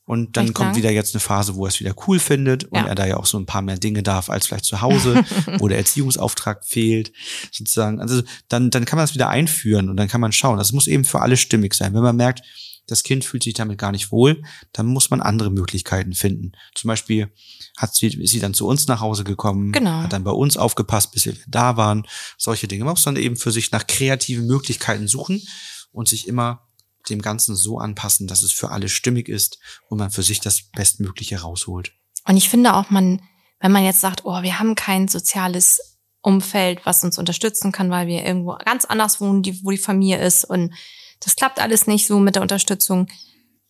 und 0.06 0.36
dann 0.36 0.54
kommt 0.54 0.68
lang. 0.68 0.76
wieder 0.76 0.90
jetzt 0.90 1.14
eine 1.14 1.20
Phase, 1.20 1.56
wo 1.56 1.66
er 1.66 1.68
es 1.68 1.80
wieder 1.80 1.94
cool 2.06 2.20
findet 2.20 2.64
und 2.64 2.78
ja. 2.78 2.86
er 2.86 2.94
da 2.94 3.06
ja 3.06 3.16
auch 3.16 3.26
so 3.26 3.38
ein 3.38 3.44
paar 3.44 3.60
mehr 3.60 3.76
Dinge 3.76 4.04
darf 4.04 4.30
als 4.30 4.46
vielleicht 4.46 4.64
zu 4.64 4.80
Hause, 4.80 5.24
wo 5.58 5.66
der 5.66 5.78
Erziehungsauftrag 5.78 6.64
fehlt, 6.64 7.12
sozusagen. 7.50 8.00
Also 8.00 8.22
dann, 8.48 8.70
dann 8.70 8.84
kann 8.84 8.98
man 8.98 9.02
das 9.02 9.14
wieder 9.14 9.28
einführen 9.28 9.90
und 9.90 9.96
dann 9.96 10.06
kann 10.06 10.20
man 10.20 10.30
schauen. 10.30 10.58
Das 10.58 10.72
muss 10.72 10.86
eben 10.86 11.04
für 11.04 11.20
alle 11.20 11.36
stimmig 11.36 11.74
sein. 11.74 11.92
Wenn 11.92 12.02
man 12.02 12.14
merkt, 12.14 12.42
das 12.86 13.02
Kind 13.02 13.24
fühlt 13.24 13.42
sich 13.42 13.54
damit 13.54 13.78
gar 13.78 13.90
nicht 13.90 14.12
wohl, 14.12 14.44
dann 14.72 14.86
muss 14.86 15.10
man 15.10 15.20
andere 15.20 15.50
Möglichkeiten 15.50 16.12
finden. 16.12 16.52
Zum 16.76 16.86
Beispiel 16.86 17.32
hat 17.76 17.96
sie, 17.96 18.06
ist 18.06 18.30
sie 18.30 18.38
dann 18.38 18.54
zu 18.54 18.64
uns 18.68 18.86
nach 18.86 19.00
Hause 19.00 19.24
gekommen, 19.24 19.72
genau. 19.72 20.02
hat 20.02 20.12
dann 20.12 20.22
bei 20.22 20.30
uns 20.30 20.56
aufgepasst, 20.56 21.10
bis 21.10 21.26
wir 21.26 21.34
da 21.48 21.76
waren. 21.76 22.06
Solche 22.38 22.68
Dinge. 22.68 22.84
Man 22.84 22.92
muss 22.92 23.02
dann 23.02 23.16
eben 23.16 23.36
für 23.36 23.50
sich 23.50 23.72
nach 23.72 23.88
kreativen 23.88 24.46
Möglichkeiten 24.46 25.08
suchen 25.08 25.42
und 25.90 26.06
sich 26.06 26.28
immer 26.28 26.62
dem 27.10 27.22
Ganzen 27.22 27.56
so 27.56 27.78
anpassen, 27.78 28.26
dass 28.26 28.42
es 28.42 28.52
für 28.52 28.70
alle 28.70 28.88
stimmig 28.88 29.28
ist 29.28 29.58
und 29.88 29.98
man 29.98 30.10
für 30.10 30.22
sich 30.22 30.40
das 30.40 30.62
Bestmögliche 30.62 31.40
rausholt. 31.40 31.92
Und 32.24 32.36
ich 32.36 32.48
finde 32.48 32.74
auch, 32.74 32.90
man, 32.90 33.22
wenn 33.60 33.72
man 33.72 33.84
jetzt 33.84 34.00
sagt, 34.00 34.24
oh, 34.24 34.42
wir 34.42 34.58
haben 34.58 34.74
kein 34.74 35.08
soziales 35.08 35.98
Umfeld, 36.22 36.84
was 36.84 37.04
uns 37.04 37.18
unterstützen 37.18 37.70
kann, 37.70 37.90
weil 37.90 38.08
wir 38.08 38.24
irgendwo 38.24 38.56
ganz 38.64 38.84
anders 38.84 39.20
wohnen, 39.20 39.42
die, 39.42 39.64
wo 39.64 39.70
die 39.70 39.78
Familie 39.78 40.18
ist 40.18 40.44
und 40.44 40.74
das 41.20 41.36
klappt 41.36 41.60
alles 41.60 41.86
nicht 41.86 42.06
so 42.06 42.18
mit 42.18 42.34
der 42.34 42.42
Unterstützung, 42.42 43.06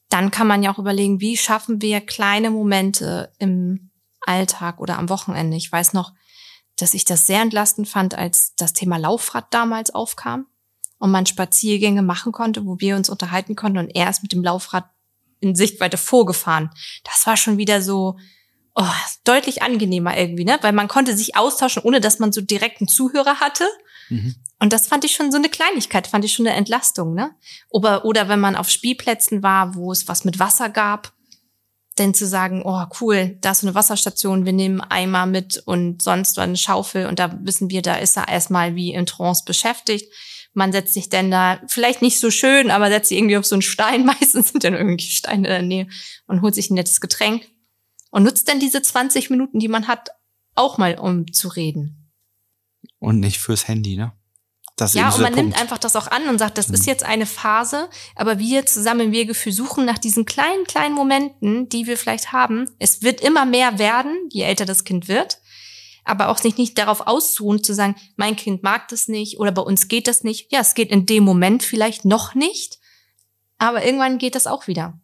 dann 0.09 0.31
kann 0.31 0.47
man 0.47 0.63
ja 0.63 0.73
auch 0.73 0.79
überlegen, 0.79 1.21
wie 1.21 1.37
schaffen 1.37 1.83
wir 1.83 2.01
kleine 2.01 2.51
Momente 2.51 3.33
im 3.39 3.91
Alltag 4.21 4.81
oder 4.81 4.99
am 4.99 5.09
Wochenende. 5.09 5.57
Ich 5.57 5.71
weiß 5.71 5.93
noch, 5.93 6.13
dass 6.77 6.95
ich 6.95 7.05
das 7.05 7.27
sehr 7.27 7.43
entlastend 7.43 7.89
fand, 7.89 8.15
als 8.15 8.55
das 8.57 8.73
Thema 8.73 8.97
Laufrad 8.97 9.53
damals 9.53 9.95
aufkam 9.95 10.47
und 10.99 11.11
man 11.11 11.27
Spaziergänge 11.27 12.03
machen 12.03 12.33
konnte, 12.33 12.67
wo 12.67 12.81
wir 12.81 12.97
uns 12.97 13.09
unterhalten 13.09 13.57
konnten 13.57 13.79
und 13.79 13.95
er 13.95 14.11
ist 14.11 14.23
mit 14.23 14.33
dem 14.33 14.43
Laufrad 14.43 14.85
in 15.41 15.55
Sichtweite 15.55 15.97
vorgefahren. 15.97 16.71
Das 17.05 17.27
war 17.27 17.37
schon 17.37 17.59
wieder 17.59 17.83
so 17.83 18.17
oh, 18.75 18.85
deutlich 19.25 19.63
angenehmer 19.63 20.17
irgendwie, 20.17 20.45
ne? 20.45 20.59
Weil 20.63 20.73
man 20.73 20.89
konnte 20.89 21.17
sich 21.17 21.37
austauschen, 21.37 21.83
ohne 21.83 22.01
dass 22.01 22.19
man 22.19 22.33
so 22.33 22.41
direkten 22.41 22.89
Zuhörer 22.89 23.41
hatte. 23.41 23.65
Mhm. 24.09 24.37
Und 24.59 24.73
das 24.73 24.87
fand 24.87 25.05
ich 25.05 25.15
schon 25.15 25.31
so 25.31 25.39
eine 25.39 25.49
Kleinigkeit, 25.49 26.07
fand 26.07 26.25
ich 26.25 26.33
schon 26.33 26.47
eine 26.47 26.57
Entlastung, 26.57 27.15
ne? 27.15 27.35
Oder, 27.69 28.05
oder 28.05 28.29
wenn 28.29 28.41
man 28.41 28.57
auf 28.57 28.71
Spielplätzen 28.71 29.43
war, 29.43 29.75
wo 29.75 29.93
es 29.93 30.09
was 30.09 30.25
mit 30.25 30.39
Wasser 30.39 30.71
gab, 30.71 31.13
denn 31.99 32.15
zu 32.15 32.27
sagen, 32.27 32.63
oh 32.65 32.85
cool, 33.01 33.39
da 33.41 33.53
ist 33.53 33.61
so 33.61 33.67
eine 33.67 33.75
Wasserstation, 33.75 34.45
wir 34.45 34.53
nehmen 34.53 34.83
Eimer 34.83 35.27
mit 35.27 35.63
und 35.65 36.03
sonst 36.03 36.39
eine 36.39 36.57
Schaufel 36.57 37.07
und 37.07 37.19
da 37.19 37.39
wissen 37.43 37.71
wir, 37.71 37.81
da 37.81 37.97
ist 37.97 38.17
er 38.19 38.29
erstmal 38.29 38.75
wie 38.75 38.93
in 38.93 39.07
Trance 39.07 39.45
beschäftigt 39.47 40.13
man 40.57 40.73
setzt 40.73 40.95
sich 40.95 41.09
denn 41.09 41.31
da, 41.31 41.61
vielleicht 41.69 42.03
nicht 42.03 42.19
so 42.19 42.31
schön, 42.31 42.71
aber 42.71 42.89
setzt 42.89 43.11
sich 43.11 43.19
irgendwie 43.19 43.37
auf 43.37 43.45
so 43.45 43.55
einen 43.55 43.63
Stein, 43.63 44.05
meistens 44.21 44.49
sind 44.49 44.65
dann 44.65 44.75
irgendwie 44.75 45.07
Steine 45.07 45.37
in 45.37 45.43
der 45.45 45.63
Nähe 45.63 45.89
und 46.27 46.43
holt 46.43 46.55
sich 46.55 46.71
ein 46.71 46.75
nettes 46.75 47.01
Getränk 47.01 47.47
und 48.11 48.23
nutzt 48.23 48.49
dann 48.49 48.59
diese 48.59 48.83
20 48.83 49.31
Minuten, 49.31 49.59
die 49.59 49.69
man 49.69 49.87
hat, 49.87 50.11
auch 50.55 50.79
mal 50.79 50.99
um 50.99 51.33
zu 51.33 51.49
reden. 51.49 52.11
Und 52.99 53.21
nicht 53.21 53.39
fürs 53.39 53.69
Handy, 53.69 53.97
ne? 53.97 54.13
Das 54.77 54.93
ja, 54.93 55.09
und 55.11 55.23
man 55.23 55.35
nimmt 55.35 55.59
einfach 55.59 55.79
das 55.79 55.97
auch 55.97 56.09
an 56.09 56.29
und 56.29 56.39
sagt, 56.39 56.59
das 56.59 56.69
mhm. 56.69 56.75
ist 56.75 56.87
jetzt 56.87 57.03
eine 57.03 57.25
Phase, 57.25 57.89
aber 58.15 58.39
wir 58.39 58.67
zusammen 58.67 59.07
im 59.07 59.13
Wegefühl 59.13 59.53
suchen 59.53 59.87
nach 59.87 59.97
diesen 59.97 60.27
kleinen, 60.27 60.65
kleinen 60.65 60.95
Momenten, 60.95 61.71
die 61.71 61.87
wir 61.87 61.97
vielleicht 61.97 62.33
haben. 62.33 62.71
Es 62.79 63.01
wird 63.01 63.23
immer 63.23 63.47
mehr 63.47 63.79
werden, 63.79 64.15
je 64.31 64.43
älter 64.43 64.67
das 64.67 64.85
Kind 64.85 65.09
wird 65.09 65.39
aber 66.07 66.29
auch 66.29 66.39
sich 66.39 66.57
nicht 66.57 66.79
darauf 66.79 67.07
auszuruhen, 67.07 67.63
zu 67.63 67.75
sagen, 67.75 67.97
mein 68.17 68.37
Kind 68.37 68.63
mag 68.63 68.89
das 68.89 69.09
nicht 69.09 69.39
oder 69.39 69.53
bei 69.53 69.63
uns 69.63 69.89
geht 69.89 70.07
das 70.07 70.25
nicht. 70.25 70.51
Ja, 70.53 70.61
es 70.61 70.75
geht 70.75 70.91
in 70.91 71.05
dem 71.05 71.25
Moment 71.25 71.63
vielleicht 71.63 72.05
noch 72.05 72.35
nicht, 72.35 72.79
aber 73.59 73.85
irgendwann 73.85 74.19
geht 74.19 74.35
das 74.35 74.47
auch 74.47 74.69
wieder. 74.69 74.99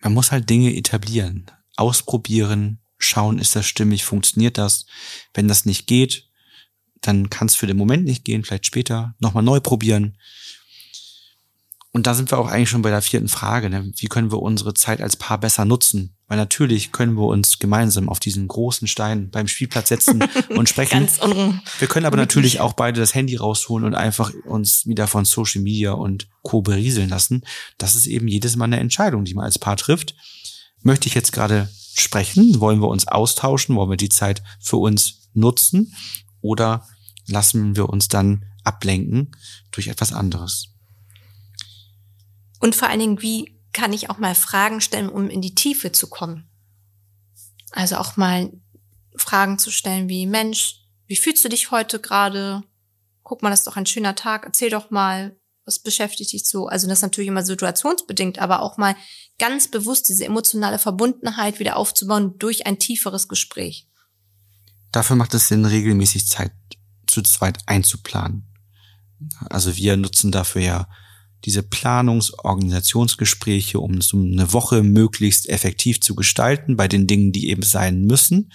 Man 0.00 0.14
muss 0.14 0.32
halt 0.32 0.48
Dinge 0.48 0.74
etablieren, 0.74 1.50
ausprobieren, 1.76 2.78
schauen, 2.96 3.38
ist 3.38 3.56
das 3.56 3.66
stimmig, 3.66 4.04
funktioniert 4.04 4.56
das. 4.56 4.86
Wenn 5.34 5.48
das 5.48 5.66
nicht 5.66 5.86
geht, 5.86 6.28
dann 7.00 7.28
kann 7.28 7.48
es 7.48 7.56
für 7.56 7.66
den 7.66 7.76
Moment 7.76 8.04
nicht 8.04 8.24
gehen, 8.24 8.44
vielleicht 8.44 8.66
später 8.66 9.14
nochmal 9.18 9.42
neu 9.42 9.60
probieren. 9.60 10.16
Und 11.92 12.06
da 12.06 12.14
sind 12.14 12.30
wir 12.30 12.38
auch 12.38 12.48
eigentlich 12.48 12.70
schon 12.70 12.82
bei 12.82 12.90
der 12.90 13.02
vierten 13.02 13.28
Frage. 13.28 13.68
Ne? 13.68 13.90
Wie 13.96 14.06
können 14.06 14.30
wir 14.30 14.40
unsere 14.40 14.74
Zeit 14.74 15.00
als 15.00 15.16
Paar 15.16 15.38
besser 15.38 15.64
nutzen? 15.64 16.14
Weil 16.28 16.38
natürlich 16.38 16.92
können 16.92 17.14
wir 17.14 17.26
uns 17.26 17.58
gemeinsam 17.58 18.08
auf 18.08 18.20
diesen 18.20 18.46
großen 18.46 18.86
Stein 18.86 19.30
beim 19.30 19.48
Spielplatz 19.48 19.88
setzen 19.88 20.22
und 20.50 20.68
sprechen. 20.68 21.08
Ganz 21.08 21.18
wir 21.20 21.88
können 21.88 22.06
aber 22.06 22.16
natürlich 22.16 22.60
auch 22.60 22.74
beide 22.74 23.00
das 23.00 23.14
Handy 23.16 23.34
rausholen 23.34 23.84
und 23.84 23.96
einfach 23.96 24.32
uns 24.46 24.86
wieder 24.86 25.08
von 25.08 25.24
Social 25.24 25.62
Media 25.62 25.90
und 25.90 26.28
Co. 26.42 26.62
berieseln 26.62 27.08
lassen. 27.08 27.42
Das 27.78 27.96
ist 27.96 28.06
eben 28.06 28.28
jedes 28.28 28.54
Mal 28.54 28.66
eine 28.66 28.78
Entscheidung, 28.78 29.24
die 29.24 29.34
man 29.34 29.44
als 29.44 29.58
Paar 29.58 29.76
trifft. 29.76 30.14
Möchte 30.82 31.08
ich 31.08 31.14
jetzt 31.14 31.32
gerade 31.32 31.68
sprechen? 31.98 32.60
Wollen 32.60 32.80
wir 32.80 32.88
uns 32.88 33.08
austauschen? 33.08 33.74
Wollen 33.74 33.90
wir 33.90 33.96
die 33.96 34.08
Zeit 34.08 34.44
für 34.60 34.76
uns 34.76 35.28
nutzen? 35.34 35.92
Oder 36.40 36.86
lassen 37.26 37.74
wir 37.74 37.88
uns 37.88 38.06
dann 38.06 38.44
ablenken 38.62 39.32
durch 39.72 39.88
etwas 39.88 40.12
anderes? 40.12 40.70
Und 42.60 42.76
vor 42.76 42.88
allen 42.88 43.00
Dingen, 43.00 43.22
wie 43.22 43.58
kann 43.72 43.92
ich 43.92 44.10
auch 44.10 44.18
mal 44.18 44.34
Fragen 44.34 44.80
stellen, 44.80 45.08
um 45.08 45.28
in 45.28 45.40
die 45.40 45.54
Tiefe 45.54 45.92
zu 45.92 46.08
kommen? 46.08 46.48
Also 47.72 47.96
auch 47.96 48.16
mal 48.16 48.52
Fragen 49.16 49.58
zu 49.58 49.70
stellen 49.70 50.08
wie, 50.08 50.26
Mensch, 50.26 50.76
wie 51.06 51.16
fühlst 51.16 51.44
du 51.44 51.48
dich 51.48 51.70
heute 51.70 51.98
gerade? 51.98 52.62
Guck 53.22 53.42
mal, 53.42 53.50
das 53.50 53.60
ist 53.60 53.66
doch 53.66 53.76
ein 53.76 53.86
schöner 53.86 54.14
Tag. 54.14 54.44
Erzähl 54.44 54.70
doch 54.70 54.90
mal, 54.90 55.36
was 55.64 55.78
beschäftigt 55.78 56.32
dich 56.32 56.46
so? 56.46 56.66
Also 56.66 56.86
das 56.86 56.98
ist 56.98 57.02
natürlich 57.02 57.28
immer 57.28 57.44
situationsbedingt, 57.44 58.38
aber 58.38 58.62
auch 58.62 58.76
mal 58.76 58.96
ganz 59.38 59.68
bewusst 59.68 60.08
diese 60.08 60.24
emotionale 60.24 60.78
Verbundenheit 60.78 61.58
wieder 61.58 61.76
aufzubauen 61.76 62.38
durch 62.38 62.66
ein 62.66 62.78
tieferes 62.78 63.28
Gespräch. 63.28 63.88
Dafür 64.92 65.16
macht 65.16 65.34
es 65.34 65.48
Sinn, 65.48 65.64
regelmäßig 65.64 66.26
Zeit 66.26 66.52
zu 67.06 67.22
zweit 67.22 67.58
einzuplanen. 67.66 68.46
Also 69.48 69.76
wir 69.76 69.96
nutzen 69.96 70.32
dafür 70.32 70.62
ja 70.62 70.88
diese 71.44 71.62
Planungs-Organisationsgespräche, 71.62 73.78
um 73.80 74.00
so 74.00 74.16
eine 74.18 74.52
Woche 74.52 74.82
möglichst 74.82 75.48
effektiv 75.48 76.00
zu 76.00 76.14
gestalten 76.14 76.76
bei 76.76 76.86
den 76.88 77.06
Dingen, 77.06 77.32
die 77.32 77.48
eben 77.48 77.62
sein 77.62 78.02
müssen, 78.02 78.52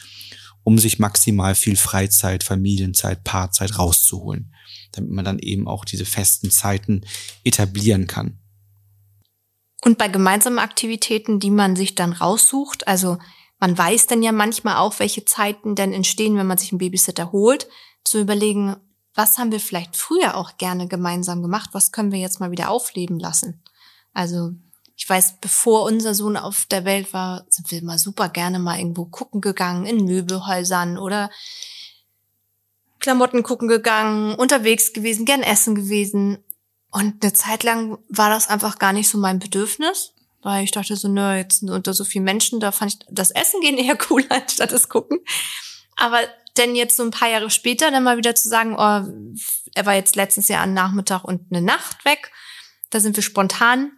um 0.63 0.77
sich 0.77 0.99
maximal 0.99 1.55
viel 1.55 1.77
Freizeit, 1.77 2.43
Familienzeit, 2.43 3.23
Paarzeit 3.23 3.79
rauszuholen, 3.79 4.53
damit 4.91 5.09
man 5.11 5.25
dann 5.25 5.39
eben 5.39 5.67
auch 5.67 5.85
diese 5.85 6.05
festen 6.05 6.51
Zeiten 6.51 7.01
etablieren 7.43 8.05
kann. 8.07 8.37
Und 9.83 9.97
bei 9.97 10.07
gemeinsamen 10.07 10.59
Aktivitäten, 10.59 11.39
die 11.39 11.51
man 11.51 11.75
sich 11.75 11.95
dann 11.95 12.13
raussucht, 12.13 12.87
also 12.87 13.17
man 13.59 13.77
weiß 13.77 14.07
dann 14.07 14.23
ja 14.23 14.31
manchmal 14.31 14.77
auch, 14.77 14.99
welche 14.99 15.25
Zeiten 15.25 15.75
denn 15.75 15.93
entstehen, 15.93 16.37
wenn 16.37 16.47
man 16.47 16.57
sich 16.57 16.71
einen 16.71 16.79
Babysitter 16.79 17.31
holt, 17.31 17.67
zu 18.03 18.19
überlegen, 18.19 18.75
was 19.15 19.37
haben 19.37 19.51
wir 19.51 19.59
vielleicht 19.59 19.95
früher 19.95 20.35
auch 20.35 20.57
gerne 20.57 20.87
gemeinsam 20.87 21.41
gemacht, 21.41 21.69
was 21.71 21.91
können 21.91 22.11
wir 22.11 22.19
jetzt 22.19 22.39
mal 22.39 22.51
wieder 22.51 22.69
aufleben 22.69 23.17
lassen. 23.17 23.63
Also 24.13 24.51
ich 24.97 25.09
weiß, 25.09 25.39
bevor 25.41 25.83
unser 25.83 26.13
Sohn 26.13 26.37
auf 26.37 26.65
der 26.65 26.85
Welt 26.85 27.13
war, 27.13 27.45
sind 27.49 27.71
wir 27.71 27.83
mal 27.83 27.97
super 27.97 28.29
gerne 28.29 28.59
mal 28.59 28.77
irgendwo 28.77 29.05
gucken 29.05 29.41
gegangen, 29.41 29.85
in 29.85 30.05
Möbelhäusern 30.05 30.97
oder 30.97 31.29
Klamotten 32.99 33.43
gucken 33.43 33.67
gegangen, 33.67 34.35
unterwegs 34.35 34.93
gewesen, 34.93 35.25
gern 35.25 35.43
essen 35.43 35.75
gewesen. 35.75 36.43
Und 36.91 37.23
eine 37.23 37.33
Zeit 37.33 37.63
lang 37.63 37.97
war 38.09 38.29
das 38.29 38.47
einfach 38.47 38.79
gar 38.79 38.93
nicht 38.93 39.09
so 39.09 39.17
mein 39.17 39.39
Bedürfnis, 39.39 40.13
weil 40.41 40.63
ich 40.63 40.71
dachte 40.71 40.95
so, 40.95 41.09
nö, 41.09 41.35
jetzt 41.35 41.63
unter 41.63 41.93
so 41.93 42.05
vielen 42.05 42.23
Menschen, 42.23 42.59
da 42.59 42.71
fand 42.71 42.93
ich 42.93 42.99
das 43.09 43.31
Essen 43.31 43.59
gehen 43.61 43.77
eher 43.77 43.97
cool, 44.09 44.25
anstatt 44.29 44.71
das 44.71 44.87
Gucken. 44.87 45.19
Aber 45.97 46.19
denn 46.57 46.75
jetzt 46.75 46.97
so 46.97 47.03
ein 47.03 47.11
paar 47.11 47.29
Jahre 47.29 47.49
später 47.49 47.91
dann 47.91 48.03
mal 48.03 48.17
wieder 48.17 48.35
zu 48.35 48.49
sagen, 48.49 48.73
oh, 48.73 49.35
er 49.73 49.85
war 49.85 49.95
jetzt 49.95 50.15
letztens 50.15 50.47
Jahr 50.47 50.63
an 50.63 50.73
Nachmittag 50.73 51.23
und 51.23 51.51
eine 51.51 51.61
Nacht 51.61 52.05
weg, 52.05 52.31
da 52.89 52.99
sind 52.99 53.15
wir 53.15 53.23
spontan 53.23 53.91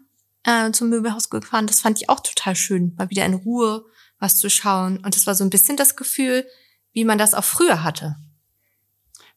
äh, 0.44 0.72
zum 0.72 0.90
Möbelhaus 0.90 1.30
gefahren. 1.30 1.68
Das 1.68 1.82
fand 1.82 2.02
ich 2.02 2.10
auch 2.10 2.20
total 2.20 2.56
schön, 2.56 2.96
mal 2.98 3.10
wieder 3.10 3.26
in 3.26 3.34
Ruhe 3.34 3.86
was 4.20 4.40
zu 4.40 4.50
schauen. 4.50 4.98
Und 4.98 5.16
das 5.16 5.28
war 5.28 5.36
so 5.36 5.44
ein 5.44 5.50
bisschen 5.50 5.78
das 5.78 5.96
Gefühl, 5.96 6.48
wie 6.94 7.06
man 7.06 7.18
das 7.18 7.34
auch 7.34 7.44
früher 7.44 7.84
hatte. 7.84 8.16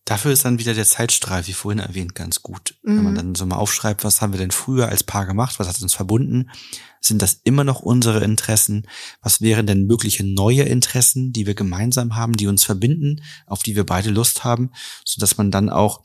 Dafür 0.04 0.32
ist 0.32 0.44
dann 0.44 0.58
wieder 0.58 0.74
der 0.74 0.86
Zeitstrahl, 0.86 1.46
wie 1.46 1.52
vorhin 1.52 1.78
erwähnt, 1.78 2.14
ganz 2.14 2.42
gut. 2.42 2.74
Mhm. 2.82 2.96
Wenn 2.96 3.04
man 3.04 3.12
mhm. 3.12 3.16
dann 3.16 3.34
so 3.34 3.46
mal 3.46 3.56
aufschreibt, 3.56 4.02
was 4.02 4.20
haben 4.20 4.32
wir 4.32 4.40
denn 4.40 4.50
früher 4.50 4.88
als 4.88 5.04
Paar 5.04 5.26
gemacht, 5.26 5.58
was 5.58 5.68
hat 5.68 5.80
uns 5.80 5.94
verbunden? 5.94 6.50
Sind 7.00 7.22
das 7.22 7.40
immer 7.44 7.64
noch 7.64 7.80
unsere 7.80 8.24
Interessen? 8.24 8.86
Was 9.22 9.40
wären 9.40 9.66
denn 9.66 9.86
mögliche 9.86 10.24
neue 10.24 10.62
Interessen, 10.62 11.32
die 11.32 11.46
wir 11.46 11.54
gemeinsam 11.54 12.16
haben, 12.16 12.32
die 12.32 12.46
uns 12.46 12.64
verbinden, 12.64 13.22
auf 13.46 13.62
die 13.62 13.76
wir 13.76 13.84
beide 13.84 14.10
Lust 14.10 14.42
haben, 14.44 14.70
so 15.04 15.20
dass 15.20 15.36
man 15.36 15.50
dann 15.50 15.70
auch 15.70 16.02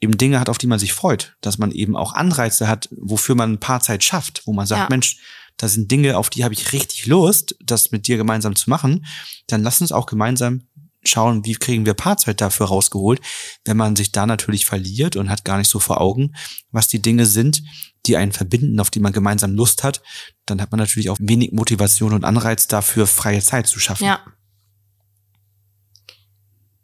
eben 0.00 0.16
Dinge 0.16 0.38
hat, 0.38 0.48
auf 0.48 0.58
die 0.58 0.66
man 0.66 0.78
sich 0.78 0.92
freut, 0.92 1.36
dass 1.40 1.58
man 1.58 1.72
eben 1.72 1.96
auch 1.96 2.14
Anreize 2.14 2.68
hat, 2.68 2.88
wofür 2.92 3.34
man 3.34 3.52
ein 3.52 3.60
paar 3.60 3.80
Zeit 3.80 4.04
schafft, 4.04 4.42
wo 4.46 4.52
man 4.52 4.66
sagt, 4.66 4.82
ja. 4.82 4.88
Mensch, 4.90 5.18
da 5.56 5.66
sind 5.66 5.90
Dinge, 5.90 6.16
auf 6.16 6.30
die 6.30 6.44
habe 6.44 6.54
ich 6.54 6.72
richtig 6.72 7.06
Lust, 7.06 7.56
das 7.60 7.90
mit 7.90 8.06
dir 8.06 8.16
gemeinsam 8.16 8.54
zu 8.54 8.70
machen, 8.70 9.06
dann 9.48 9.62
lass 9.62 9.80
uns 9.80 9.92
auch 9.92 10.06
gemeinsam 10.06 10.62
schauen, 11.04 11.44
wie 11.44 11.54
kriegen 11.54 11.86
wir 11.86 11.94
Paarzeit 11.94 12.40
dafür 12.40 12.66
rausgeholt, 12.66 13.20
wenn 13.64 13.76
man 13.76 13.96
sich 13.96 14.12
da 14.12 14.26
natürlich 14.26 14.66
verliert 14.66 15.16
und 15.16 15.30
hat 15.30 15.44
gar 15.44 15.58
nicht 15.58 15.70
so 15.70 15.78
vor 15.78 16.00
Augen, 16.00 16.34
was 16.70 16.88
die 16.88 17.00
Dinge 17.00 17.26
sind, 17.26 17.62
die 18.06 18.16
einen 18.16 18.32
verbinden, 18.32 18.80
auf 18.80 18.90
die 18.90 19.00
man 19.00 19.12
gemeinsam 19.12 19.54
Lust 19.54 19.84
hat, 19.84 20.02
dann 20.46 20.60
hat 20.60 20.70
man 20.70 20.78
natürlich 20.78 21.10
auch 21.10 21.18
wenig 21.20 21.52
Motivation 21.52 22.14
und 22.14 22.24
Anreiz 22.24 22.66
dafür, 22.66 23.06
freie 23.06 23.42
Zeit 23.42 23.66
zu 23.66 23.78
schaffen. 23.78 24.04
Ja. 24.04 24.20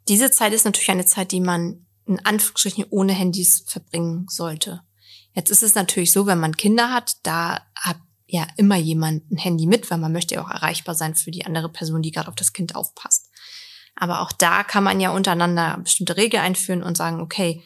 Diese 0.09 0.31
Zeit 0.31 0.53
ist 0.53 0.65
natürlich 0.65 0.91
eine 0.91 1.07
Zeit, 1.07 1.33
die 1.33 1.41
man 1.41 1.87
in 2.07 2.25
Anführungsstrichen 2.25 2.85
ohne 2.91 3.15
Handys 3.15 3.65
verbringen 3.67 4.27
sollte. 4.29 4.83
Jetzt 5.33 5.51
ist 5.51 5.63
es 5.63 5.75
natürlich 5.75 6.13
so, 6.13 6.27
wenn 6.27 6.39
man 6.39 6.57
Kinder 6.57 6.93
hat, 6.93 7.17
da 7.23 7.61
hat 7.75 7.97
ja 8.27 8.47
immer 8.57 8.77
jemand 8.77 9.31
ein 9.31 9.39
Handy 9.39 9.67
mit, 9.67 9.91
weil 9.91 9.99
man 9.99 10.13
möchte 10.13 10.35
ja 10.35 10.45
auch 10.45 10.51
erreichbar 10.51 10.95
sein 10.95 11.15
für 11.15 11.31
die 11.31 11.47
andere 11.47 11.71
Person, 11.71 12.03
die 12.03 12.11
gerade 12.11 12.29
auf 12.29 12.35
das 12.35 12.53
Kind 12.53 12.77
aufpasst. 12.77 13.31
Aber 13.97 14.21
auch 14.21 14.33
da 14.33 14.65
kann 14.65 14.85
man 14.85 15.01
ja 15.01 15.11
untereinander 15.11 15.79
bestimmte 15.83 16.17
Regeln 16.17 16.43
einführen 16.43 16.83
und 16.83 16.97
sagen, 16.97 17.21
okay, 17.21 17.63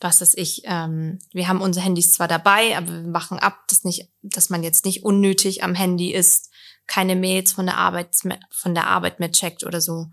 was 0.00 0.20
ist 0.20 0.36
ich, 0.36 0.62
ähm, 0.64 1.18
wir 1.32 1.46
haben 1.46 1.60
unsere 1.60 1.84
Handys 1.84 2.12
zwar 2.14 2.26
dabei, 2.26 2.76
aber 2.76 2.88
wir 2.88 3.08
machen 3.08 3.38
ab, 3.38 3.64
dass 3.68 3.84
nicht, 3.84 4.08
dass 4.22 4.50
man 4.50 4.62
jetzt 4.62 4.84
nicht 4.84 5.04
unnötig 5.04 5.62
am 5.62 5.74
Handy 5.74 6.12
ist, 6.12 6.50
keine 6.86 7.14
Mails 7.14 7.52
von 7.52 7.66
der 7.66 7.76
Arbeit, 7.76 8.16
von 8.50 8.74
der 8.74 8.88
Arbeit 8.88 9.20
mehr 9.20 9.30
checkt 9.30 9.64
oder 9.64 9.80
so. 9.80 10.06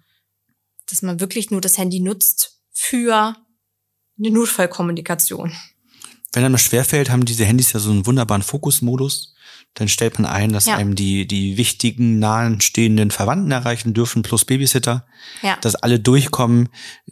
Dass 0.90 1.02
man 1.02 1.20
wirklich 1.20 1.50
nur 1.50 1.62
das 1.62 1.78
Handy 1.78 2.00
nutzt, 2.00 2.60
für 2.80 3.36
eine 4.18 4.32
Notfallkommunikation. 4.32 5.52
Wenn 6.32 6.46
einem 6.46 6.58
schwerfällt, 6.58 7.10
haben 7.10 7.26
diese 7.26 7.44
Handys 7.44 7.74
ja 7.74 7.80
so 7.80 7.92
einen 7.92 8.06
wunderbaren 8.06 8.44
Fokusmodus. 8.44 9.34
Dann 9.80 9.88
stellt 9.88 10.20
man 10.20 10.30
ein, 10.30 10.52
dass 10.52 10.66
ja. 10.66 10.76
einem 10.76 10.94
die, 10.94 11.26
die 11.26 11.56
wichtigen, 11.56 12.20
nahen 12.20 12.60
stehenden 12.60 13.12
Verwandten 13.12 13.52
erreichen 13.52 13.94
dürfen, 13.94 14.22
plus 14.22 14.44
Babysitter. 14.44 15.08
Ja. 15.42 15.58
Dass 15.62 15.76
alle 15.76 16.00
durchkommen, 16.00 16.68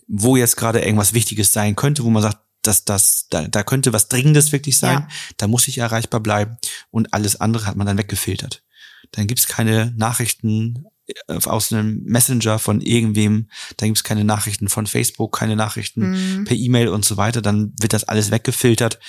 wo 0.07 0.35
jetzt 0.35 0.57
gerade 0.57 0.81
irgendwas 0.81 1.13
Wichtiges 1.13 1.53
sein 1.53 1.77
könnte, 1.77 2.03
wo 2.03 2.09
man 2.09 2.21
sagt, 2.21 2.39
dass 2.61 2.83
das, 2.83 3.27
da, 3.29 3.47
da 3.47 3.63
könnte 3.63 3.93
was 3.93 4.09
Dringendes 4.09 4.51
wirklich 4.51 4.77
sein. 4.77 4.99
Ja. 4.99 5.07
Da 5.37 5.47
muss 5.47 5.69
ich 5.69 5.77
erreichbar 5.77 6.19
bleiben. 6.19 6.57
Und 6.91 7.13
alles 7.13 7.39
andere 7.39 7.65
hat 7.65 7.77
man 7.77 7.87
dann 7.87 7.97
weggefiltert. 7.97 8.63
Dann 9.11 9.27
gibt's 9.27 9.47
keine 9.47 9.93
Nachrichten 9.95 10.83
äh, 11.27 11.39
aus 11.45 11.71
einem 11.71 12.03
Messenger 12.03 12.59
von 12.59 12.81
irgendwem, 12.81 13.49
da 13.77 13.85
gibt 13.85 13.97
es 13.97 14.03
keine 14.03 14.25
Nachrichten 14.25 14.67
von 14.67 14.87
Facebook, 14.87 15.37
keine 15.37 15.55
Nachrichten 15.55 16.39
mhm. 16.39 16.43
per 16.43 16.57
E-Mail 16.57 16.89
und 16.89 17.05
so 17.05 17.15
weiter, 17.15 17.41
dann 17.41 17.73
wird 17.79 17.93
das 17.93 18.03
alles 18.03 18.29
weggefiltert. 18.29 18.99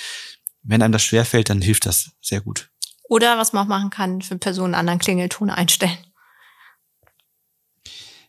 Wenn 0.63 0.81
einem 0.81 0.93
das 0.93 1.03
schwerfällt, 1.03 1.49
dann 1.49 1.61
hilft 1.61 1.85
das 1.85 2.11
sehr 2.21 2.41
gut. 2.41 2.69
Oder 3.09 3.39
was 3.39 3.53
man 3.53 3.63
auch 3.63 3.67
machen 3.67 3.89
kann, 3.89 4.21
für 4.21 4.37
Personen 4.37 4.75
anderen 4.75 4.99
Klingelton 4.99 5.49
einstellen. 5.49 5.97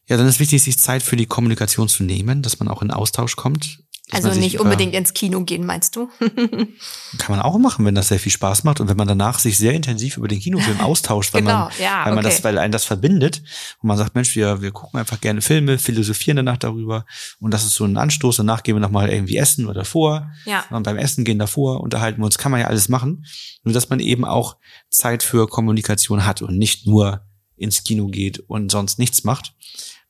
Ja, 0.06 0.16
dann 0.16 0.26
ist 0.26 0.40
wichtig, 0.40 0.62
sich 0.62 0.78
Zeit 0.78 1.02
für 1.02 1.16
die 1.16 1.26
Kommunikation 1.26 1.86
zu 1.86 2.02
nehmen, 2.02 2.42
dass 2.42 2.58
man 2.58 2.66
auch 2.66 2.82
in 2.82 2.90
Austausch 2.90 3.36
kommt. 3.36 3.79
Also 4.12 4.32
nicht 4.32 4.60
unbedingt 4.60 4.94
ins 4.94 5.14
Kino 5.14 5.42
gehen, 5.44 5.64
meinst 5.64 5.96
du? 5.96 6.08
kann 6.20 7.28
man 7.28 7.40
auch 7.40 7.58
machen, 7.58 7.84
wenn 7.84 7.94
das 7.94 8.08
sehr 8.08 8.18
viel 8.18 8.32
Spaß 8.32 8.64
macht 8.64 8.80
und 8.80 8.88
wenn 8.88 8.96
man 8.96 9.08
danach 9.08 9.38
sich 9.38 9.58
sehr 9.58 9.72
intensiv 9.72 10.16
über 10.16 10.28
den 10.28 10.40
Kinofilm 10.40 10.80
austauscht, 10.80 11.34
weil 11.34 11.42
genau, 11.42 11.64
man, 11.64 11.72
ja, 11.80 12.04
weil 12.04 12.14
man 12.14 12.24
okay. 12.24 12.34
das, 12.34 12.44
weil 12.44 12.58
einen 12.58 12.72
das 12.72 12.84
verbindet 12.84 13.42
und 13.80 13.88
man 13.88 13.96
sagt, 13.96 14.14
Mensch, 14.14 14.34
wir, 14.36 14.62
wir 14.62 14.72
gucken 14.72 15.00
einfach 15.00 15.20
gerne 15.20 15.42
Filme, 15.42 15.78
philosophieren 15.78 16.36
danach 16.36 16.58
darüber 16.58 17.04
und 17.40 17.52
das 17.52 17.64
ist 17.64 17.74
so 17.74 17.84
ein 17.84 17.96
Anstoß. 17.96 18.36
Danach 18.36 18.62
gehen 18.62 18.76
wir 18.76 18.80
nochmal 18.80 19.10
irgendwie 19.10 19.36
essen 19.36 19.66
oder 19.66 19.84
vor. 19.84 20.30
Ja. 20.44 20.64
Und 20.70 20.82
beim 20.82 20.96
Essen 20.96 21.24
gehen 21.24 21.38
davor, 21.38 21.80
unterhalten 21.80 22.20
wir 22.20 22.24
uns, 22.24 22.38
kann 22.38 22.52
man 22.52 22.60
ja 22.60 22.66
alles 22.66 22.88
machen. 22.88 23.24
Nur 23.64 23.74
dass 23.74 23.90
man 23.90 24.00
eben 24.00 24.24
auch 24.24 24.56
Zeit 24.88 25.22
für 25.22 25.46
Kommunikation 25.46 26.24
hat 26.24 26.42
und 26.42 26.58
nicht 26.58 26.86
nur 26.86 27.22
ins 27.56 27.84
Kino 27.84 28.08
geht 28.08 28.40
und 28.40 28.72
sonst 28.72 28.98
nichts 28.98 29.24
macht. 29.24 29.54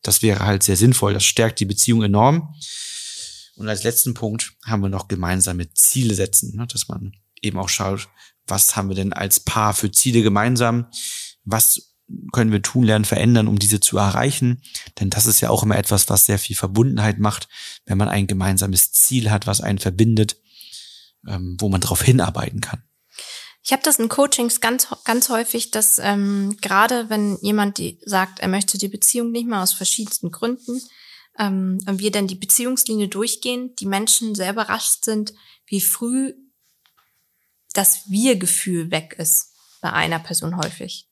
Das 0.02 0.22
wäre 0.22 0.46
halt 0.46 0.62
sehr 0.62 0.76
sinnvoll. 0.76 1.12
Das 1.12 1.24
stärkt 1.24 1.60
die 1.60 1.66
Beziehung 1.66 2.02
enorm. 2.02 2.54
Und 3.60 3.68
als 3.68 3.82
letzten 3.82 4.14
Punkt 4.14 4.54
haben 4.64 4.80
wir 4.80 4.88
noch 4.88 5.06
gemeinsame 5.06 5.70
Ziele 5.74 6.14
setzen, 6.14 6.56
ne? 6.56 6.66
dass 6.66 6.88
man 6.88 7.12
eben 7.42 7.58
auch 7.58 7.68
schaut, 7.68 8.08
was 8.46 8.74
haben 8.74 8.88
wir 8.88 8.96
denn 8.96 9.12
als 9.12 9.38
Paar 9.38 9.74
für 9.74 9.92
Ziele 9.92 10.22
gemeinsam? 10.22 10.86
Was 11.44 11.92
können 12.32 12.52
wir 12.52 12.62
tun, 12.62 12.84
lernen, 12.84 13.04
verändern, 13.04 13.48
um 13.48 13.58
diese 13.58 13.78
zu 13.78 13.98
erreichen? 13.98 14.62
Denn 14.98 15.10
das 15.10 15.26
ist 15.26 15.42
ja 15.42 15.50
auch 15.50 15.62
immer 15.62 15.76
etwas, 15.76 16.08
was 16.08 16.24
sehr 16.24 16.38
viel 16.38 16.56
Verbundenheit 16.56 17.18
macht, 17.18 17.48
wenn 17.84 17.98
man 17.98 18.08
ein 18.08 18.26
gemeinsames 18.26 18.92
Ziel 18.92 19.30
hat, 19.30 19.46
was 19.46 19.60
einen 19.60 19.78
verbindet, 19.78 20.38
ähm, 21.28 21.58
wo 21.60 21.68
man 21.68 21.82
darauf 21.82 22.00
hinarbeiten 22.00 22.62
kann. 22.62 22.82
Ich 23.62 23.72
habe 23.72 23.82
das 23.82 23.98
in 23.98 24.08
Coachings 24.08 24.62
ganz, 24.62 24.88
ganz 25.04 25.28
häufig, 25.28 25.70
dass 25.70 25.98
ähm, 25.98 26.56
gerade 26.62 27.10
wenn 27.10 27.36
jemand 27.42 27.76
die 27.76 28.00
sagt, 28.06 28.40
er 28.40 28.48
möchte 28.48 28.78
die 28.78 28.88
Beziehung 28.88 29.32
nicht 29.32 29.46
mehr 29.46 29.60
aus 29.60 29.74
verschiedensten 29.74 30.30
Gründen, 30.30 30.80
ähm, 31.38 31.78
und 31.86 31.98
wir 31.98 32.10
dann 32.10 32.26
die 32.26 32.34
Beziehungslinie 32.34 33.08
durchgehen, 33.08 33.74
die 33.76 33.86
Menschen 33.86 34.34
sehr 34.34 34.52
überrascht 34.52 35.04
sind, 35.04 35.34
wie 35.66 35.80
früh 35.80 36.34
das 37.72 38.10
Wir-Gefühl 38.10 38.90
weg 38.90 39.14
ist 39.18 39.54
bei 39.80 39.92
einer 39.92 40.18
Person 40.18 40.56
häufig. 40.56 41.08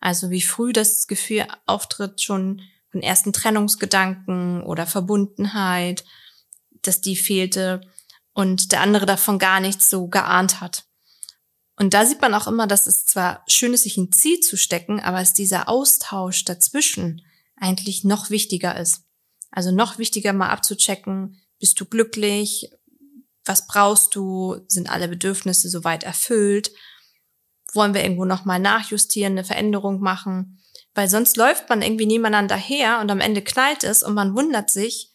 Also 0.00 0.30
wie 0.30 0.42
früh 0.42 0.72
das 0.72 1.06
Gefühl 1.06 1.46
auftritt, 1.66 2.20
schon 2.20 2.62
von 2.90 3.02
ersten 3.02 3.32
Trennungsgedanken 3.32 4.62
oder 4.62 4.86
Verbundenheit, 4.86 6.04
dass 6.82 7.00
die 7.00 7.16
fehlte 7.16 7.80
und 8.34 8.72
der 8.72 8.80
andere 8.80 9.06
davon 9.06 9.38
gar 9.38 9.60
nichts 9.60 9.88
so 9.88 10.08
geahnt 10.08 10.60
hat. 10.60 10.84
Und 11.76 11.94
da 11.94 12.04
sieht 12.04 12.20
man 12.20 12.34
auch 12.34 12.46
immer, 12.46 12.66
dass 12.66 12.86
es 12.86 13.06
zwar 13.06 13.42
schön 13.46 13.72
ist, 13.72 13.84
sich 13.84 13.96
ein 13.96 14.12
Ziel 14.12 14.40
zu 14.40 14.56
stecken, 14.56 15.00
aber 15.00 15.20
dass 15.20 15.32
dieser 15.32 15.68
Austausch 15.68 16.44
dazwischen 16.44 17.22
eigentlich 17.56 18.04
noch 18.04 18.30
wichtiger 18.30 18.78
ist. 18.78 19.04
Also 19.52 19.70
noch 19.70 19.98
wichtiger 19.98 20.32
mal 20.32 20.48
abzuchecken, 20.48 21.40
bist 21.60 21.78
du 21.80 21.84
glücklich? 21.84 22.70
Was 23.44 23.66
brauchst 23.66 24.14
du? 24.16 24.56
Sind 24.66 24.90
alle 24.90 25.08
Bedürfnisse 25.08 25.68
soweit 25.68 26.02
erfüllt? 26.02 26.72
Wollen 27.74 27.94
wir 27.94 28.02
irgendwo 28.02 28.24
nochmal 28.24 28.58
nachjustieren, 28.58 29.34
eine 29.34 29.44
Veränderung 29.44 30.00
machen? 30.00 30.60
Weil 30.94 31.08
sonst 31.08 31.36
läuft 31.36 31.68
man 31.68 31.82
irgendwie 31.82 32.06
nebeneinander 32.06 32.56
her 32.56 33.00
und 33.00 33.10
am 33.10 33.20
Ende 33.20 33.42
knallt 33.42 33.84
es 33.84 34.02
und 34.02 34.14
man 34.14 34.34
wundert 34.34 34.70
sich, 34.70 35.12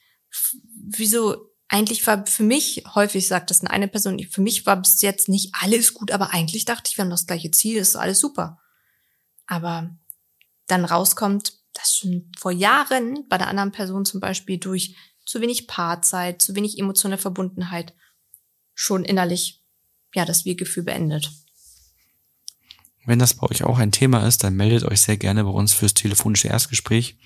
wieso 0.74 1.52
eigentlich 1.68 2.06
war 2.08 2.26
für 2.26 2.44
mich, 2.44 2.84
häufig 2.96 3.28
sagt 3.28 3.50
das 3.50 3.62
eine 3.62 3.88
Person, 3.88 4.20
für 4.32 4.42
mich 4.42 4.66
war 4.66 4.78
bis 4.78 5.02
jetzt 5.02 5.28
nicht 5.28 5.54
alles 5.60 5.94
gut, 5.94 6.12
aber 6.12 6.34
eigentlich 6.34 6.66
dachte 6.66 6.90
ich, 6.90 6.98
wir 6.98 7.04
haben 7.04 7.12
das 7.12 7.28
gleiche 7.28 7.52
Ziel, 7.52 7.78
ist 7.78 7.96
alles 7.96 8.20
super. 8.20 8.60
Aber 9.48 9.90
dann 10.68 10.86
rauskommt, 10.86 11.54
das 11.78 11.98
schon 11.98 12.32
vor 12.38 12.52
Jahren 12.52 13.26
bei 13.30 13.38
der 13.38 13.48
anderen 13.48 13.72
Person 13.72 14.06
zum 14.06 14.20
Beispiel 14.20 14.58
durch 14.58 14.96
zu 15.26 15.42
wenig 15.42 15.68
Paarzeit, 15.68 16.42
zu 16.42 16.56
wenig 16.56 16.80
emotionale 16.80 17.20
Verbundenheit 17.20 17.94
schon 18.74 19.04
innerlich 19.04 19.64
ja 20.14 20.26
das 20.26 20.46
Wir-Gefühl 20.46 20.84
beendet. 20.84 21.32
Wenn 23.06 23.20
das 23.20 23.36
bei 23.36 23.48
euch 23.48 23.64
auch 23.64 23.78
ein 23.78 23.92
Thema 23.92 24.28
ist, 24.28 24.44
dann 24.44 24.56
meldet 24.56 24.84
euch 24.84 25.02
sehr 25.02 25.18
gerne 25.18 25.44
bei 25.44 25.50
uns 25.50 25.74
fürs 25.74 25.94
telefonische 25.94 26.50
Erstgespräch. 26.50 27.18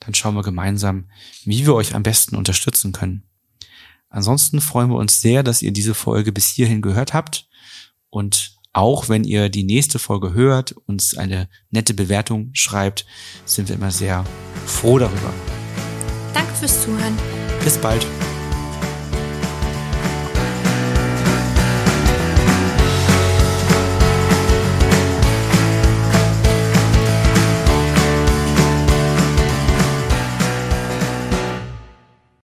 Dann 0.00 0.14
schauen 0.14 0.34
wir 0.34 0.42
gemeinsam, 0.42 1.08
wie 1.44 1.66
wir 1.66 1.74
euch 1.74 1.94
am 1.94 2.02
besten 2.02 2.36
unterstützen 2.36 2.92
können. 2.92 3.22
Ansonsten 4.08 4.60
freuen 4.60 4.90
wir 4.90 4.96
uns 4.96 5.20
sehr, 5.20 5.42
dass 5.42 5.62
ihr 5.62 5.72
diese 5.72 5.94
Folge 5.94 6.32
bis 6.32 6.48
hierhin 6.48 6.82
gehört 6.82 7.14
habt 7.14 7.48
und 8.08 8.59
auch 8.72 9.08
wenn 9.08 9.24
ihr 9.24 9.48
die 9.48 9.64
nächste 9.64 9.98
Folge 9.98 10.32
hört, 10.32 10.72
uns 10.86 11.16
eine 11.16 11.48
nette 11.70 11.94
Bewertung 11.94 12.50
schreibt, 12.52 13.06
sind 13.44 13.68
wir 13.68 13.76
immer 13.76 13.90
sehr 13.90 14.24
froh 14.66 14.98
darüber. 14.98 15.32
Danke 16.34 16.54
fürs 16.54 16.82
Zuhören. 16.82 17.16
Bis 17.64 17.76
bald. 17.78 18.06